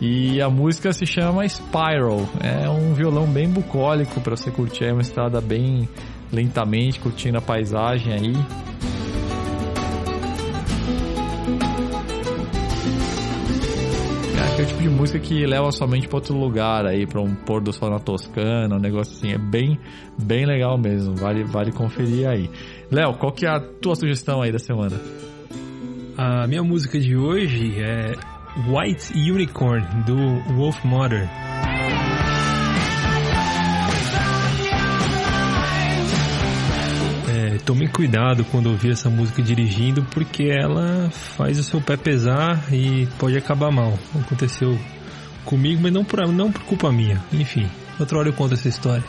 [0.00, 2.28] E a música se chama Spiral.
[2.40, 5.88] É um violão bem bucólico para você curtir é uma estrada bem
[6.32, 8.32] lentamente, curtindo a paisagem aí.
[14.58, 17.32] É o tipo de música que leva sua mente para outro lugar aí, para um
[17.34, 19.32] pôr do sol na Toscana, um negócio assim.
[19.32, 19.78] É bem,
[20.20, 21.14] bem legal mesmo.
[21.16, 22.50] Vale, vale conferir aí.
[22.90, 25.00] Léo, qual que é a tua sugestão aí da semana?
[26.16, 28.14] A minha música de hoje é
[28.56, 30.16] White Unicorn, do
[30.54, 31.28] Wolf Mother.
[37.28, 42.72] É, tomem cuidado quando ouvir essa música dirigindo, porque ela faz o seu pé pesar
[42.72, 43.98] e pode acabar mal.
[44.18, 44.78] Aconteceu
[45.44, 47.22] comigo, mas não por, não por culpa minha.
[47.32, 47.68] Enfim,
[47.98, 49.04] outra hora eu conto essa história.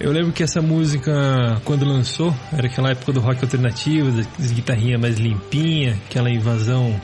[0.00, 5.00] Eu lembro que essa música, quando lançou, era aquela época do rock alternativo, das guitarrinhas
[5.00, 6.98] mais limpinha, aquela invasão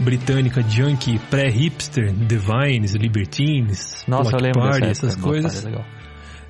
[0.00, 5.64] britânica junkie pré-hipster, Divines, Libertines, Nossa, Block eu lembro Party, essas coisas.
[5.64, 5.84] legal.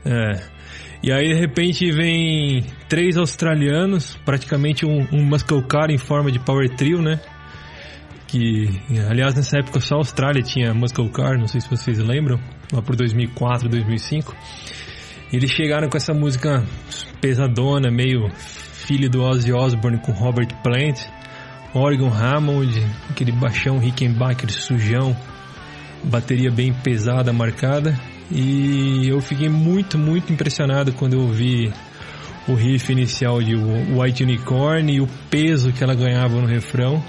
[0.05, 0.59] É.
[1.03, 6.39] E aí de repente vem três australianos, praticamente um, um muscle car em forma de
[6.41, 7.21] power trio, né?
[8.27, 8.69] Que,
[9.09, 12.39] aliás, nessa época só a Austrália tinha muscle car, não sei se vocês lembram,
[12.73, 14.37] lá por 2004, 2005.
[15.33, 16.65] E eles chegaram com essa música
[17.21, 18.29] pesadona, meio
[18.89, 21.01] filho do Ozzy Osbourne com Robert Plant.
[21.79, 25.17] Oregon Hammond, aquele baixão Rickenbacker sujão,
[26.05, 27.99] bateria bem pesada, marcada.
[28.31, 31.73] E eu fiquei muito, muito impressionado quando eu ouvi
[32.47, 37.03] o riff inicial de White Unicorn e o peso que ela ganhava no refrão.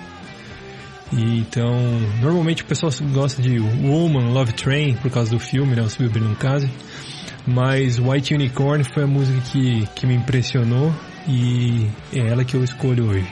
[1.12, 1.76] E então,
[2.22, 5.82] normalmente o pessoal gosta de Woman, Love Train, por causa do filme, né?
[5.82, 6.70] O Silvio no caso.
[7.48, 10.94] Mas White Unicorn foi a música que, que me impressionou
[11.28, 13.28] e é ela que eu escolho hoje.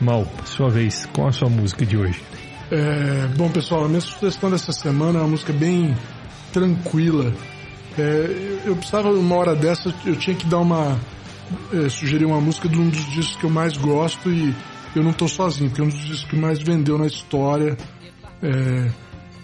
[0.00, 2.22] Mal, sua vez, qual a sua música de hoje?
[2.70, 5.94] É, bom, pessoal, a minha sugestão dessa semana é uma música bem
[6.52, 7.34] tranquila.
[7.98, 10.98] É, eu precisava, uma hora dessa, eu tinha que dar uma.
[11.72, 14.54] É, sugerir uma música de um dos discos que eu mais gosto e
[14.94, 17.76] eu não estou sozinho, porque é um dos discos que mais vendeu na história
[18.42, 18.90] é,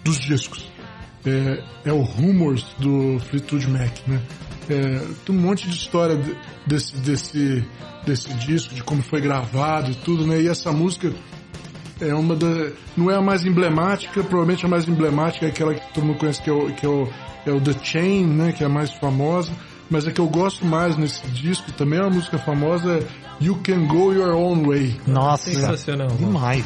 [0.03, 0.71] dos discos.
[1.25, 4.21] É, é, o Rumors do Fleetwood Mac, né?
[4.69, 6.19] É, tem um monte de história
[6.65, 7.65] desse, desse,
[8.05, 10.41] desse disco, de como foi gravado e tudo, né?
[10.41, 11.13] E essa música
[12.01, 12.71] é uma da.
[12.95, 16.41] Não é a mais emblemática, provavelmente a mais emblemática é aquela que todo mundo conhece,
[16.41, 17.07] que é o, que é o,
[17.45, 18.51] é o The Chain, né?
[18.51, 19.51] Que é a mais famosa.
[19.89, 23.07] Mas a que eu gosto mais nesse disco, também é uma música famosa, é
[23.39, 24.99] You Can Go Your Own Way.
[25.07, 26.09] Nossa, Sensacional.
[26.09, 26.65] demais.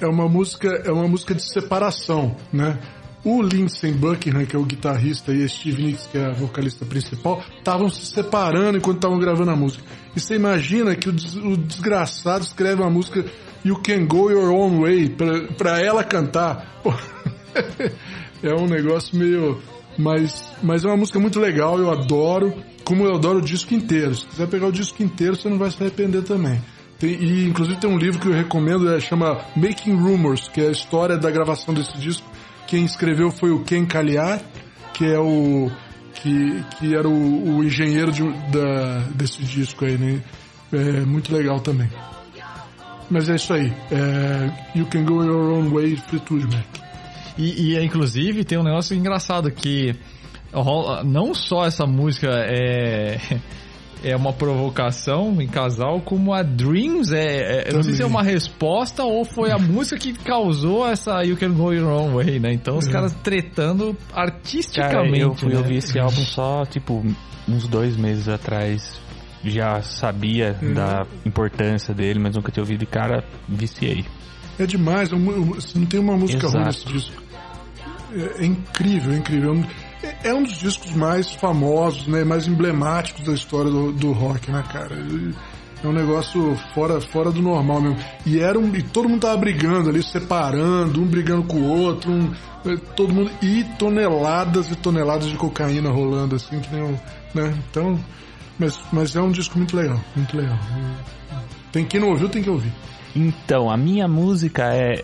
[0.00, 2.78] É uma música, é uma música de separação, né?
[3.24, 7.42] O Lindsey Buckingham, que é o guitarrista, e Steve Nicks, que é a vocalista principal,
[7.58, 9.82] estavam se separando enquanto estavam gravando a música.
[10.14, 13.24] E você imagina que o, des o desgraçado escreve uma música
[13.64, 15.16] You Can Go Your Own Way
[15.58, 16.80] pra ela cantar.
[16.84, 16.94] Pô,
[18.44, 19.60] é um negócio meio.
[19.98, 22.54] Mas, mas é uma música muito legal, eu adoro.
[22.84, 24.14] Como eu adoro o disco inteiro.
[24.14, 26.62] Se quiser pegar o disco inteiro, você não vai se arrepender também.
[26.98, 30.68] Tem, e inclusive tem um livro que eu recomendo, é, chama Making Rumors, que é
[30.68, 32.26] a história da gravação desse disco.
[32.66, 34.40] Quem escreveu foi o Ken Caliar,
[34.94, 35.70] que é o
[36.14, 40.22] que, que era o, o engenheiro de, da, desse disco aí, né?
[40.72, 41.88] É muito legal também.
[43.08, 43.72] Mas é isso aí.
[43.90, 46.66] É, you Can Go Your Own Way, Fleetwood Mac.
[47.38, 49.94] E, e, inclusive tem um negócio engraçado que
[51.04, 53.18] não só essa música é
[54.04, 58.22] é uma provocação em casal, como a Dreams é, é não sei se é uma
[58.22, 62.52] resposta ou foi a música que causou essa You Can Go Your Own Way, né?
[62.52, 62.90] Então os é.
[62.92, 65.12] caras tretando artisticamente.
[65.12, 65.58] Cara, eu fui né?
[65.58, 67.04] ouvir esse álbum só tipo
[67.48, 69.00] uns dois meses atrás.
[69.44, 70.74] Já sabia Uhum.
[70.74, 74.04] da importância dele, mas nunca tinha ouvido e cara, viciei.
[74.58, 76.56] É demais, não tem uma música Exato.
[76.56, 77.22] ruim nesse disco.
[78.12, 79.64] É, é incrível, é incrível.
[80.22, 84.62] É um dos discos mais famosos, né, mais emblemáticos da história do, do rock, né,
[84.72, 84.96] cara?
[85.82, 87.98] é um negócio fora, fora do normal mesmo.
[88.24, 92.10] E era um, e todo mundo tava brigando ali, separando, um brigando com o outro,
[92.10, 92.32] um,
[92.96, 96.98] todo mundo e toneladas e toneladas de cocaína rolando assim, que nem um,
[97.34, 97.54] né?
[97.70, 97.98] Então,
[98.58, 100.58] mas, mas é um disco muito legal, muito legal.
[101.72, 102.72] Tem quem não ouviu, tem que ouvir.
[103.14, 105.02] Então, a minha música é,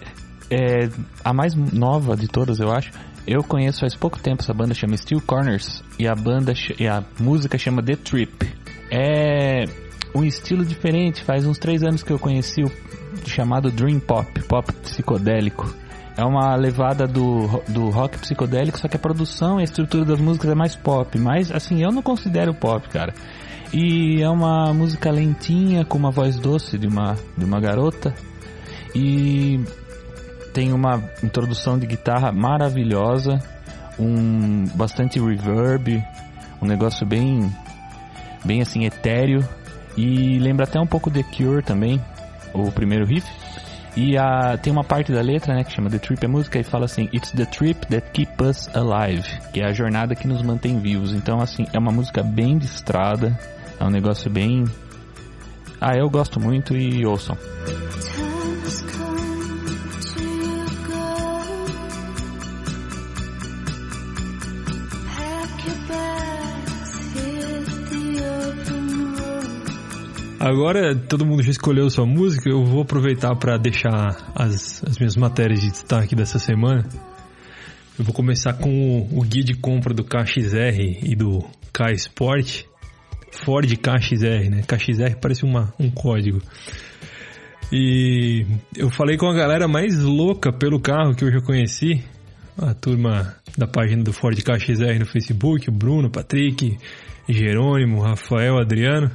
[0.50, 0.88] é
[1.24, 2.90] a mais nova de todas, eu acho.
[3.26, 7.04] Eu conheço faz pouco tempo essa banda chama Steel Corners e a banda e a
[7.20, 8.52] música chama The Trip.
[8.90, 9.64] É
[10.14, 11.22] um estilo diferente.
[11.22, 12.70] Faz uns três anos que eu conheci o
[13.26, 15.74] chamado Dream Pop, pop psicodélico.
[16.16, 20.20] É uma levada do, do rock psicodélico, só que a produção e a estrutura das
[20.20, 21.18] músicas é mais pop.
[21.18, 23.14] Mas, assim, eu não considero pop, cara.
[23.72, 28.14] E é uma música lentinha, com uma voz doce de uma, de uma garota.
[28.94, 29.60] E
[30.52, 33.38] tem uma introdução de guitarra maravilhosa,
[33.98, 36.02] um bastante reverb,
[36.60, 37.50] um negócio bem,
[38.44, 39.46] bem assim etéreo.
[39.96, 42.00] E lembra até um pouco The Cure também,
[42.54, 43.26] o primeiro riff.
[43.94, 46.62] E a, tem uma parte da letra, né, que chama The Trip, a música, e
[46.62, 50.40] fala assim, It's the trip that keeps us alive, que é a jornada que nos
[50.42, 51.12] mantém vivos.
[51.12, 53.38] Então, assim, é uma música bem de estrada,
[53.78, 54.64] é um negócio bem...
[55.78, 57.36] Ah, eu gosto muito e ouçam.
[70.42, 75.14] Agora todo mundo já escolheu sua música, eu vou aproveitar para deixar as, as minhas
[75.14, 76.84] matérias de destaque dessa semana.
[77.96, 82.64] Eu vou começar com o, o guia de compra do KXR e do K Sport.
[83.30, 84.62] Ford KXR, né?
[84.66, 86.42] KXR parece uma, um código.
[87.70, 88.44] E
[88.76, 92.02] eu falei com a galera mais louca pelo carro que eu já conheci.
[92.58, 96.76] A turma da página do Ford KXR no Facebook, o Bruno, Patrick,
[97.28, 99.08] Jerônimo, Rafael, Adriano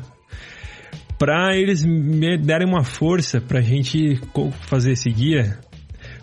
[1.18, 4.20] para eles me darem uma força para a gente
[4.62, 5.60] fazer esse guia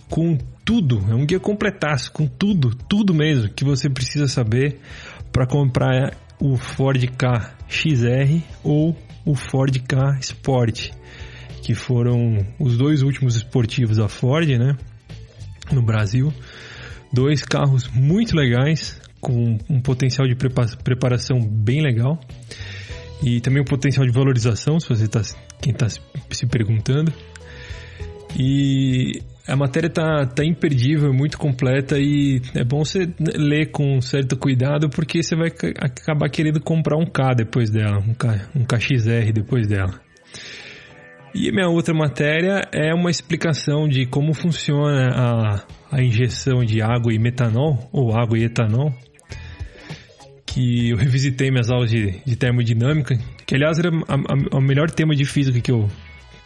[0.09, 4.79] com tudo, é um guia completaço, com tudo, tudo mesmo que você precisa saber
[5.33, 10.91] para comprar o Ford K XR ou o Ford K Sport,
[11.63, 14.77] que foram os dois últimos esportivos da Ford, né,
[15.73, 16.33] no Brasil.
[17.13, 22.21] Dois carros muito legais, com um potencial de preparação bem legal
[23.23, 25.23] e também o potencial de valorização, se você está
[25.61, 27.13] quem está se perguntando.
[28.37, 34.37] E a matéria tá, tá imperdível, muito completa e é bom você ler com certo
[34.37, 39.33] cuidado porque você vai acabar querendo comprar um K depois dela, um, K, um KXR
[39.33, 40.01] depois dela.
[41.35, 47.13] E minha outra matéria é uma explicação de como funciona a, a injeção de água
[47.13, 48.93] e metanol, ou água e etanol,
[50.55, 55.25] que eu revisitei minhas aulas de, de termodinâmica, que aliás era o melhor tema de
[55.25, 55.89] física que eu,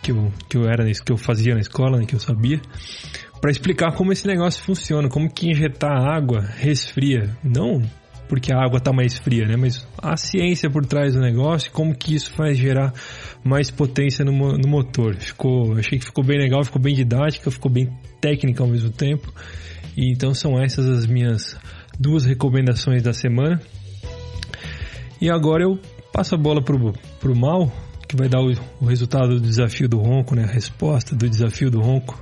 [0.02, 2.59] que eu, que eu era que eu fazia na escola, né, que eu sabia,
[3.39, 7.82] para explicar como esse negócio funciona, como que injetar água resfria, não
[8.28, 9.56] porque a água está mais fria, né?
[9.56, 12.93] Mas a ciência por trás do negócio, como que isso faz gerar
[13.43, 15.16] mais potência no, no motor.
[15.16, 17.89] Ficou, achei que ficou bem legal, ficou bem didática, ficou bem
[18.20, 19.32] técnica ao mesmo tempo.
[19.97, 21.56] E então são essas as minhas
[21.98, 23.62] duas recomendações da semana.
[25.20, 25.78] E agora eu
[26.12, 27.72] passo a bola pro, pro Mal,
[28.06, 30.44] que vai dar o, o resultado do desafio do Ronco, né?
[30.44, 32.18] A resposta do desafio do Ronco.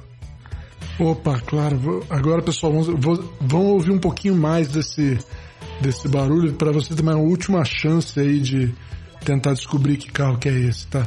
[0.98, 2.04] Opa, claro.
[2.08, 5.18] Agora, pessoal, vamos, vamos ouvir um pouquinho mais desse,
[5.80, 8.74] desse barulho para você ter uma última chance aí de
[9.24, 11.06] tentar descobrir que carro que é esse, tá?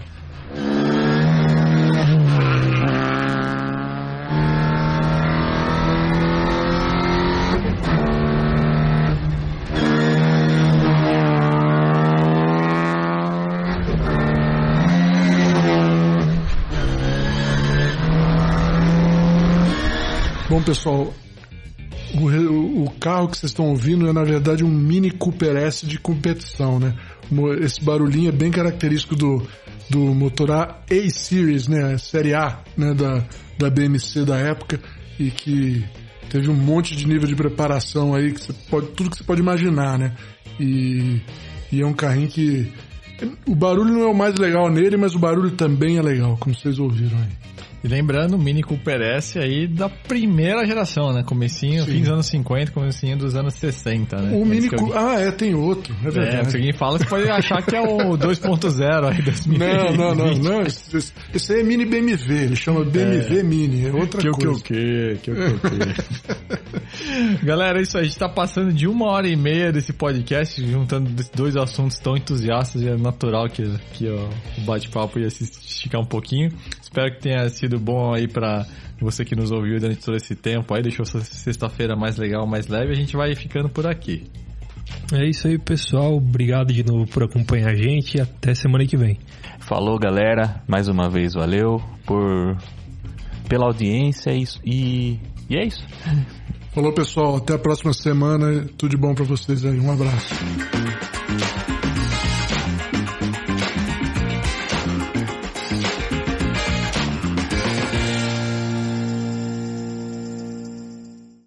[20.60, 21.14] Bom, pessoal,
[22.16, 25.98] o, o, carro que vocês estão ouvindo é na verdade um Mini Cooper S de
[25.98, 26.98] competição, né?
[27.62, 29.48] Esse barulhinho é bem característico do,
[29.90, 31.98] do motor A A-Series, né?
[31.98, 32.94] Série A, né?
[32.94, 33.26] Da,
[33.58, 34.82] da BMC da época
[35.18, 35.86] e que
[36.30, 39.40] teve um monte de nível de preparação aí que você pode tudo que você pode
[39.40, 40.14] imaginar, né?
[40.60, 41.22] E,
[41.72, 42.70] e é um carrinho que
[43.48, 46.54] o barulho não é o mais legal nele, mas o barulho também é legal, como
[46.54, 47.50] vocês ouviram aí.
[47.84, 51.24] E lembrando, o Mini Cooper S aí da primeira geração, né?
[51.24, 51.92] Comecinho, Sim.
[51.92, 54.38] fim dos anos 50, comecinho dos anos 60, né?
[54.38, 54.98] O Mini Cooper...
[54.98, 56.36] Ah, é, tem outro, é verdade.
[56.36, 59.58] É, se alguém fala, você pode achar que é o 2.0 aí, 2020.
[59.60, 60.62] Não, não, não, não.
[60.62, 63.44] Esse aí é Mini BMW, ele chama BMW é.
[63.44, 64.62] Mini, é outra que coisa.
[64.64, 66.40] Que o que, que o que,
[67.44, 68.04] Galera, é isso aí.
[68.04, 72.18] A gente tá passando de uma hora e meia desse podcast, juntando dois assuntos tão
[72.18, 72.82] entusiastas.
[72.82, 76.52] E é natural que, que ó, o bate-papo ia se esticar um pouquinho.
[76.90, 78.66] Espero que tenha sido bom aí pra
[79.00, 80.82] você que nos ouviu durante todo esse tempo aí.
[80.82, 82.92] Deixou sexta-feira mais legal, mais leve.
[82.92, 84.24] A gente vai ficando por aqui.
[85.14, 86.16] É isso aí, pessoal.
[86.16, 89.20] Obrigado de novo por acompanhar a gente e até semana que vem.
[89.60, 90.64] Falou, galera.
[90.68, 92.58] Mais uma vez, valeu por
[93.48, 95.86] pela audiência e, e é isso.
[96.74, 97.36] Falou, pessoal.
[97.36, 98.66] Até a próxima semana.
[98.76, 99.80] Tudo de bom para vocês aí.
[99.80, 100.34] Um abraço.